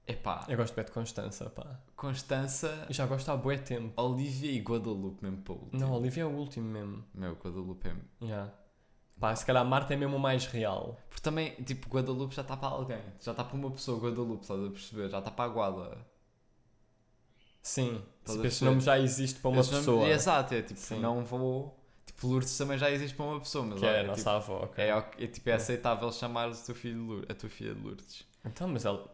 Epá, 0.06 0.44
Eu 0.48 0.56
gosto 0.56 0.74
bem 0.74 0.84
de 0.84 0.90
Constança, 0.90 1.48
pá. 1.50 1.78
Constança, 1.94 2.86
E 2.88 2.92
já 2.92 3.06
gosto 3.06 3.28
há 3.30 3.36
bué 3.36 3.58
tempo. 3.58 4.00
Olivia 4.00 4.50
e 4.50 4.58
Guadalupe 4.58 5.22
mesmo 5.22 5.42
para 5.42 5.52
o 5.52 5.56
último. 5.56 5.80
Não, 5.80 5.92
Olivia 5.92 6.22
é 6.24 6.26
o 6.26 6.30
último 6.30 6.66
mesmo. 6.68 7.04
Meu, 7.14 7.34
Guadalupe 7.34 7.88
é... 7.88 7.96
Yeah. 8.24 8.52
Pá, 9.20 9.36
se 9.36 9.44
calhar 9.46 9.62
a 9.62 9.68
Marta 9.68 9.94
é 9.94 9.96
mesmo 9.96 10.16
o 10.16 10.18
mais 10.18 10.46
real. 10.46 10.98
Porque 11.08 11.22
também, 11.22 11.52
tipo, 11.62 11.88
Guadalupe 11.88 12.34
já 12.34 12.42
está 12.42 12.56
para 12.56 12.70
alguém. 12.70 13.02
Já 13.20 13.30
está 13.30 13.44
para 13.44 13.56
uma 13.56 13.70
pessoa, 13.70 14.00
Guadalupe, 14.00 14.42
estás 14.42 14.64
a 14.64 14.70
perceber? 14.70 15.10
Já 15.10 15.18
está 15.18 15.30
para 15.30 15.44
a 15.44 15.48
Guada. 15.54 16.06
Sim. 17.62 18.02
Estás 18.30 18.44
a 18.44 18.48
Esse 18.48 18.64
nome 18.64 18.80
já 18.80 18.98
existe 18.98 19.40
para 19.40 19.50
uma 19.50 19.60
Esse 19.60 19.70
nome- 19.72 19.84
pessoa. 19.84 20.08
Exato, 20.08 20.54
é 20.54 20.62
tipo, 20.62 20.80
Sim. 20.80 21.00
não 21.00 21.24
vou... 21.24 21.76
Tipo, 22.06 22.26
Lourdes 22.28 22.56
também 22.58 22.76
já 22.78 22.90
existe 22.90 23.16
para 23.16 23.26
uma 23.26 23.40
pessoa, 23.40 23.64
mas 23.64 23.80
Que 23.80 23.86
é 23.86 24.00
a 24.00 24.02
nossa 24.04 24.18
tipo, 24.18 24.30
avó, 24.30 24.64
ok. 24.64 24.84
é, 24.84 24.90
é, 25.18 25.26
tipo, 25.26 25.48
é 25.48 25.52
aceitável 25.54 26.10
chamar 26.12 26.50
o 26.50 26.54
teu 26.54 26.74
filho 26.74 26.94
de 26.96 27.00
Lourdes, 27.08 27.30
a 27.30 27.34
tua 27.34 27.48
filha 27.48 27.74
de 27.74 27.80
Lourdes. 27.80 28.24
Então, 28.44 28.68
mas 28.68 28.84
ela. 28.84 29.06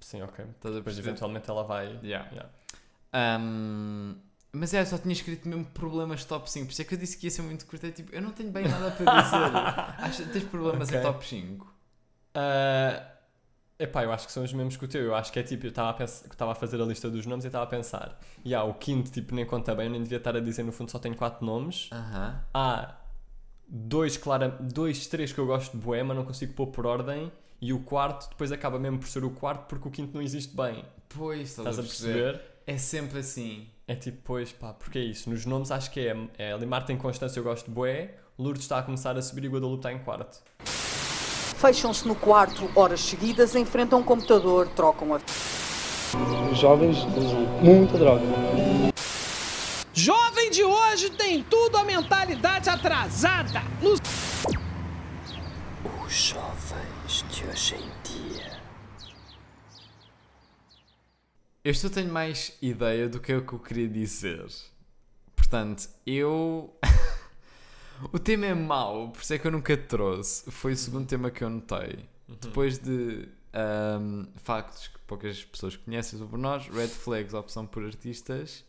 Sim, 0.00 0.22
ok. 0.22 0.44
Estás 0.56 0.74
Depois 0.74 0.98
eventualmente 0.98 1.48
ela 1.50 1.62
vai. 1.64 1.86
Yeah. 2.02 2.28
Yeah. 2.30 2.50
Ahm, 3.12 4.16
mas 4.52 4.72
é, 4.74 4.84
só 4.84 4.98
tinha 4.98 5.12
escrito 5.12 5.48
mesmo 5.48 5.64
problemas 5.66 6.24
top 6.24 6.50
5, 6.50 6.66
por 6.66 6.72
isso 6.72 6.82
é 6.82 6.84
que 6.84 6.94
eu 6.94 6.98
disse 6.98 7.16
que 7.16 7.26
ia 7.26 7.30
ser 7.30 7.42
muito 7.42 7.66
curto. 7.66 7.86
É 7.86 7.90
tipo, 7.90 8.14
eu 8.14 8.22
não 8.22 8.30
tenho 8.30 8.50
bem 8.50 8.66
nada 8.68 8.90
para 8.90 9.22
dizer. 9.22 9.56
Acho, 10.04 10.26
tens 10.32 10.44
problemas 10.44 10.88
Ok. 10.88 10.98
em 10.98 11.02
top 11.02 11.26
5? 11.26 11.74
Ah, 12.34 13.13
epá, 13.78 14.04
eu 14.04 14.12
acho 14.12 14.26
que 14.26 14.32
são 14.32 14.42
os 14.42 14.52
mesmos 14.52 14.76
que 14.76 14.84
o 14.84 14.88
teu. 14.88 15.02
Eu 15.02 15.14
acho 15.14 15.32
que 15.32 15.38
é 15.38 15.42
tipo, 15.42 15.66
eu 15.66 15.70
estava 15.70 16.52
a, 16.52 16.54
fazer 16.54 16.80
a 16.80 16.84
lista 16.84 17.10
dos 17.10 17.26
nomes 17.26 17.44
e 17.44 17.48
estava 17.48 17.64
a 17.64 17.66
pensar. 17.66 18.18
E 18.44 18.54
há 18.54 18.62
o 18.62 18.74
quinto, 18.74 19.10
tipo, 19.10 19.34
nem 19.34 19.44
conta 19.44 19.74
bem, 19.74 19.86
eu 19.86 19.92
nem 19.92 20.02
devia 20.02 20.18
estar 20.18 20.36
a 20.36 20.40
dizer, 20.40 20.62
no 20.62 20.72
fundo 20.72 20.90
só 20.90 20.98
tenho 20.98 21.14
quatro 21.16 21.44
nomes. 21.44 21.88
Aham. 21.92 22.40
Há 22.52 22.94
dois, 23.68 24.16
clara, 24.16 24.48
dois, 24.60 25.06
três 25.06 25.32
que 25.32 25.38
eu 25.38 25.46
gosto 25.46 25.76
de 25.76 25.82
bué, 25.82 26.02
mas 26.02 26.16
não 26.16 26.24
consigo 26.24 26.54
pôr 26.54 26.68
por 26.68 26.86
ordem. 26.86 27.30
E 27.60 27.72
o 27.72 27.80
quarto 27.80 28.28
depois 28.28 28.52
acaba 28.52 28.78
mesmo 28.78 28.98
por 28.98 29.08
ser 29.08 29.24
o 29.24 29.30
quarto 29.30 29.66
porque 29.68 29.88
o 29.88 29.90
quinto 29.90 30.14
não 30.14 30.22
existe 30.22 30.54
bem. 30.54 30.84
Pois, 31.08 31.50
estás, 31.50 31.78
a 31.78 31.82
perceber? 31.82 32.40
É 32.66 32.76
sempre 32.76 33.20
assim. 33.20 33.68
É 33.86 33.94
tipo, 33.94 34.18
pois, 34.24 34.52
pá, 34.52 34.72
porque 34.72 34.98
é 34.98 35.02
isso. 35.02 35.30
Nos 35.30 35.46
nomes 35.46 35.70
acho 35.70 35.90
que 35.90 36.00
é, 36.00 36.16
é 36.36 36.52
ali 36.52 36.66
Marta 36.66 36.92
em 36.92 36.96
Constância 36.96 37.38
eu 37.38 37.44
gosto 37.44 37.66
de 37.66 37.72
bué, 37.72 38.14
Lourdes 38.38 38.64
está 38.64 38.78
a 38.78 38.82
começar 38.82 39.16
a 39.16 39.22
subir 39.22 39.44
e 39.44 39.48
Guadalupe 39.48 39.78
está 39.78 39.92
em 39.92 39.98
quarto. 39.98 40.42
Fecham-se 41.64 42.06
no 42.06 42.14
quarto 42.14 42.70
horas 42.74 43.00
seguidas, 43.00 43.54
enfrentam 43.54 44.00
um 44.00 44.02
computador, 44.02 44.68
trocam 44.76 45.14
a 45.14 45.20
Os 46.52 46.58
jovens 46.58 46.98
usam 47.16 47.40
muita 47.62 47.96
droga. 47.96 48.22
Jovem 49.94 50.50
de 50.50 50.62
hoje 50.62 51.08
tem 51.08 51.42
tudo 51.42 51.78
a 51.78 51.82
mentalidade 51.82 52.68
atrasada. 52.68 53.62
No 53.80 53.94
Os 56.04 56.12
jovens 56.12 57.24
de 57.30 57.46
hoje 57.46 57.76
em 57.76 57.90
dia. 58.02 58.60
Eu 61.64 61.90
tenho 61.90 62.12
mais 62.12 62.52
ideia 62.60 63.08
do 63.08 63.18
que 63.18 63.32
é 63.32 63.38
o 63.38 63.46
que 63.46 63.54
eu 63.54 63.58
queria 63.58 63.88
dizer. 63.88 64.44
Portanto, 65.34 65.88
eu. 66.06 66.76
o 68.12 68.18
tema 68.18 68.46
é 68.46 68.54
mau, 68.54 69.10
por 69.10 69.22
isso 69.22 69.32
é 69.34 69.38
que 69.38 69.46
eu 69.46 69.50
nunca 69.50 69.76
trouxe. 69.76 70.50
Foi 70.50 70.72
o 70.72 70.76
segundo 70.76 71.06
tema 71.06 71.30
que 71.30 71.42
eu 71.44 71.50
notei. 71.50 71.98
Depois 72.40 72.78
de 72.78 73.28
ahm, 73.52 74.24
factos 74.36 74.88
que 74.88 74.98
poucas 75.06 75.44
pessoas 75.44 75.76
conhecem 75.76 76.18
sobre 76.18 76.40
nós, 76.40 76.66
red 76.68 76.88
flags, 76.88 77.34
opção 77.34 77.66
por 77.66 77.84
artistas. 77.84 78.64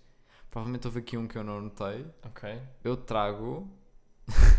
Provavelmente 0.51 0.87
houve 0.87 0.99
aqui 0.99 1.17
um 1.17 1.27
que 1.27 1.37
eu 1.37 1.43
não 1.43 1.61
notei. 1.61 2.05
Ok. 2.23 2.59
Eu 2.83 2.95
trago 2.97 3.69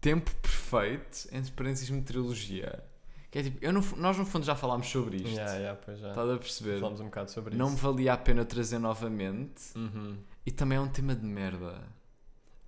tempo 0.00 0.30
perfeito 0.36 1.28
entre 1.32 1.52
parênteses 1.52 1.90
meteorologia. 1.90 2.82
Que 3.30 3.38
é 3.38 3.42
tipo, 3.44 3.58
eu 3.64 3.80
fu- 3.82 3.96
nós 3.96 4.16
no 4.18 4.26
fundo 4.26 4.44
já 4.44 4.56
falámos 4.56 4.88
sobre 4.88 5.18
isto. 5.18 5.28
Yeah, 5.28 5.54
yeah, 5.54 5.80
pois 5.84 5.98
já. 6.00 6.08
Estás 6.08 6.30
a 6.30 6.36
perceber? 6.36 6.80
Falamos 6.80 7.00
um 7.00 7.04
bocado 7.04 7.30
sobre 7.30 7.54
Não 7.56 7.68
me 7.68 7.74
isso. 7.76 7.82
valia 7.84 8.12
a 8.12 8.16
pena 8.16 8.44
trazer 8.44 8.78
novamente. 8.78 9.62
Uhum. 9.76 10.16
E 10.44 10.50
também 10.50 10.78
é 10.78 10.80
um 10.80 10.88
tema 10.88 11.14
de 11.14 11.24
merda. 11.24 11.80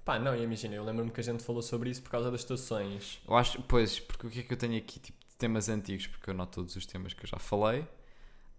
Pá, 0.04 0.18
não, 0.18 0.36
imagina, 0.36 0.74
eu 0.74 0.84
lembro-me 0.84 1.10
que 1.12 1.20
a 1.20 1.22
gente 1.24 1.42
falou 1.44 1.62
sobre 1.62 1.90
isso 1.90 2.02
por 2.02 2.10
causa 2.10 2.30
das 2.30 2.40
estações. 2.40 3.20
Eu 3.26 3.36
acho, 3.36 3.62
pois, 3.62 4.00
porque 4.00 4.26
o 4.26 4.30
que 4.30 4.40
é 4.40 4.42
que 4.42 4.52
eu 4.52 4.56
tenho 4.56 4.76
aqui? 4.76 4.98
Tipo, 4.98 5.18
de 5.28 5.36
temas 5.36 5.68
antigos, 5.68 6.06
porque 6.08 6.30
eu 6.30 6.34
noto 6.34 6.56
todos 6.56 6.74
os 6.76 6.84
temas 6.86 7.14
que 7.14 7.24
eu 7.24 7.28
já 7.28 7.38
falei. 7.38 7.86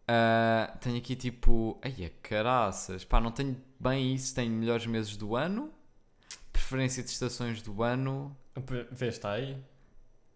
Ah, 0.08 0.76
tenho 0.82 0.98
aqui 0.98 1.16
tipo. 1.16 1.80
Ai, 1.82 1.96
é 2.00 2.10
caraças. 2.22 3.04
Pá, 3.06 3.20
não 3.22 3.32
tenho 3.32 3.58
bem 3.80 4.14
isso. 4.14 4.36
Tenho 4.36 4.52
melhores 4.52 4.86
meses 4.86 5.16
do 5.18 5.36
ano. 5.36 5.72
Preferência 6.52 7.04
de 7.04 7.10
estações 7.10 7.62
do 7.62 7.84
ano. 7.84 8.36
Vês, 8.92 9.16
está 9.16 9.32
aí? 9.34 9.58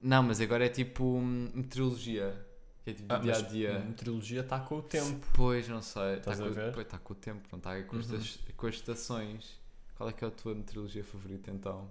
Não, 0.01 0.23
mas 0.23 0.39
agora 0.39 0.65
é 0.65 0.69
tipo 0.69 1.19
meteorologia. 1.21 2.45
Que 2.83 2.91
é 2.91 2.93
tipo 2.93 3.13
Ah, 3.13 3.17
dia 3.17 3.35
a 3.35 3.41
dia. 3.41 3.79
Meteorologia 3.79 4.41
está 4.41 4.59
com 4.59 4.77
o 4.77 4.81
tempo. 4.81 5.25
Pois, 5.33 5.67
não 5.67 5.81
sei. 5.81 6.15
Estás 6.17 6.39
tá 6.39 6.45
com? 6.45 6.53
Pois, 6.53 6.85
está 6.85 6.97
com 6.97 7.13
o 7.13 7.15
tempo, 7.15 7.47
não 7.51 7.57
está 7.57 7.83
com, 7.83 7.95
Uhum. 7.97 8.01
as, 8.15 8.39
com 8.55 8.67
as 8.67 8.75
estações. 8.75 9.59
Qual 9.97 10.09
é 10.09 10.13
que 10.13 10.23
é 10.23 10.27
a 10.27 10.31
tua 10.31 10.53
meteorologia 10.53 11.03
favorita 11.03 11.49
então? 11.49 11.89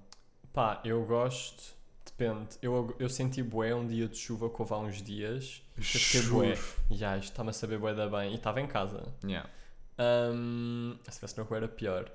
Pá, 0.53 0.81
eu 0.85 1.05
gosto, 1.05 1.75
depende. 2.05 2.57
Eu, 2.63 2.95
eu 2.99 3.09
senti 3.09 3.43
bué 3.43 3.75
um 3.75 3.87
dia 3.87 4.07
de 4.07 4.17
chuva 4.17 4.49
que 4.49 4.57
houve 4.61 4.73
há 4.73 4.79
uns 4.79 5.03
dias. 5.03 5.63
Eu 5.77 5.83
fiquei 5.83 6.23
bué. 6.31 6.55
Já, 6.91 7.19
isto 7.19 7.33
está-me 7.33 7.51
a 7.51 7.53
saber 7.53 7.79
bué 7.79 7.95
da 7.95 8.09
bem. 8.09 8.33
E 8.33 8.37
estava 8.37 8.61
em 8.61 8.67
casa. 8.69 9.13
Yeah. 9.25 9.51
Ahm, 9.99 10.97
se 11.03 11.11
estivesse 11.11 11.37
na 11.37 11.43
rua 11.43 11.57
era 11.57 11.69
pior. 11.69 12.11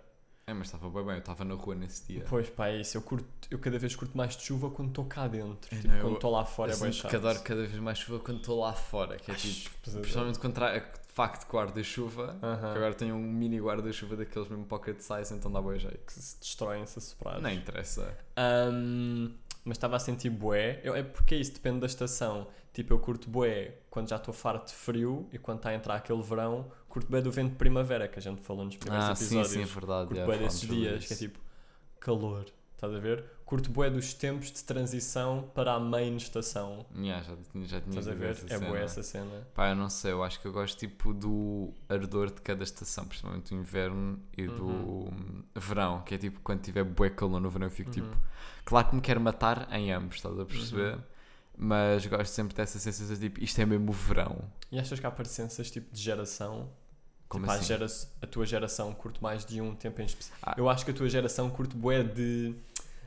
É, 0.48 0.54
mas 0.54 0.68
estava 0.68 0.90
bem 0.90 1.04
bem, 1.04 1.14
eu 1.16 1.20
estava 1.20 1.46
na 1.46 1.56
rua 1.56 1.76
nesse 1.76 2.08
dia. 2.08 2.26
Pois 2.28 2.50
pá, 2.50 2.70
é 2.70 2.82
isso. 2.82 2.98
Eu, 2.98 3.02
curto, 3.02 3.28
eu 3.50 3.60
cada 3.60 3.78
vez 3.78 3.96
curto 3.96 4.18
mais 4.18 4.36
de 4.36 4.44
chuva 4.44 4.70
quando 4.70 4.90
estou 4.90 5.06
cá 5.06 5.28
dentro. 5.28 5.74
É, 5.74 5.76
tipo, 5.76 5.88
não, 5.88 6.02
quando 6.02 6.16
estou 6.16 6.32
lá 6.32 6.46
fora 6.46 6.72
eu 6.72 6.78
é 6.78 6.80
bem 6.80 6.92
chato. 6.92 7.10
que 7.10 7.16
adoro 7.16 7.40
cada 7.42 7.62
vez 7.68 7.76
mais 7.76 8.00
chuva 8.00 8.20
quando 8.20 8.40
estou 8.40 8.60
lá 8.60 8.74
fora, 8.74 9.18
que 9.18 9.30
é 9.30 9.34
Ai, 9.34 9.40
tipo, 9.40 9.92
principalmente 10.00 10.40
contra 10.40 10.80
de 10.80 10.86
facto 11.14 11.50
guarda-chuva, 11.52 12.38
Aham. 12.42 12.72
que 12.72 12.78
agora 12.78 12.94
tenho 12.94 13.16
um 13.16 13.22
mini 13.22 13.60
guarda-chuva 13.60 14.16
daqueles 14.16 14.48
mesmo 14.50 14.66
pocket 14.66 15.00
size, 15.00 15.34
então 15.34 15.52
dá 15.52 15.62
bom 15.62 15.76
jeito. 15.78 16.00
Que 16.06 16.14
se 16.14 16.40
destroem-se 16.40 17.00
a 17.00 17.02
soprar. 17.02 17.42
Não 17.42 17.50
interessa. 17.52 18.18
Ahm, 18.36 19.32
mas 19.64 19.78
estava 19.78 19.96
a 19.96 20.00
sentir 20.00 20.30
bué. 20.30 20.80
Eu, 20.84 20.96
é 20.96 21.04
porque 21.04 21.36
é 21.36 21.38
isso, 21.38 21.54
depende 21.54 21.80
da 21.82 21.86
estação. 21.86 22.48
Tipo, 22.74 22.94
eu 22.94 23.00
curto 23.00 23.30
bué 23.30 23.76
quando 23.90 24.10
já 24.10 24.16
estou 24.16 24.34
farto 24.34 24.68
de 24.68 24.74
frio 24.74 25.28
e 25.34 25.38
quando 25.38 25.58
está 25.58 25.70
a 25.70 25.76
entrar 25.76 25.96
aquele 25.96 26.22
verão, 26.22 26.72
curto 26.88 27.10
bué 27.10 27.22
do 27.22 27.32
vento 27.32 27.52
de 27.52 27.58
primavera, 27.58 28.08
que 28.08 28.18
a 28.18 28.22
gente 28.22 28.42
falou 28.42 28.64
nos 28.66 28.78
primeiros 28.78 29.10
Ah, 29.10 29.16
sim, 29.16 29.26
episódios. 29.26 29.52
sim, 29.54 29.62
é 29.62 29.66
verdade. 29.66 30.08
Curto 30.08 30.26
bué 30.26 30.36
falámos 30.38 30.54
desses 30.62 30.70
dias, 30.70 31.06
que 31.06 31.14
é 31.14 31.18
tipo 31.18 31.40
calor. 32.00 32.46
Estás 32.76 32.94
a 32.96 33.00
ver? 33.00 33.24
Curto 33.52 33.70
bué 33.70 33.90
dos 33.90 34.14
tempos 34.14 34.50
de 34.50 34.64
transição 34.64 35.44
para 35.54 35.74
a 35.74 35.80
main 35.80 36.16
estação. 36.16 36.86
Yeah, 36.96 37.22
já, 37.22 37.36
tinha- 37.52 37.68
já 37.68 37.82
tinha 37.82 38.00
Estás 38.00 38.08
a 38.08 38.14
ver? 38.14 38.30
É 38.30 38.58
cena. 38.58 38.78
essa 38.80 39.04
cena. 39.04 39.48
Pá, 39.54 39.72
eu 39.72 39.76
não 39.76 39.90
sei, 39.90 40.14
eu 40.14 40.24
acho 40.24 40.40
que 40.40 40.48
eu 40.48 40.54
gosto 40.54 40.80
tipo 40.80 41.14
do 41.14 41.74
ardor 41.90 42.28
de 42.32 42.40
cada 42.40 42.64
estação, 42.64 43.04
principalmente 43.04 43.54
do 43.54 43.60
inverno 43.60 44.18
e 44.38 44.48
do 44.48 44.66
hum, 44.70 45.44
verão, 45.54 46.02
que 46.04 46.16
é 46.16 46.18
tipo 46.18 46.40
quando 46.40 46.62
tiver 46.62 46.86
bué 46.86 47.10
calor 47.10 47.42
no 47.42 47.50
verão 47.50 47.68
eu 47.68 47.72
fico 47.72 47.90
Uhum. 47.90 47.94
tipo, 47.94 48.18
claro 48.64 48.88
que 48.88 48.96
me 48.96 49.02
quero 49.02 49.20
matar 49.20 49.68
em 49.74 49.92
ambos, 49.92 50.16
estás 50.16 50.40
a 50.40 50.46
perceber? 50.46 50.94
Uhum. 50.96 51.02
Mas 51.58 52.06
gosto 52.06 52.32
sempre 52.32 52.56
dessa 52.56 52.80
sensação 52.80 53.14
de 53.14 53.22
tipo, 53.22 53.44
isto 53.44 53.60
é 53.60 53.66
mesmo 53.66 53.90
o 53.90 53.94
verão. 53.94 54.40
E 54.72 54.80
achas 54.80 54.98
que 54.98 55.06
há 55.06 55.12
parecenças 55.12 55.70
tipo 55.70 55.94
de 55.94 56.02
geração? 56.02 56.70
Como 57.28 57.46
tipo, 57.46 57.54
assim? 57.58 57.66
gera- 57.66 57.86
a 58.22 58.28
tua 58.28 58.46
geração 58.46 58.94
curte 58.94 59.22
mais 59.22 59.46
de 59.46 59.62
um 59.62 59.74
tempo 59.76 60.02
em 60.02 60.06
específico. 60.06 60.38
Ah. 60.42 60.54
Eu 60.58 60.70
acho 60.70 60.84
que 60.86 60.92
a 60.92 60.94
tua 60.94 61.08
geração 61.10 61.50
curte 61.50 61.76
bué 61.78 62.04
de, 62.04 62.54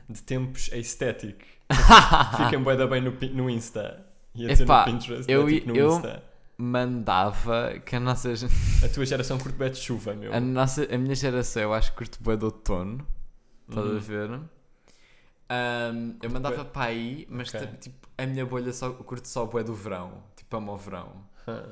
de 0.09 0.21
tempos 0.23 0.69
aesthetic. 0.73 1.43
Fiquem 2.37 2.61
bué 2.61 2.75
da 2.75 2.85
bem 2.87 3.01
no, 3.01 3.11
no 3.11 3.49
Insta. 3.49 4.05
Ia 4.35 4.47
dizer 4.49 4.63
Epá, 4.63 4.85
no 4.85 4.91
Pinterest, 4.93 5.31
eu 5.31 5.47
é, 5.47 5.51
tipo 5.51 5.67
no 5.69 5.75
eu- 5.75 5.95
Insta. 5.95 6.23
Mandava 6.57 7.79
que 7.85 7.95
a 7.97 7.99
nossa, 7.99 8.29
A 8.31 8.87
tua 8.89 9.05
geração 9.05 9.37
curte 9.37 9.57
bué 9.57 9.69
de 9.69 9.77
chuva, 9.77 10.13
meu. 10.13 10.33
a 10.33 10.39
nossa, 10.39 10.83
a 10.93 10.97
minha 10.97 11.13
geração, 11.15 11.61
eu 11.63 11.73
acho 11.73 11.91
que 11.91 11.97
curto 11.97 12.17
bué 12.23 12.37
de 12.37 12.45
outono, 12.45 13.05
estás 13.67 13.85
a 13.85 13.89
Uhum. 13.89 13.99
ver? 13.99 14.39
Ahm, 15.49 16.15
eu 16.23 16.29
mandava 16.29 16.55
bué- 16.55 16.63
para 16.65 16.85
aí, 16.85 17.27
mas 17.29 17.49
Ok. 17.49 17.59
ta- 17.59 17.67
tipo, 17.77 18.07
a 18.17 18.25
minha 18.25 18.45
bolha 18.45 18.71
só 18.73 18.89
curto 18.91 19.27
só 19.27 19.45
bué 19.45 19.63
do 19.63 19.73
verão, 19.73 20.23
tipo 20.35 20.55
amo 20.57 20.73
o 20.73 20.77
verão. 20.77 21.11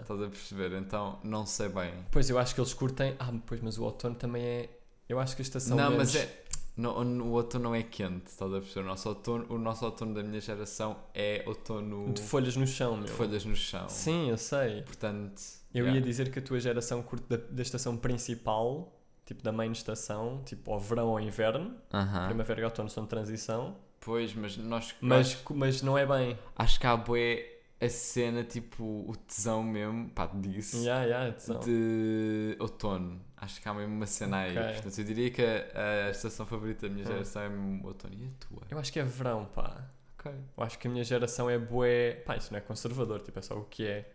Estás 0.02 0.22
a 0.22 0.28
perceber? 0.28 0.74
Então 0.74 1.18
não 1.24 1.46
sei 1.48 1.68
bem. 1.70 1.94
Pois 2.12 2.30
eu 2.30 2.38
acho 2.38 2.54
que 2.54 2.62
eles 2.62 2.74
curtem. 2.76 3.16
Ah, 3.18 3.34
pois, 3.48 3.60
mas 3.62 3.78
o 3.80 3.84
outono 3.84 4.14
também 4.16 4.44
é. 4.44 4.70
Eu 5.10 5.20
acho 5.20 5.36
que 5.36 5.42
a 5.42 5.44
estação. 5.44 5.76
não, 5.76 5.90
menos... 5.92 6.14
mas 6.14 6.16
é. 6.24 6.43
No, 6.76 7.04
no, 7.04 7.26
o 7.26 7.32
outono 7.34 7.66
não 7.66 7.76
é 7.76 7.84
quente, 7.84 8.28
estás 8.32 8.52
a 8.52 8.60
perceber? 8.60 8.86
O 8.86 8.90
nosso 8.90 9.08
outono, 9.10 9.46
o 9.50 9.58
nosso 9.60 9.86
outono 9.86 10.14
da 10.16 10.24
minha 10.24 10.42
geração 10.42 10.98
é 11.14 11.44
outono 11.46 12.12
De 12.14 12.22
folhas 12.22 12.56
no 12.56 12.66
chão, 12.66 12.96
meu. 12.98 13.06
de 13.06 13.12
folhas 13.12 13.46
no 13.46 13.56
chão. 13.56 13.88
Sim, 13.88 14.30
eu 14.30 14.38
sei. 14.38 14.82
Portanto, 14.82 15.40
Eu 15.74 15.86
yeah. 15.86 16.00
ia 16.00 16.06
dizer 16.06 16.32
que 16.32 16.40
a 16.40 16.42
tua 16.42 16.60
geração 16.60 17.04
curte 17.04 17.26
da, 17.30 17.38
da 17.38 17.62
estação 17.62 17.96
principal, 17.96 18.92
tipo 19.26 19.44
da 19.44 19.52
main 19.52 19.72
estação, 19.72 20.42
tipo 20.46 20.72
ao 20.74 20.80
verão 20.80 21.10
ou 21.10 21.20
inverno. 21.20 21.76
Aham. 21.94 22.26
Primavera 22.28 22.62
e 22.62 22.64
outono 22.64 22.90
são 22.90 23.04
de 23.04 23.10
transição. 23.10 23.76
Pois, 24.00 24.34
mas 24.34 24.58
nós 24.58 24.96
Mas, 25.00 25.28
acho, 25.28 25.54
mas 25.54 25.82
não 25.84 25.96
é 25.98 26.06
bem. 26.06 26.38
acho 26.56 26.80
que 26.80 26.88
há 26.88 26.98
bué 26.98 27.50
a 27.80 27.88
cena, 27.90 28.44
tipo, 28.44 28.84
o 28.84 29.14
tesão 29.28 29.62
mesmo, 29.62 30.10
pá, 30.10 30.26
disso, 30.34 30.78
Yeah, 30.78 31.04
yeah, 31.06 31.30
atenção. 31.30 31.60
de 31.60 32.56
outono. 32.60 33.20
Acho 33.44 33.62
que 33.62 33.68
há 33.68 33.74
mesmo 33.74 33.94
uma 33.96 34.06
cena 34.08 34.38
aí. 34.42 34.54
Portanto, 34.54 34.98
eu 35.00 35.04
diria 35.04 35.30
que 35.32 35.42
a, 35.42 36.08
a 36.08 36.10
estação 36.12 36.46
favorita 36.46 36.88
da 36.88 36.94
minha 36.94 37.06
Hum. 37.06 37.08
geração 37.10 37.42
é 37.42 37.50
mesmo 37.50 37.86
outono. 37.88 38.14
E 38.16 38.26
a 38.26 38.30
tua? 38.48 38.62
Eu 38.70 38.80
acho 38.80 38.92
que 38.94 39.00
é 39.00 39.04
verão, 39.04 39.46
pá. 39.46 39.84
Ok. 40.18 40.32
Eu 40.58 40.64
acho 40.64 40.80
que 40.80 40.88
a 40.88 40.92
minha 40.92 41.04
geração 41.04 41.50
é 41.50 41.58
bué. 41.58 42.14
Pá, 42.26 42.38
isso 42.38 42.52
não 42.52 42.58
é 42.58 42.62
conservador, 42.62 43.22
tipo, 43.22 43.38
é 43.38 43.42
só 43.42 43.56
o 43.58 43.66
que 43.66 43.86
é. 43.86 44.10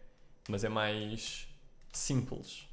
Mas 0.48 0.64
é 0.64 0.68
mais 0.68 1.46
simples. 1.92 2.66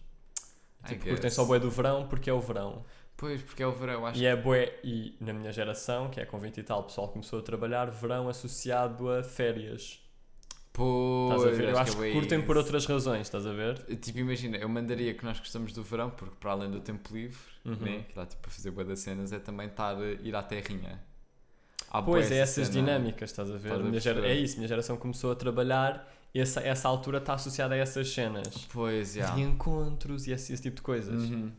Tipo, 0.88 1.08
curtem 1.08 1.30
só 1.32 1.43
bué 1.45 1.60
do 1.60 1.70
verão 1.70 2.08
porque 2.08 2.30
é 2.30 2.34
o 2.34 2.39
verão. 2.39 2.86
Pois, 3.18 3.41
porque 3.41 3.64
é 3.64 3.68
o 3.68 3.72
verão, 3.72 4.06
acho 4.06 4.20
E 4.20 4.26
é 4.26 4.36
bué, 4.36 4.78
e 4.84 5.16
na 5.22 5.34
minha 5.34 5.51
geração, 5.51 6.10
que 6.10 6.20
é 6.20 6.26
com 6.26 6.38
20 6.38 6.58
e 6.58 6.64
tal, 6.64 6.82
o 6.82 6.84
pessoal 6.84 7.08
começou 7.08 7.39
a 7.39 7.41
trabalhar 7.41 7.89
verão 7.89 8.28
associado 8.30 9.10
a 9.10 9.24
férias. 9.24 10.01
Pois, 10.76 11.41
Estás 11.41 11.53
a 11.53 11.57
ver? 11.57 11.69
Eu 11.69 11.78
acho 11.78 12.03
é 12.03 12.07
que 12.07 12.13
curtem 12.13 12.41
por 12.41 12.55
isso. 12.57 12.65
outras 12.65 12.86
razões, 12.86 13.21
estás 13.21 13.45
a 13.47 13.53
ver? 13.53 13.78
Tipo, 13.97 14.19
imagina, 14.19 14.57
eu 14.57 14.67
mandaria 14.67 15.13
que 15.13 15.23
nós 15.23 15.39
gostamos 15.39 15.71
do 15.71 15.82
verão, 15.84 16.09
porque 16.09 16.36
para 16.39 16.51
além 16.51 16.69
do 16.69 16.82
tempo 16.82 17.13
livre, 17.15 17.38
Uhum. 17.63 17.76
né, 17.78 18.05
que 18.09 18.13
dá 18.13 18.26
tipo 18.26 18.41
para 18.41 18.51
fazer 18.51 18.71
boa 18.71 18.84
das 18.86 18.99
cenas, 18.99 19.32
é 19.32 19.39
também 19.39 19.67
estar 19.67 19.95
a 19.97 20.05
ir 20.21 20.36
à 20.36 20.43
terrinha. 20.43 21.01
Pois 22.03 22.30
é, 22.30 22.39
essa 22.39 22.59
essas 22.61 22.73
cena. 22.73 22.86
dinâmicas, 22.88 23.30
estás 23.32 23.49
a 23.49 23.53
ver? 23.53 23.69
Estás 23.69 23.80
a 23.82 23.84
Minha 23.84 23.99
gera-? 24.01 24.28
É 24.28 24.34
isso, 24.36 24.57
minha 24.57 24.67
geração 24.67 24.97
começou 24.97 25.32
a 25.32 25.36
trabalhar, 25.36 26.11
essa, 26.34 26.59
essa 26.59 26.89
altura 26.89 27.19
está 27.19 27.36
associada 27.36 27.73
a 27.73 27.78
essas 27.78 28.09
cenas. 28.09 28.67
Pois, 28.73 29.13
já. 29.13 29.34
Reencontros 29.34 30.28
e 30.28 30.32
esse, 30.32 30.51
esse 30.51 30.61
tipo 30.61 30.76
de 30.76 30.82
coisas. 30.82 31.23
Uhum. 31.23 31.51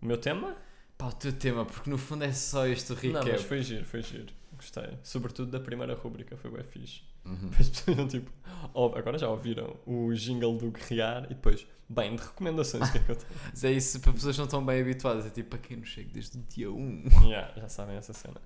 O 0.00 0.06
meu 0.06 0.16
tema? 0.16 0.56
Pá, 0.96 1.08
o 1.08 1.12
teu 1.12 1.30
tema, 1.32 1.66
porque 1.66 1.90
no 1.90 1.98
fundo 1.98 2.24
é 2.24 2.32
só 2.32 2.66
este 2.66 2.90
Não, 2.94 2.98
recap. 3.20 3.30
mas 3.30 3.42
foi 3.42 3.62
giro, 3.62 3.84
foi 3.84 4.00
giro. 4.02 4.32
Gostei. 4.56 4.96
Sobretudo 5.02 5.50
da 5.50 5.60
primeira 5.60 5.94
rúbrica, 5.94 6.34
foi 6.38 6.50
bem 6.50 6.64
fixe. 6.64 7.02
Uhum. 7.26 7.50
As 7.58 7.68
pessoas 7.68 8.10
tipo, 8.10 8.30
"Oh, 8.72 8.92
agora 8.94 9.18
já 9.18 9.28
ouviram 9.28 9.76
o 9.86 10.12
jingle 10.14 10.56
do 10.56 10.70
Guerrear 10.70 11.24
e 11.24 11.34
depois, 11.34 11.66
bem, 11.88 12.16
de 12.16 12.22
recomendações, 12.22 12.88
o 12.88 12.92
que 12.92 12.98
é 12.98 13.00
que 13.02 13.10
eu 13.10 13.16
tenho? 13.16 13.30
Mas 13.50 13.64
é 13.64 13.72
isso, 13.72 14.00
para 14.00 14.12
pessoas 14.12 14.36
que 14.36 14.40
não 14.40 14.46
estão 14.46 14.64
bem 14.64 14.80
habituadas, 14.80 15.26
é 15.26 15.30
tipo, 15.30 15.50
para 15.50 15.58
quem 15.58 15.76
não 15.76 15.84
chega 15.84 16.08
desde 16.12 16.38
o 16.38 16.42
dia 16.48 16.70
1. 16.70 17.04
Yeah, 17.24 17.52
já 17.56 17.68
sabem 17.68 17.96
essa 17.96 18.12
cena. 18.12 18.40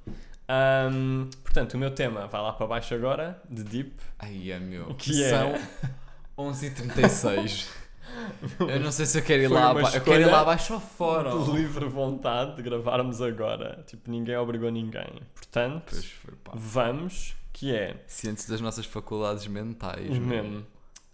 Ahm, 0.48 1.28
portanto, 1.44 1.74
o 1.74 1.78
meu 1.78 1.90
tema 1.92 2.26
vai 2.26 2.40
lá 2.42 2.52
para 2.52 2.66
baixo 2.66 2.94
agora, 2.94 3.40
de 3.48 3.62
Deep. 3.62 3.92
Ai, 4.18 4.50
é 4.50 4.58
meu. 4.58 4.94
Que 4.98 5.22
é? 5.22 5.30
São 5.30 5.54
11h36. 6.36 7.68
eu 8.58 8.80
não 8.80 8.90
sei 8.90 9.06
se 9.06 9.18
eu 9.18 9.22
quero 9.22 9.42
ir 9.42 9.48
Foi 9.48 9.56
lá 9.56 9.70
abaixo. 9.70 9.96
Eu 9.96 10.00
quero 10.02 10.22
ir 10.22 10.26
lá 10.26 10.40
abaixo 10.40 10.74
ou 10.74 10.80
fora. 10.80 11.30
De 11.30 11.50
livre 11.52 11.86
vontade 11.86 12.56
de 12.56 12.62
gravarmos 12.62 13.20
agora. 13.22 13.84
Tipo, 13.86 14.10
ninguém 14.10 14.36
obrigou 14.36 14.70
ninguém. 14.70 15.22
Portanto, 15.34 15.90
Pois 15.90 16.12
vamos, 16.54 17.36
que 17.52 17.74
é 17.74 18.02
Cientes 18.06 18.48
das 18.48 18.60
nossas 18.60 18.86
faculdades 18.86 19.46
mentais. 19.46 20.18
mesmo. 20.18 20.66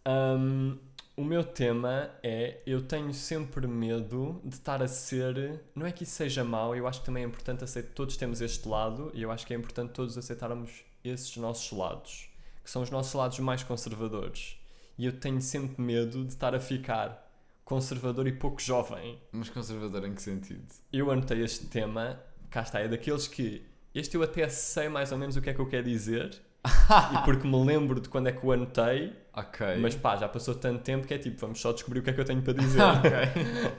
Ahm, 0.04 0.76
o 1.16 1.24
meu 1.24 1.42
tema 1.42 2.10
é 2.22 2.60
eu 2.66 2.82
tenho 2.82 3.12
sempre 3.14 3.66
medo 3.66 4.40
de 4.44 4.54
estar 4.54 4.82
a 4.82 4.88
ser. 4.88 5.60
Não 5.74 5.86
é 5.86 5.92
que 5.92 6.04
isso 6.04 6.12
seja 6.12 6.44
mau, 6.44 6.76
eu 6.76 6.86
acho 6.86 7.00
que 7.00 7.06
também 7.06 7.24
é 7.24 7.26
importante 7.26 7.64
aceitar. 7.64 7.92
Todos 7.94 8.16
temos 8.16 8.40
este 8.40 8.68
lado 8.68 9.10
e 9.14 9.22
eu 9.22 9.30
acho 9.30 9.46
que 9.46 9.54
é 9.54 9.56
importante 9.56 9.92
todos 9.92 10.18
aceitarmos 10.18 10.84
esses 11.02 11.36
nossos 11.36 11.70
lados, 11.76 12.28
que 12.62 12.70
são 12.70 12.82
os 12.82 12.90
nossos 12.90 13.14
lados 13.14 13.38
mais 13.38 13.62
conservadores. 13.62 14.58
E 14.98 15.06
eu 15.06 15.12
tenho 15.12 15.40
sempre 15.40 15.80
medo 15.82 16.22
de 16.24 16.32
estar 16.32 16.54
a 16.54 16.60
ficar 16.60 17.26
conservador 17.64 18.26
e 18.26 18.32
pouco 18.32 18.60
jovem. 18.60 19.18
Mas 19.32 19.48
conservador 19.48 20.04
em 20.04 20.14
que 20.14 20.22
sentido? 20.22 20.66
Eu 20.92 21.10
anotei 21.10 21.42
este 21.42 21.66
tema, 21.66 22.20
cá 22.50 22.62
está, 22.62 22.80
é 22.80 22.88
daqueles 22.88 23.26
que 23.26 23.64
este 23.98 24.16
eu 24.16 24.22
até 24.22 24.48
sei 24.48 24.88
mais 24.88 25.12
ou 25.12 25.18
menos 25.18 25.36
o 25.36 25.40
que 25.42 25.50
é 25.50 25.54
que 25.54 25.60
eu 25.60 25.68
quero 25.68 25.84
dizer. 25.84 26.40
e 27.14 27.24
porque 27.24 27.46
me 27.46 27.64
lembro 27.64 28.00
de 28.00 28.08
quando 28.08 28.26
é 28.28 28.32
que 28.32 28.44
o 28.44 28.50
anotei, 28.52 29.12
Ok. 29.32 29.76
mas 29.78 29.94
pá, 29.94 30.16
já 30.16 30.28
passou 30.28 30.54
tanto 30.54 30.82
tempo 30.82 31.06
que 31.06 31.14
é 31.14 31.18
tipo, 31.18 31.38
vamos 31.40 31.60
só 31.60 31.72
descobrir 31.72 32.00
o 32.00 32.02
que 32.02 32.10
é 32.10 32.12
que 32.12 32.20
eu 32.20 32.24
tenho 32.24 32.42
para 32.42 32.54
dizer. 32.54 32.80
ok. 32.82 33.10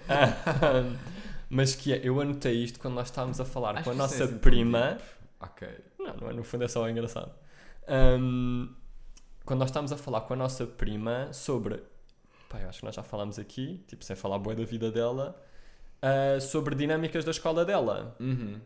Mas 1.49 1.76
que 1.76 1.93
é, 1.93 2.01
eu 2.03 2.20
anotei 2.20 2.55
isto 2.61 2.78
quando 2.80 2.95
nós 2.95 3.07
estávamos 3.07 3.39
a 3.39 3.45
falar 3.45 3.76
Acho 3.76 3.84
com 3.86 3.91
a 3.91 3.93
isso 3.93 4.01
é 4.01 4.05
nossa 4.05 4.24
assim 4.26 4.38
prima. 4.38 4.97
Ok. 5.39 5.68
Não, 5.97 6.13
não 6.18 6.30
é, 6.30 6.34
no 6.34 6.43
fundo 6.43 6.65
é 6.65 6.68
só 6.68 6.88
engraçado. 6.89 7.32
Ahm, 7.88 8.68
quando 9.45 9.59
nós 9.59 9.70
estávamos 9.70 9.93
a 9.93 9.97
falar 9.97 10.22
com 10.22 10.34
a 10.34 10.36
nossa 10.36 10.65
prima 10.68 11.32
sobre. 11.32 11.82
Pá, 12.49 12.59
eu 12.59 12.68
acho 12.68 12.80
que 12.80 12.86
nós 12.86 12.95
já 12.95 13.03
falámos 13.03 13.39
aqui, 13.39 13.82
tipo, 13.88 14.03
sem 14.03 14.15
falar 14.15 14.39
boa 14.39 14.55
da 14.55 14.65
vida 14.65 14.91
dela, 14.91 15.41
ah, 16.01 16.39
sobre 16.41 16.76
dinâmicas 16.76 17.24
da 17.24 17.32
escola 17.32 17.63
dela. 17.63 18.15
Uhum. 18.20 18.59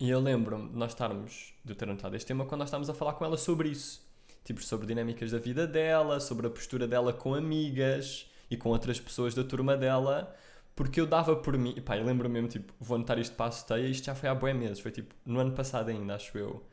E 0.00 0.08
eu 0.10 0.20
lembro-me 0.20 0.68
de 0.70 0.76
nós 0.76 0.92
estarmos, 0.92 1.52
de 1.64 1.72
eu 1.72 1.76
ter 1.76 1.84
anotado 1.88 2.14
este 2.14 2.26
tema, 2.26 2.44
quando 2.44 2.60
nós 2.60 2.68
estávamos 2.68 2.88
a 2.88 2.94
falar 2.94 3.14
com 3.14 3.24
ela 3.24 3.36
sobre 3.36 3.68
isso. 3.68 4.06
Tipo, 4.44 4.62
sobre 4.62 4.86
dinâmicas 4.86 5.30
da 5.32 5.38
vida 5.38 5.66
dela, 5.66 6.20
sobre 6.20 6.46
a 6.46 6.50
postura 6.50 6.86
dela 6.86 7.12
com 7.12 7.34
amigas 7.34 8.26
e 8.50 8.56
com 8.56 8.68
outras 8.70 8.98
pessoas 9.00 9.34
da 9.34 9.42
turma 9.44 9.76
dela. 9.76 10.34
Porque 10.76 11.00
eu 11.00 11.06
dava 11.06 11.34
por 11.34 11.58
mim, 11.58 11.74
e 11.76 11.80
pá, 11.80 11.96
eu 11.96 12.04
lembro-me 12.04 12.34
mesmo, 12.34 12.48
tipo, 12.48 12.72
vou 12.80 12.94
anotar 12.94 13.18
isto 13.18 13.34
para 13.34 13.46
a 13.46 13.50
Soteia, 13.50 13.88
isto 13.88 14.04
já 14.04 14.14
foi 14.14 14.28
há 14.28 14.34
bué 14.34 14.54
meses, 14.54 14.78
foi 14.78 14.92
tipo, 14.92 15.12
no 15.26 15.40
ano 15.40 15.50
passado 15.52 15.88
ainda, 15.88 16.14
acho 16.14 16.38
eu. 16.38 16.64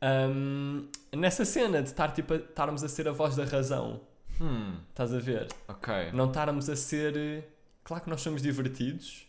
Ahm, 0.00 0.88
nessa 1.14 1.44
cena 1.44 1.82
de 1.82 1.90
estar, 1.90 2.12
tipo, 2.12 2.32
a- 2.32 2.36
estarmos 2.38 2.82
a 2.82 2.88
ser 2.88 3.06
a 3.06 3.12
voz 3.12 3.36
da 3.36 3.44
razão, 3.44 4.00
Hum. 4.40 4.78
estás 4.88 5.12
a 5.14 5.18
ver? 5.18 5.48
Ok. 5.68 5.92
Não 6.14 6.28
estarmos 6.28 6.68
a 6.70 6.74
ser. 6.74 7.44
Claro 7.84 8.02
que 8.02 8.08
nós 8.10 8.22
somos 8.22 8.40
divertidos, 8.42 9.28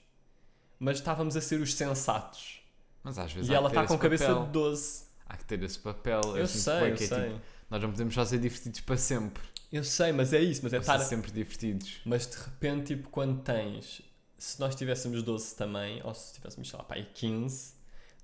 mas 0.79 0.97
estávamos 0.99 1.35
a 1.35 1.41
ser 1.41 1.59
os 1.61 1.73
sensatos. 1.73 2.62
Mas 3.03 3.17
às 3.19 3.31
vezes 3.33 3.49
E 3.49 3.53
ela 3.53 3.67
está 3.67 3.85
com 3.85 3.97
cabeça 3.97 4.27
papel. 4.27 4.45
de 4.45 4.51
12. 4.51 5.03
Há 5.27 5.37
que 5.37 5.45
ter 5.45 5.61
esse 5.63 5.79
papel. 5.79 6.21
Eu 6.37 6.47
sinto 6.47 6.61
sei, 6.61 6.73
eu 6.73 6.93
é 6.93 6.97
sei. 6.97 7.07
tipo, 7.29 7.41
nós 7.69 7.81
não 7.81 7.91
podemos 7.91 8.13
só 8.13 8.23
ser 8.25 8.39
divertidos 8.39 8.79
para 8.81 8.97
sempre. 8.97 9.43
Eu 9.71 9.83
sei, 9.83 10.11
mas 10.11 10.31
é 10.33 10.39
isso, 10.39 10.61
mas 10.63 10.73
é 10.73 10.77
estar. 10.77 10.99
sempre 10.99 11.31
divertidos. 11.31 12.01
Mas 12.05 12.27
de 12.27 12.37
repente, 12.37 12.95
tipo, 12.95 13.09
quando 13.09 13.41
tens. 13.41 14.01
Se 14.37 14.59
nós 14.59 14.75
tivéssemos 14.75 15.23
12 15.23 15.55
também, 15.55 16.01
ou 16.03 16.13
se 16.13 16.33
tivéssemos, 16.33 16.69
sei 16.69 16.77
lá, 16.77 16.83
pá, 16.83 16.95
aí 16.95 17.05
15, 17.13 17.73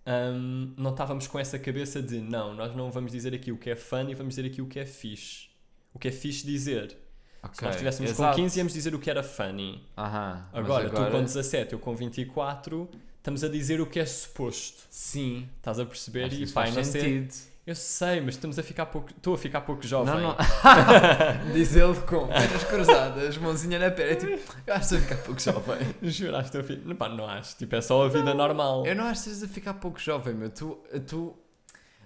hum, 0.06 0.74
não 0.78 0.92
estávamos 0.92 1.28
com 1.28 1.40
essa 1.40 1.58
cabeça 1.58 2.02
de 2.02 2.20
não, 2.20 2.54
nós 2.54 2.76
não 2.76 2.92
vamos 2.92 3.12
dizer 3.12 3.34
aqui 3.34 3.52
o 3.52 3.58
que 3.58 3.70
é 3.70 3.76
fun 3.76 4.10
e 4.10 4.14
vamos 4.16 4.36
dizer 4.36 4.48
aqui 4.48 4.62
o 4.62 4.68
que 4.68 4.80
é 4.80 4.86
fixe. 4.86 5.48
O 5.94 5.98
que 5.98 6.10
é 6.10 6.12
fixe 6.12 6.46
dizer. 6.46 6.98
Ok. 7.42 7.56
Se 7.56 7.64
nós 7.64 7.76
estivéssemos 7.76 8.12
com 8.14 8.32
15, 8.34 8.58
íamos 8.60 8.74
dizer 8.74 8.94
o 8.94 9.00
que 9.00 9.10
era 9.10 9.24
funny. 9.24 9.88
Aham. 9.98 10.46
mas 10.52 10.60
Agora, 10.66 10.90
tu 10.90 11.12
com 11.12 11.24
17, 11.24 11.74
eu 11.74 11.80
com 11.80 11.96
24, 11.96 12.90
estamos 13.20 13.44
a 13.44 13.48
dizer 13.48 13.80
o 13.80 13.86
que 13.86 14.00
é 14.00 14.06
suposto. 14.06 14.84
Sim. 14.90 15.48
Estás 15.58 15.80
a 15.80 15.86
perceber? 15.86 16.24
Acho 16.26 16.36
E 16.36 16.48
pá, 16.48 16.64
faz 16.64 16.76
não 16.76 16.84
sei. 16.84 17.02
sentido. 17.02 17.50
Eu 17.68 17.76
sei, 17.76 18.20
mas 18.20 18.34
estamos 18.34 18.58
a 18.58 18.64
ficar 18.64 18.88
pouco. 18.88 19.12
Estou 19.12 19.36
a 19.36 19.38
ficar 19.38 19.62
pouco 19.62 19.86
jovem. 19.86 20.16
Não, 20.16 20.22
não. 20.30 20.36
Diz 21.54 21.76
ele 21.76 21.94
com 22.02 22.28
pernas 22.28 22.64
cruzadas, 22.64 23.38
mãozinha 23.38 23.78
na 23.78 23.92
perna. 23.92 24.12
É 24.14 24.16
tipo, 24.16 24.56
eu 24.66 24.74
acho 24.74 24.90
que 24.90 24.96
estou 24.96 24.98
a 24.98 25.02
ficar 25.02 25.18
pouco 25.24 25.40
jovem. 25.42 25.96
Juro, 26.10 26.36
acho 26.36 26.52
que 26.52 26.58
estou 26.58 26.62
a 26.62 26.64
ficar. 26.64 26.88
Não, 26.90 26.96
pá, 26.96 27.10
não 27.10 27.26
acho. 27.28 27.56
Tipo, 27.58 27.76
é 27.76 27.82
só 27.82 28.04
a 28.04 28.10
vida 28.10 28.34
normal. 28.34 28.88
Eu 28.88 28.96
não 28.96 29.04
acho 29.04 29.24
que 29.24 29.30
estás 29.30 29.44
a 29.52 29.54
ficar 29.54 29.76
pouco 29.76 30.00
jovem, 30.00 30.34
meu. 30.34 30.50
Tu, 30.50 30.76
tu 31.08 31.38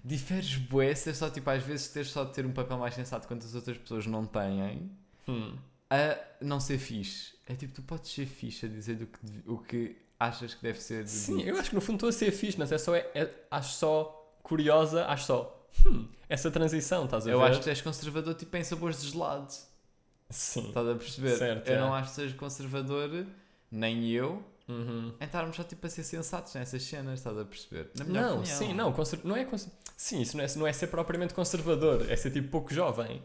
diferes 0.03 0.55
bué, 0.57 0.93
se 0.95 1.11
é 1.11 1.13
só 1.13 1.29
tipo, 1.29 1.49
às 1.49 1.63
vezes 1.63 1.87
teres 1.87 2.09
só 2.09 2.25
de 2.25 2.33
ter 2.33 2.45
um 2.45 2.51
papel 2.51 2.77
mais 2.77 2.93
sensato 2.93 3.25
quanto 3.25 3.45
as 3.45 3.55
outras 3.55 3.77
pessoas 3.77 4.05
não 4.05 4.25
têm, 4.25 4.91
Hum. 5.29 5.55
a 5.89 6.17
não 6.41 6.59
ser 6.59 6.77
fixe. 6.77 7.31
É 7.47 7.55
tipo, 7.55 7.73
tu 7.73 7.81
podes 7.83 8.11
ser 8.11 8.25
fixe 8.25 8.65
a 8.65 8.69
dizer 8.69 8.95
do 8.95 9.05
que, 9.07 9.19
o 9.47 9.57
que 9.59 9.95
achas 10.27 10.53
que 10.53 10.61
deve 10.63 10.79
ser. 10.81 11.07
Sim, 11.07 11.37
dito. 11.37 11.49
eu 11.49 11.57
acho 11.57 11.69
que 11.69 11.75
no 11.75 11.81
fundo 11.81 11.95
estou 11.95 12.09
a 12.09 12.11
ser 12.11 12.31
fixe, 12.31 12.57
mas 12.57 12.71
é 12.71 12.77
só. 12.77 12.95
É, 12.95 13.09
é- 13.15 13.29
acho 13.51 13.73
só 13.73 14.33
curiosa, 14.41 15.05
acho 15.05 15.25
só. 15.25 15.59
Hum, 15.85 16.07
essa 16.29 16.51
transição, 16.51 17.05
estás 17.05 17.25
a 17.27 17.31
Eu 17.31 17.39
ver? 17.39 17.45
acho 17.47 17.61
que 17.61 17.69
és 17.69 17.81
conservador 17.81 18.35
tipo 18.35 18.55
em 18.57 18.63
sabores 18.63 19.01
de 19.01 19.09
gelado. 19.09 19.51
Sim. 20.29 20.67
Estás 20.67 20.87
a 20.87 20.95
perceber? 20.95 21.37
Certo, 21.37 21.67
eu 21.67 21.75
é. 21.75 21.79
não 21.79 21.93
acho 21.93 22.09
que 22.09 22.15
sejas 22.15 22.35
conservador, 22.37 23.25
nem 23.71 24.09
eu, 24.11 24.43
Uhum. 24.67 25.13
em 25.19 25.25
estarmos 25.25 25.55
só 25.55 25.63
tipo 25.63 25.85
a 25.85 25.89
ser 25.89 26.03
sensatos 26.03 26.53
nessas 26.55 26.81
cenas, 26.83 27.19
estás 27.19 27.37
a 27.37 27.43
perceber? 27.45 27.89
Não, 28.07 28.37
opinião. 28.39 28.45
sim, 28.45 28.73
não, 28.73 28.93
não 29.23 29.35
é 29.35 29.45
Sim, 29.97 30.21
isso 30.21 30.37
não 30.37 30.43
é, 30.43 30.47
não 30.55 30.67
é 30.67 30.73
ser 30.73 30.87
propriamente 30.87 31.33
conservador, 31.33 32.09
é 32.09 32.15
ser 32.15 32.31
tipo 32.31 32.49
pouco 32.49 32.73
jovem. 32.73 33.21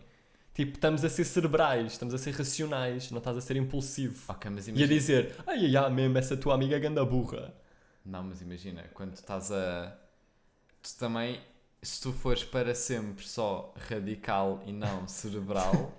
Tipo, 0.58 0.72
estamos 0.74 1.04
a 1.04 1.08
ser 1.08 1.24
cerebrais, 1.24 1.92
estamos 1.92 2.12
a 2.12 2.18
ser 2.18 2.32
racionais, 2.34 3.12
não 3.12 3.18
estás 3.18 3.36
a 3.36 3.40
ser 3.40 3.54
impulsivo. 3.56 4.24
Ok, 4.26 4.50
mas 4.50 4.66
E 4.66 4.70
a 4.82 4.86
imagina. 4.86 4.88
dizer, 4.88 5.36
ai 5.46 5.66
ai 5.66 5.76
ai, 5.76 5.90
mesmo 5.90 6.18
essa 6.18 6.36
tua 6.36 6.54
amiga 6.54 6.74
é 6.76 6.80
ganda 6.80 7.04
burra. 7.04 7.54
Não, 8.04 8.24
mas 8.24 8.40
imagina, 8.42 8.82
quando 8.92 9.14
estás 9.14 9.52
a. 9.52 9.96
Tu 10.82 10.96
também, 10.98 11.40
se 11.82 12.00
tu 12.02 12.12
fores 12.12 12.42
para 12.42 12.74
sempre 12.74 13.24
só 13.24 13.72
radical 13.88 14.60
e 14.66 14.72
não 14.72 15.06
cerebral, 15.06 15.92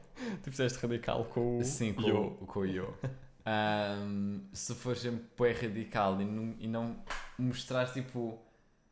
Tu 0.44 0.52
fizeste 0.52 0.78
radical 0.80 1.24
com 1.26 1.60
o. 1.60 1.64
sim, 1.64 1.94
com, 1.94 2.02
yo. 2.02 2.18
o- 2.42 2.46
com 2.46 2.60
o 2.60 2.66
eu. 2.66 2.98
Ahm, 3.46 4.42
se 4.52 4.76
fores 4.76 5.00
sempre 5.02 5.24
bué 5.38 5.54
radical 5.54 6.22
e 6.22 6.26
não, 6.26 6.56
e 6.60 6.68
não 6.68 7.02
mostrares 7.38 7.94
tipo 7.94 8.38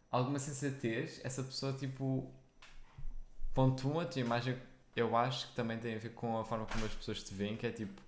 alguma 0.09 0.39
sensatez, 0.39 1.20
essa 1.26 1.43
pessoa 1.43 1.74
tipo. 1.74 2.32
Ponto 3.53 3.88
um, 3.89 3.99
a 3.99 4.05
tua 4.05 4.22
imagem 4.22 4.55
eu 4.97 5.15
acho 5.15 5.47
que 5.49 5.55
também 5.55 5.77
tem 5.77 5.95
a 5.95 5.99
ver 5.99 6.09
com 6.09 6.37
a 6.37 6.43
forma 6.43 6.65
como 6.65 6.83
as 6.85 6.93
pessoas 6.93 7.23
te 7.23 7.33
veem, 7.33 7.55
que 7.55 7.67
é 7.67 7.71
tipo. 7.71 8.01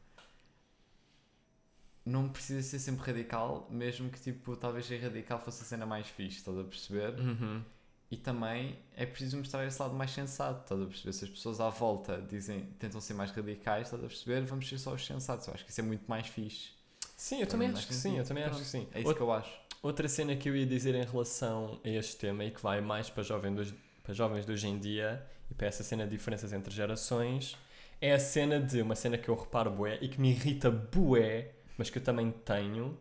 Não 2.05 2.27
precisa 2.27 2.63
ser 2.63 2.79
sempre 2.79 3.05
radical, 3.05 3.67
mesmo 3.69 4.09
que 4.09 4.19
tipo, 4.19 4.55
talvez 4.55 4.87
ser 4.87 4.97
radical 4.99 5.39
fosse 5.39 5.61
a 5.61 5.65
cena 5.65 5.85
mais 5.85 6.07
fixe, 6.07 6.39
estás 6.39 6.57
a 6.57 6.63
perceber? 6.63 7.19
Uhum. 7.19 7.61
E 8.09 8.17
também 8.17 8.79
é 8.95 9.05
preciso 9.05 9.37
mostrar 9.37 9.63
esse 9.67 9.79
lado 9.79 9.93
mais 9.93 10.09
sensato, 10.09 10.63
estás 10.63 10.81
a 10.81 10.85
perceber? 10.85 11.13
Se 11.13 11.25
as 11.25 11.29
pessoas 11.29 11.59
à 11.59 11.69
volta 11.69 12.19
dizem, 12.27 12.61
tentam 12.79 12.99
ser 12.99 13.13
mais 13.13 13.29
radicais, 13.29 13.85
estás 13.87 14.03
a 14.03 14.07
perceber? 14.07 14.41
Vamos 14.45 14.67
ser 14.67 14.79
só 14.79 14.93
os 14.95 15.05
sensatos. 15.05 15.47
Eu 15.47 15.53
acho 15.53 15.63
que 15.63 15.69
isso 15.69 15.81
é 15.81 15.83
muito 15.83 16.05
mais 16.07 16.25
fixe. 16.25 16.69
Sim, 17.15 17.41
eu 17.41 17.47
também 17.47 17.67
acho 17.67 17.85
que 17.85 17.93
mais 17.93 18.01
sim, 18.01 18.17
eu 18.17 18.25
também 18.25 18.43
acho 18.43 18.57
que 18.59 18.65
sim. 18.65 18.87
É 18.93 18.99
isso 19.01 19.09
Outra, 19.09 19.13
que 19.15 19.21
eu 19.21 19.31
acho. 19.31 19.59
outra 19.83 20.07
cena 20.07 20.35
que 20.35 20.49
eu 20.49 20.55
ia 20.55 20.65
dizer 20.65 20.95
em 20.95 21.03
relação 21.05 21.79
a 21.83 21.89
este 21.89 22.15
tema 22.17 22.43
e 22.45 22.49
que 22.49 22.61
vai 22.61 22.81
mais 22.81 23.09
para 23.11 23.21
jovem 23.21 23.53
dos, 23.53 23.71
para 24.03 24.13
jovens 24.13 24.45
de 24.45 24.51
hoje 24.51 24.67
em 24.67 24.77
dia 24.79 25.23
e 25.49 25.53
para 25.53 25.67
essa 25.67 25.83
cena 25.83 26.05
de 26.05 26.11
diferenças 26.11 26.53
entre 26.53 26.73
gerações 26.73 27.57
é 28.01 28.13
a 28.13 28.19
cena 28.19 28.59
de 28.59 28.81
uma 28.81 28.95
cena 28.95 29.17
que 29.17 29.29
eu 29.29 29.35
reparo 29.35 29.71
bué 29.71 29.97
e 30.01 30.07
que 30.07 30.19
me 30.21 30.29
irrita 30.31 30.69
bué, 30.71 31.51
mas 31.77 31.89
que 31.89 31.97
eu 31.99 32.03
também 32.03 32.31
tenho. 32.31 32.97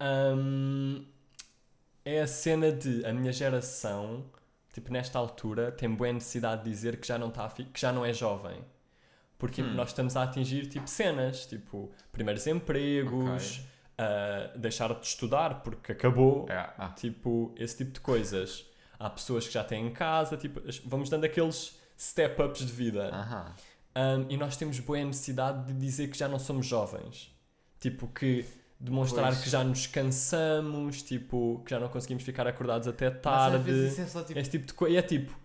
hum, 0.00 1.04
é 2.04 2.20
a 2.20 2.26
cena 2.26 2.70
de 2.72 3.04
a 3.06 3.12
minha 3.12 3.32
geração, 3.32 4.24
tipo, 4.72 4.92
nesta 4.92 5.18
altura, 5.18 5.72
tem 5.72 5.88
boa 5.90 6.12
necessidade 6.12 6.64
de 6.64 6.70
dizer 6.70 6.98
que 7.00 7.06
já 7.06 7.18
não, 7.18 7.30
tá, 7.30 7.48
que 7.48 7.80
já 7.80 7.92
não 7.92 8.04
é 8.04 8.12
jovem. 8.12 8.62
Porque 9.38 9.62
Hum. 9.62 9.74
nós 9.74 9.90
estamos 9.90 10.16
a 10.16 10.22
atingir, 10.24 10.68
tipo, 10.68 10.88
cenas, 10.88 11.46
tipo, 11.46 11.92
primeiros 12.12 12.46
empregos, 12.46 13.58
Ok. 13.60 13.64
ah, 13.98 14.52
deixar 14.56 14.94
de 14.94 15.06
estudar 15.06 15.62
porque 15.62 15.92
acabou, 15.92 16.46
É, 16.48 16.70
ah, 16.78 16.88
tipo, 16.96 17.54
esse 17.58 17.78
tipo 17.78 17.92
de 17.92 18.00
coisas. 18.00 18.66
Há 19.04 19.10
pessoas 19.10 19.46
que 19.46 19.52
já 19.52 19.62
têm 19.62 19.86
em 19.88 19.90
casa, 19.92 20.34
tipo, 20.36 20.60
vamos 20.86 21.10
dando 21.10 21.24
aqueles 21.24 21.78
step-ups 21.98 22.64
de 22.64 22.72
vida. 22.72 23.10
aham. 23.12 23.54
Um, 23.96 24.26
e 24.30 24.36
nós 24.36 24.56
temos 24.56 24.80
boa 24.80 25.04
necessidade 25.04 25.66
de 25.66 25.72
dizer 25.74 26.08
que 26.08 26.18
já 26.18 26.26
não 26.26 26.38
somos 26.38 26.64
jovens. 26.66 27.30
Tipo, 27.78 28.08
que 28.08 28.44
demonstrar 28.80 29.26
Pois. 29.32 29.42
que 29.42 29.50
já 29.50 29.62
nos 29.62 29.86
cansamos, 29.86 31.02
tipo, 31.02 31.62
que 31.64 31.70
já 31.70 31.78
não 31.78 31.88
conseguimos 31.88 32.24
ficar 32.24 32.46
acordados 32.46 32.88
até 32.88 33.08
Mas 33.10 33.16
às 33.16 33.22
tarde. 33.22 33.58
vezes 33.70 33.98
é 33.98 34.06
só 34.06 34.22
tipo. 34.22 34.38
Esse 34.38 34.50
tipo 34.50 34.66
de 34.66 34.72
coisa. 34.74 34.94
E 34.94 34.96
é 34.98 35.02
tipo, 35.02 35.36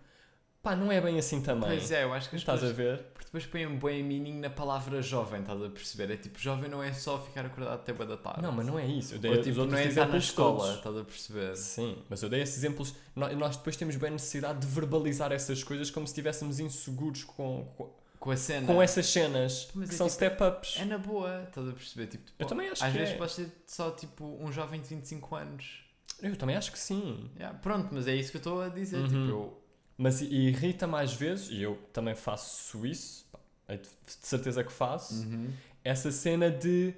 pá, 0.62 0.76
não 0.76 0.90
é 0.92 1.00
bem 1.00 1.18
assim 1.18 1.40
também. 1.40 1.68
Pois 1.70 1.90
é, 1.90 2.04
eu 2.04 2.12
acho 2.12 2.28
que 2.30 2.36
as 2.36 2.42
Estás 2.42 2.62
a 2.64 2.72
ver? 2.72 2.98
Porque 3.12 3.24
depois 3.26 3.46
põem 3.46 3.66
um 3.66 3.78
bem 3.78 4.02
meaning 4.02 4.40
na 4.40 4.50
palavra 4.50 5.00
jovem, 5.02 5.40
estás 5.40 5.62
a 5.62 5.68
perceber? 5.68 6.12
É 6.12 6.16
tipo, 6.16 6.38
jovem 6.38 6.68
não 6.70 6.82
é 6.82 6.92
só 6.92 7.18
ficar 7.20 7.46
acordado 7.46 7.74
até 7.74 7.92
boa 7.92 8.06
da 8.06 8.16
tarde. 8.16 8.42
Não, 8.42 8.52
mas 8.52 8.66
não 8.66 8.78
é 8.78 8.86
isso. 8.86 9.14
Eu 9.14 9.18
dei 9.18 9.30
Ou 9.32 9.38
os 9.38 9.44
tipo, 9.46 9.64
não 9.66 9.78
é 9.78 9.84
estar 9.86 10.06
na 10.08 10.16
escola, 10.18 10.58
todos. 10.58 10.76
estás 10.76 10.96
a 10.96 11.04
perceber? 11.04 11.56
Sim, 11.56 11.98
mas 12.08 12.22
eu 12.22 12.28
dei 12.28 12.42
esses 12.42 12.56
exemplos. 12.58 12.94
Nó- 13.14 13.28
Nós 13.32 13.56
depois 13.56 13.76
temos 13.76 13.96
bem 13.96 14.10
necessidade 14.10 14.60
de 14.60 14.66
verbalizar 14.66 15.32
essas 15.32 15.62
coisas 15.62 15.90
como 15.90 16.06
se 16.06 16.12
estivéssemos 16.12 16.58
inseguros 16.60 17.24
com, 17.24 17.64
com, 17.76 17.90
Com 18.18 18.30
a 18.32 18.36
cena. 18.36 18.66
com 18.66 18.82
essas 18.82 19.06
cenas 19.06 19.68
Mas 19.74 19.88
que 19.88 19.94
é 19.94 19.98
são 19.98 20.06
tipo- 20.08 20.16
step-ups. 20.16 20.76
É 20.80 20.84
na 20.84 20.98
boa, 20.98 21.44
estás 21.48 21.68
a 21.68 21.72
perceber? 21.72 22.06
Tipo, 22.08 22.24
Eu 22.38 22.46
pô, 22.46 22.46
também 22.46 22.68
acho 22.68 22.84
Às 22.84 22.92
que 22.92 22.98
vezes 22.98 23.14
é. 23.14 23.16
pode 23.16 23.32
ser 23.32 23.48
só 23.66 23.90
tipo 23.92 24.24
um 24.40 24.50
jovem 24.52 24.80
de 24.80 24.88
25 24.88 25.36
anos. 25.36 25.84
Eu 26.20 26.36
também 26.36 26.54
acho 26.56 26.70
que 26.72 26.78
sim. 26.78 27.30
Yeah, 27.36 27.56
pronto, 27.60 27.88
mas 27.92 28.06
é 28.06 28.14
isso 28.14 28.30
que 28.30 28.36
eu 28.36 28.40
estou 28.40 28.60
a 28.60 28.68
dizer. 28.68 28.98
Uhum. 28.98 29.06
Tipo, 29.06 29.16
eu. 29.30 29.59
Mas 30.02 30.22
i- 30.22 30.26
irrita 30.48 30.86
mais 30.86 31.12
vezes, 31.12 31.50
e 31.50 31.60
eu 31.62 31.76
também 31.92 32.14
faço 32.14 32.86
isso, 32.86 33.26
é 33.68 33.76
de 33.76 33.82
de 33.82 34.26
certeza 34.26 34.64
que 34.64 34.72
faço, 34.72 35.14
Uhum. 35.24 35.50
essa 35.84 36.10
cena 36.10 36.50
de 36.50 36.94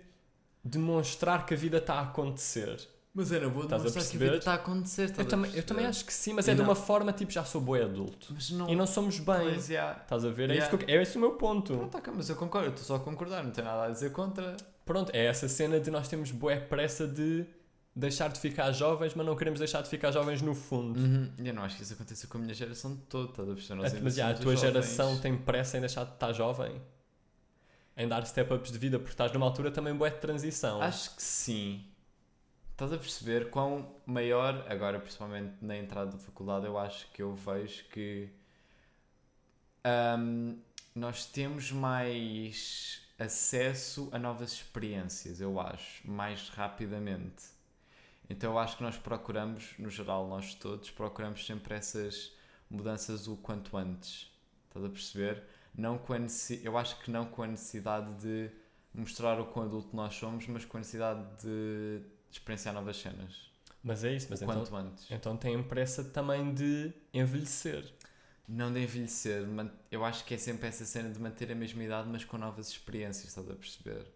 demonstrar 0.64 1.44
que 1.44 1.54
a 1.54 1.56
vida 1.56 1.78
está 1.78 1.94
a 1.94 2.02
acontecer. 2.02 2.78
Mas 3.14 3.30
é 3.30 3.40
na 3.40 3.48
boa 3.48 3.64
Estás 3.64 3.82
a 3.82 3.84
demonstrar 3.88 4.04
que 4.10 4.16
a 4.16 4.20
vida 4.26 4.36
está 4.38 4.52
a 4.52 4.54
acontecer. 4.54 5.02
estás 5.04 5.18
Eu 5.18 5.26
a 5.26 5.28
também, 5.28 5.50
eu 5.54 5.62
também 5.64 5.84
acho 5.84 6.04
que 6.04 6.12
sim, 6.14 6.32
mas 6.32 6.48
é 6.48 6.52
de 6.54 6.58
não- 6.60 6.68
uma 6.68 6.74
forma 6.74 7.12
tipo 7.12 7.30
já 7.30 7.44
sou 7.44 7.60
boi 7.60 7.82
adulto. 7.82 8.34
Não. 8.52 8.68
E 8.70 8.76
não 8.76 8.86
somos 8.86 9.18
bem. 9.18 9.50
Pois, 9.50 9.68
yeah. 9.68 10.00
Estás 10.00 10.24
a 10.24 10.30
ver? 10.30 10.48
É, 10.48 10.54
Yeah. 10.54 10.64
isso 10.76 10.78
que 10.86 10.90
eu- 10.90 10.96
é 10.98 11.02
esse 11.02 11.16
o 11.18 11.20
meu 11.20 11.32
ponto. 11.32 11.76
Pronto, 11.76 11.98
ok, 11.98 12.12
mas 12.16 12.30
eu 12.30 12.36
concordo, 12.36 12.68
eu 12.68 12.70
estou 12.70 12.84
só 12.86 12.94
a 12.96 13.00
concordar, 13.00 13.42
não 13.44 13.50
tenho 13.50 13.66
nada 13.66 13.84
a 13.86 13.90
dizer 13.90 14.12
contra. 14.12 14.56
Pronto, 14.86 15.10
é 15.14 15.26
essa 15.26 15.46
cena 15.48 15.78
de 15.78 15.90
nós 15.90 16.08
temos 16.08 16.30
boa 16.30 16.56
pressa 16.56 17.06
de 17.06 17.44
deixar 17.94 18.28
de 18.28 18.40
ficar 18.40 18.72
jovens, 18.72 19.14
mas 19.14 19.26
não 19.26 19.36
queremos 19.36 19.58
deixar 19.58 19.82
de 19.82 19.88
ficar 19.88 20.10
jovens 20.10 20.40
no 20.40 20.54
fundo. 20.54 20.98
Uhum. 20.98 21.30
Eu 21.38 21.54
não 21.54 21.62
acho 21.62 21.76
que 21.76 21.82
isso 21.82 21.92
aconteça 21.92 22.26
com 22.26 22.38
a 22.38 22.40
minha 22.40 22.54
geração 22.54 22.96
toda, 23.08 23.28
estás 23.30 23.48
a? 23.48 23.76
Nós 23.76 23.92
ainda 23.92 24.04
mas 24.04 24.14
já, 24.14 24.30
a 24.30 24.34
tua 24.34 24.56
geração 24.56 25.18
tem 25.20 25.36
pressa 25.36 25.76
em 25.76 25.80
deixar 25.80 26.04
de 26.04 26.12
estar 26.12 26.32
jovem? 26.32 26.80
Em 27.96 28.08
dar 28.08 28.24
step-ups 28.24 28.72
de 28.72 28.78
vida, 28.78 28.98
porque 28.98 29.12
estás 29.12 29.30
numa 29.32 29.44
altura 29.44 29.70
também 29.70 29.94
boa 29.94 30.10
de 30.10 30.16
transição. 30.16 30.80
Acho 30.80 31.14
que 31.14 31.22
sim. 31.22 31.84
Estás 32.70 32.90
a 32.92 32.96
perceber 32.96 33.50
quão 33.50 33.94
maior, 34.06 34.64
agora 34.68 34.98
principalmente 34.98 35.54
na 35.60 35.76
entrada 35.76 36.12
da 36.12 36.18
faculdade, 36.18 36.64
eu 36.64 36.78
acho 36.78 37.06
que 37.12 37.22
eu 37.22 37.34
vejo 37.34 37.84
que 37.90 38.30
ahm, 39.84 40.56
nós 40.94 41.26
temos 41.26 41.70
mais 41.70 43.02
acesso 43.18 44.08
a 44.10 44.18
novas 44.18 44.52
experiências, 44.52 45.40
eu 45.40 45.60
acho, 45.60 46.10
mais 46.10 46.48
rapidamente. 46.48 47.51
Então 48.32 48.52
eu 48.52 48.58
acho 48.58 48.78
que 48.78 48.82
nós 48.82 48.96
procuramos, 48.96 49.74
no 49.78 49.90
geral 49.90 50.26
nós 50.26 50.54
todos, 50.54 50.90
procuramos 50.90 51.44
sempre 51.44 51.74
essas 51.74 52.32
mudanças 52.70 53.28
o 53.28 53.36
quanto 53.36 53.76
antes. 53.76 54.32
Estás 54.68 54.86
a 54.86 54.88
perceber? 54.88 55.42
Não 55.74 55.98
com 55.98 56.14
a 56.14 56.18
eu 56.62 56.78
acho 56.78 56.98
que 57.00 57.10
não 57.10 57.26
com 57.26 57.42
a 57.42 57.46
necessidade 57.46 58.10
de 58.22 58.50
mostrar 58.94 59.38
o 59.38 59.44
quão 59.46 59.66
adulto 59.66 59.94
nós 59.94 60.14
somos, 60.14 60.46
mas 60.46 60.64
com 60.64 60.78
a 60.78 60.80
necessidade 60.80 61.22
de 61.42 62.00
experienciar 62.30 62.74
novas 62.74 62.96
cenas. 62.96 63.50
Mas 63.84 64.02
é 64.02 64.14
isso, 64.14 64.28
mas 64.30 64.40
o 64.40 64.44
então, 64.44 64.64
quanto 64.64 64.74
antes. 64.76 65.10
então 65.10 65.36
têm 65.36 65.62
pressa 65.62 66.02
também 66.02 66.54
de 66.54 66.90
envelhecer. 67.12 67.92
Não 68.48 68.72
de 68.72 68.80
envelhecer, 68.82 69.44
eu 69.90 70.04
acho 70.04 70.24
que 70.24 70.34
é 70.34 70.38
sempre 70.38 70.68
essa 70.68 70.86
cena 70.86 71.10
de 71.10 71.18
manter 71.20 71.52
a 71.52 71.54
mesma 71.54 71.84
idade, 71.84 72.08
mas 72.08 72.24
com 72.24 72.38
novas 72.38 72.68
experiências, 72.68 73.28
estás 73.28 73.48
a 73.50 73.54
perceber? 73.54 74.06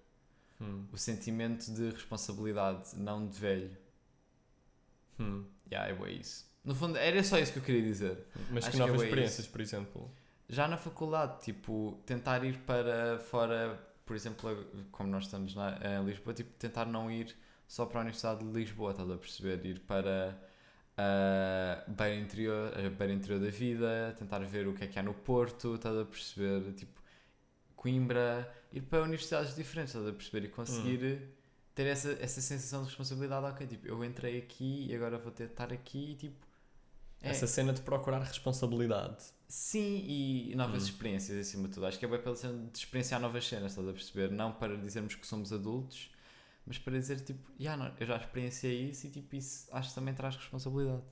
Hum, 0.60 0.86
O 0.90 0.96
sentimento 0.96 1.70
de 1.70 1.90
responsabilidade, 1.90 2.96
não 2.96 3.28
de 3.28 3.38
velho. 3.38 3.85
Hum. 5.18 5.44
Yeah, 5.70 5.90
é 6.06 6.12
isso. 6.12 6.46
No 6.64 6.74
fundo, 6.74 6.98
era 6.98 7.22
só 7.22 7.38
isso 7.38 7.52
que 7.52 7.58
eu 7.58 7.62
queria 7.62 7.82
dizer. 7.82 8.18
Mas 8.50 8.64
Acho 8.64 8.72
que 8.72 8.76
que 8.76 8.82
é 8.82 8.86
novas 8.86 9.02
experiências, 9.02 9.46
por 9.46 9.60
exemplo? 9.60 10.10
Já 10.48 10.68
na 10.68 10.76
faculdade, 10.76 11.42
tipo, 11.42 12.00
tentar 12.04 12.44
ir 12.44 12.58
para 12.58 13.18
fora, 13.18 13.80
por 14.04 14.14
exemplo, 14.14 14.66
como 14.90 15.08
nós 15.10 15.24
estamos 15.24 15.54
na, 15.54 15.78
em 15.84 16.04
Lisboa, 16.04 16.34
tipo, 16.34 16.50
tentar 16.58 16.86
não 16.86 17.10
ir 17.10 17.36
só 17.66 17.86
para 17.86 18.00
a 18.00 18.02
Universidade 18.02 18.44
de 18.44 18.50
Lisboa, 18.52 18.92
estás 18.92 19.10
a 19.10 19.16
perceber? 19.16 19.64
Ir 19.64 19.80
para 19.80 20.40
a 20.96 21.84
beira 21.88 22.14
interior, 22.16 22.72
a 22.76 22.90
beira 22.90 23.12
interior 23.12 23.40
da 23.40 23.50
vida, 23.50 24.14
tentar 24.18 24.38
ver 24.40 24.66
o 24.66 24.74
que 24.74 24.84
é 24.84 24.86
que 24.86 24.98
há 24.98 25.02
no 25.02 25.14
Porto, 25.14 25.74
estás 25.74 25.96
a 25.96 26.04
perceber? 26.04 26.72
Tipo, 26.74 27.00
Coimbra, 27.74 28.52
ir 28.72 28.82
para 28.82 29.02
universidades 29.02 29.54
diferentes, 29.54 29.94
estás 29.94 30.08
a 30.08 30.12
perceber? 30.12 30.46
E 30.46 30.50
conseguir 30.50 31.28
ter 31.76 31.86
essa, 31.86 32.12
essa 32.20 32.40
sensação 32.42 32.82
de 32.82 32.88
responsabilidade, 32.88 33.46
ok, 33.46 33.66
tipo, 33.68 33.86
eu 33.86 34.04
entrei 34.04 34.38
aqui 34.38 34.88
e 34.90 34.96
agora 34.96 35.18
vou 35.18 35.30
ter 35.32 35.46
de 35.46 35.52
estar 35.52 35.72
aqui 35.72 36.12
e 36.12 36.16
tipo. 36.16 36.46
é. 37.22 37.30
Essa 37.30 37.46
cena 37.46 37.72
de 37.72 37.82
procurar 37.82 38.20
responsabilidade. 38.22 39.24
Sim, 39.48 40.04
e 40.06 40.54
novas 40.56 40.82
Hum. 40.82 40.86
experiências 40.86 41.38
acima 41.38 41.68
de 41.68 41.74
tudo. 41.74 41.86
Acho 41.86 41.98
que 41.98 42.04
é 42.04 42.08
bem 42.08 42.20
pela 42.20 42.34
cena 42.36 42.68
de 42.72 42.78
experienciar 42.78 43.20
novas 43.20 43.46
cenas, 43.46 43.72
estás 43.72 43.88
a 43.88 43.92
perceber? 43.92 44.30
Não 44.32 44.52
para 44.52 44.76
dizermos 44.76 45.14
que 45.14 45.26
somos 45.26 45.52
adultos, 45.52 46.10
mas 46.66 46.78
para 46.78 46.98
dizer 46.98 47.20
tipo, 47.20 47.50
"Ya, 47.60 47.76
não, 47.76 47.92
eu 48.00 48.06
já 48.06 48.16
experienciei 48.16 48.90
isso 48.90 49.06
e 49.06 49.10
tipo, 49.10 49.36
isso 49.36 49.68
acho 49.72 49.90
que 49.90 49.94
também 49.94 50.14
traz 50.14 50.36
responsabilidade. 50.36 51.02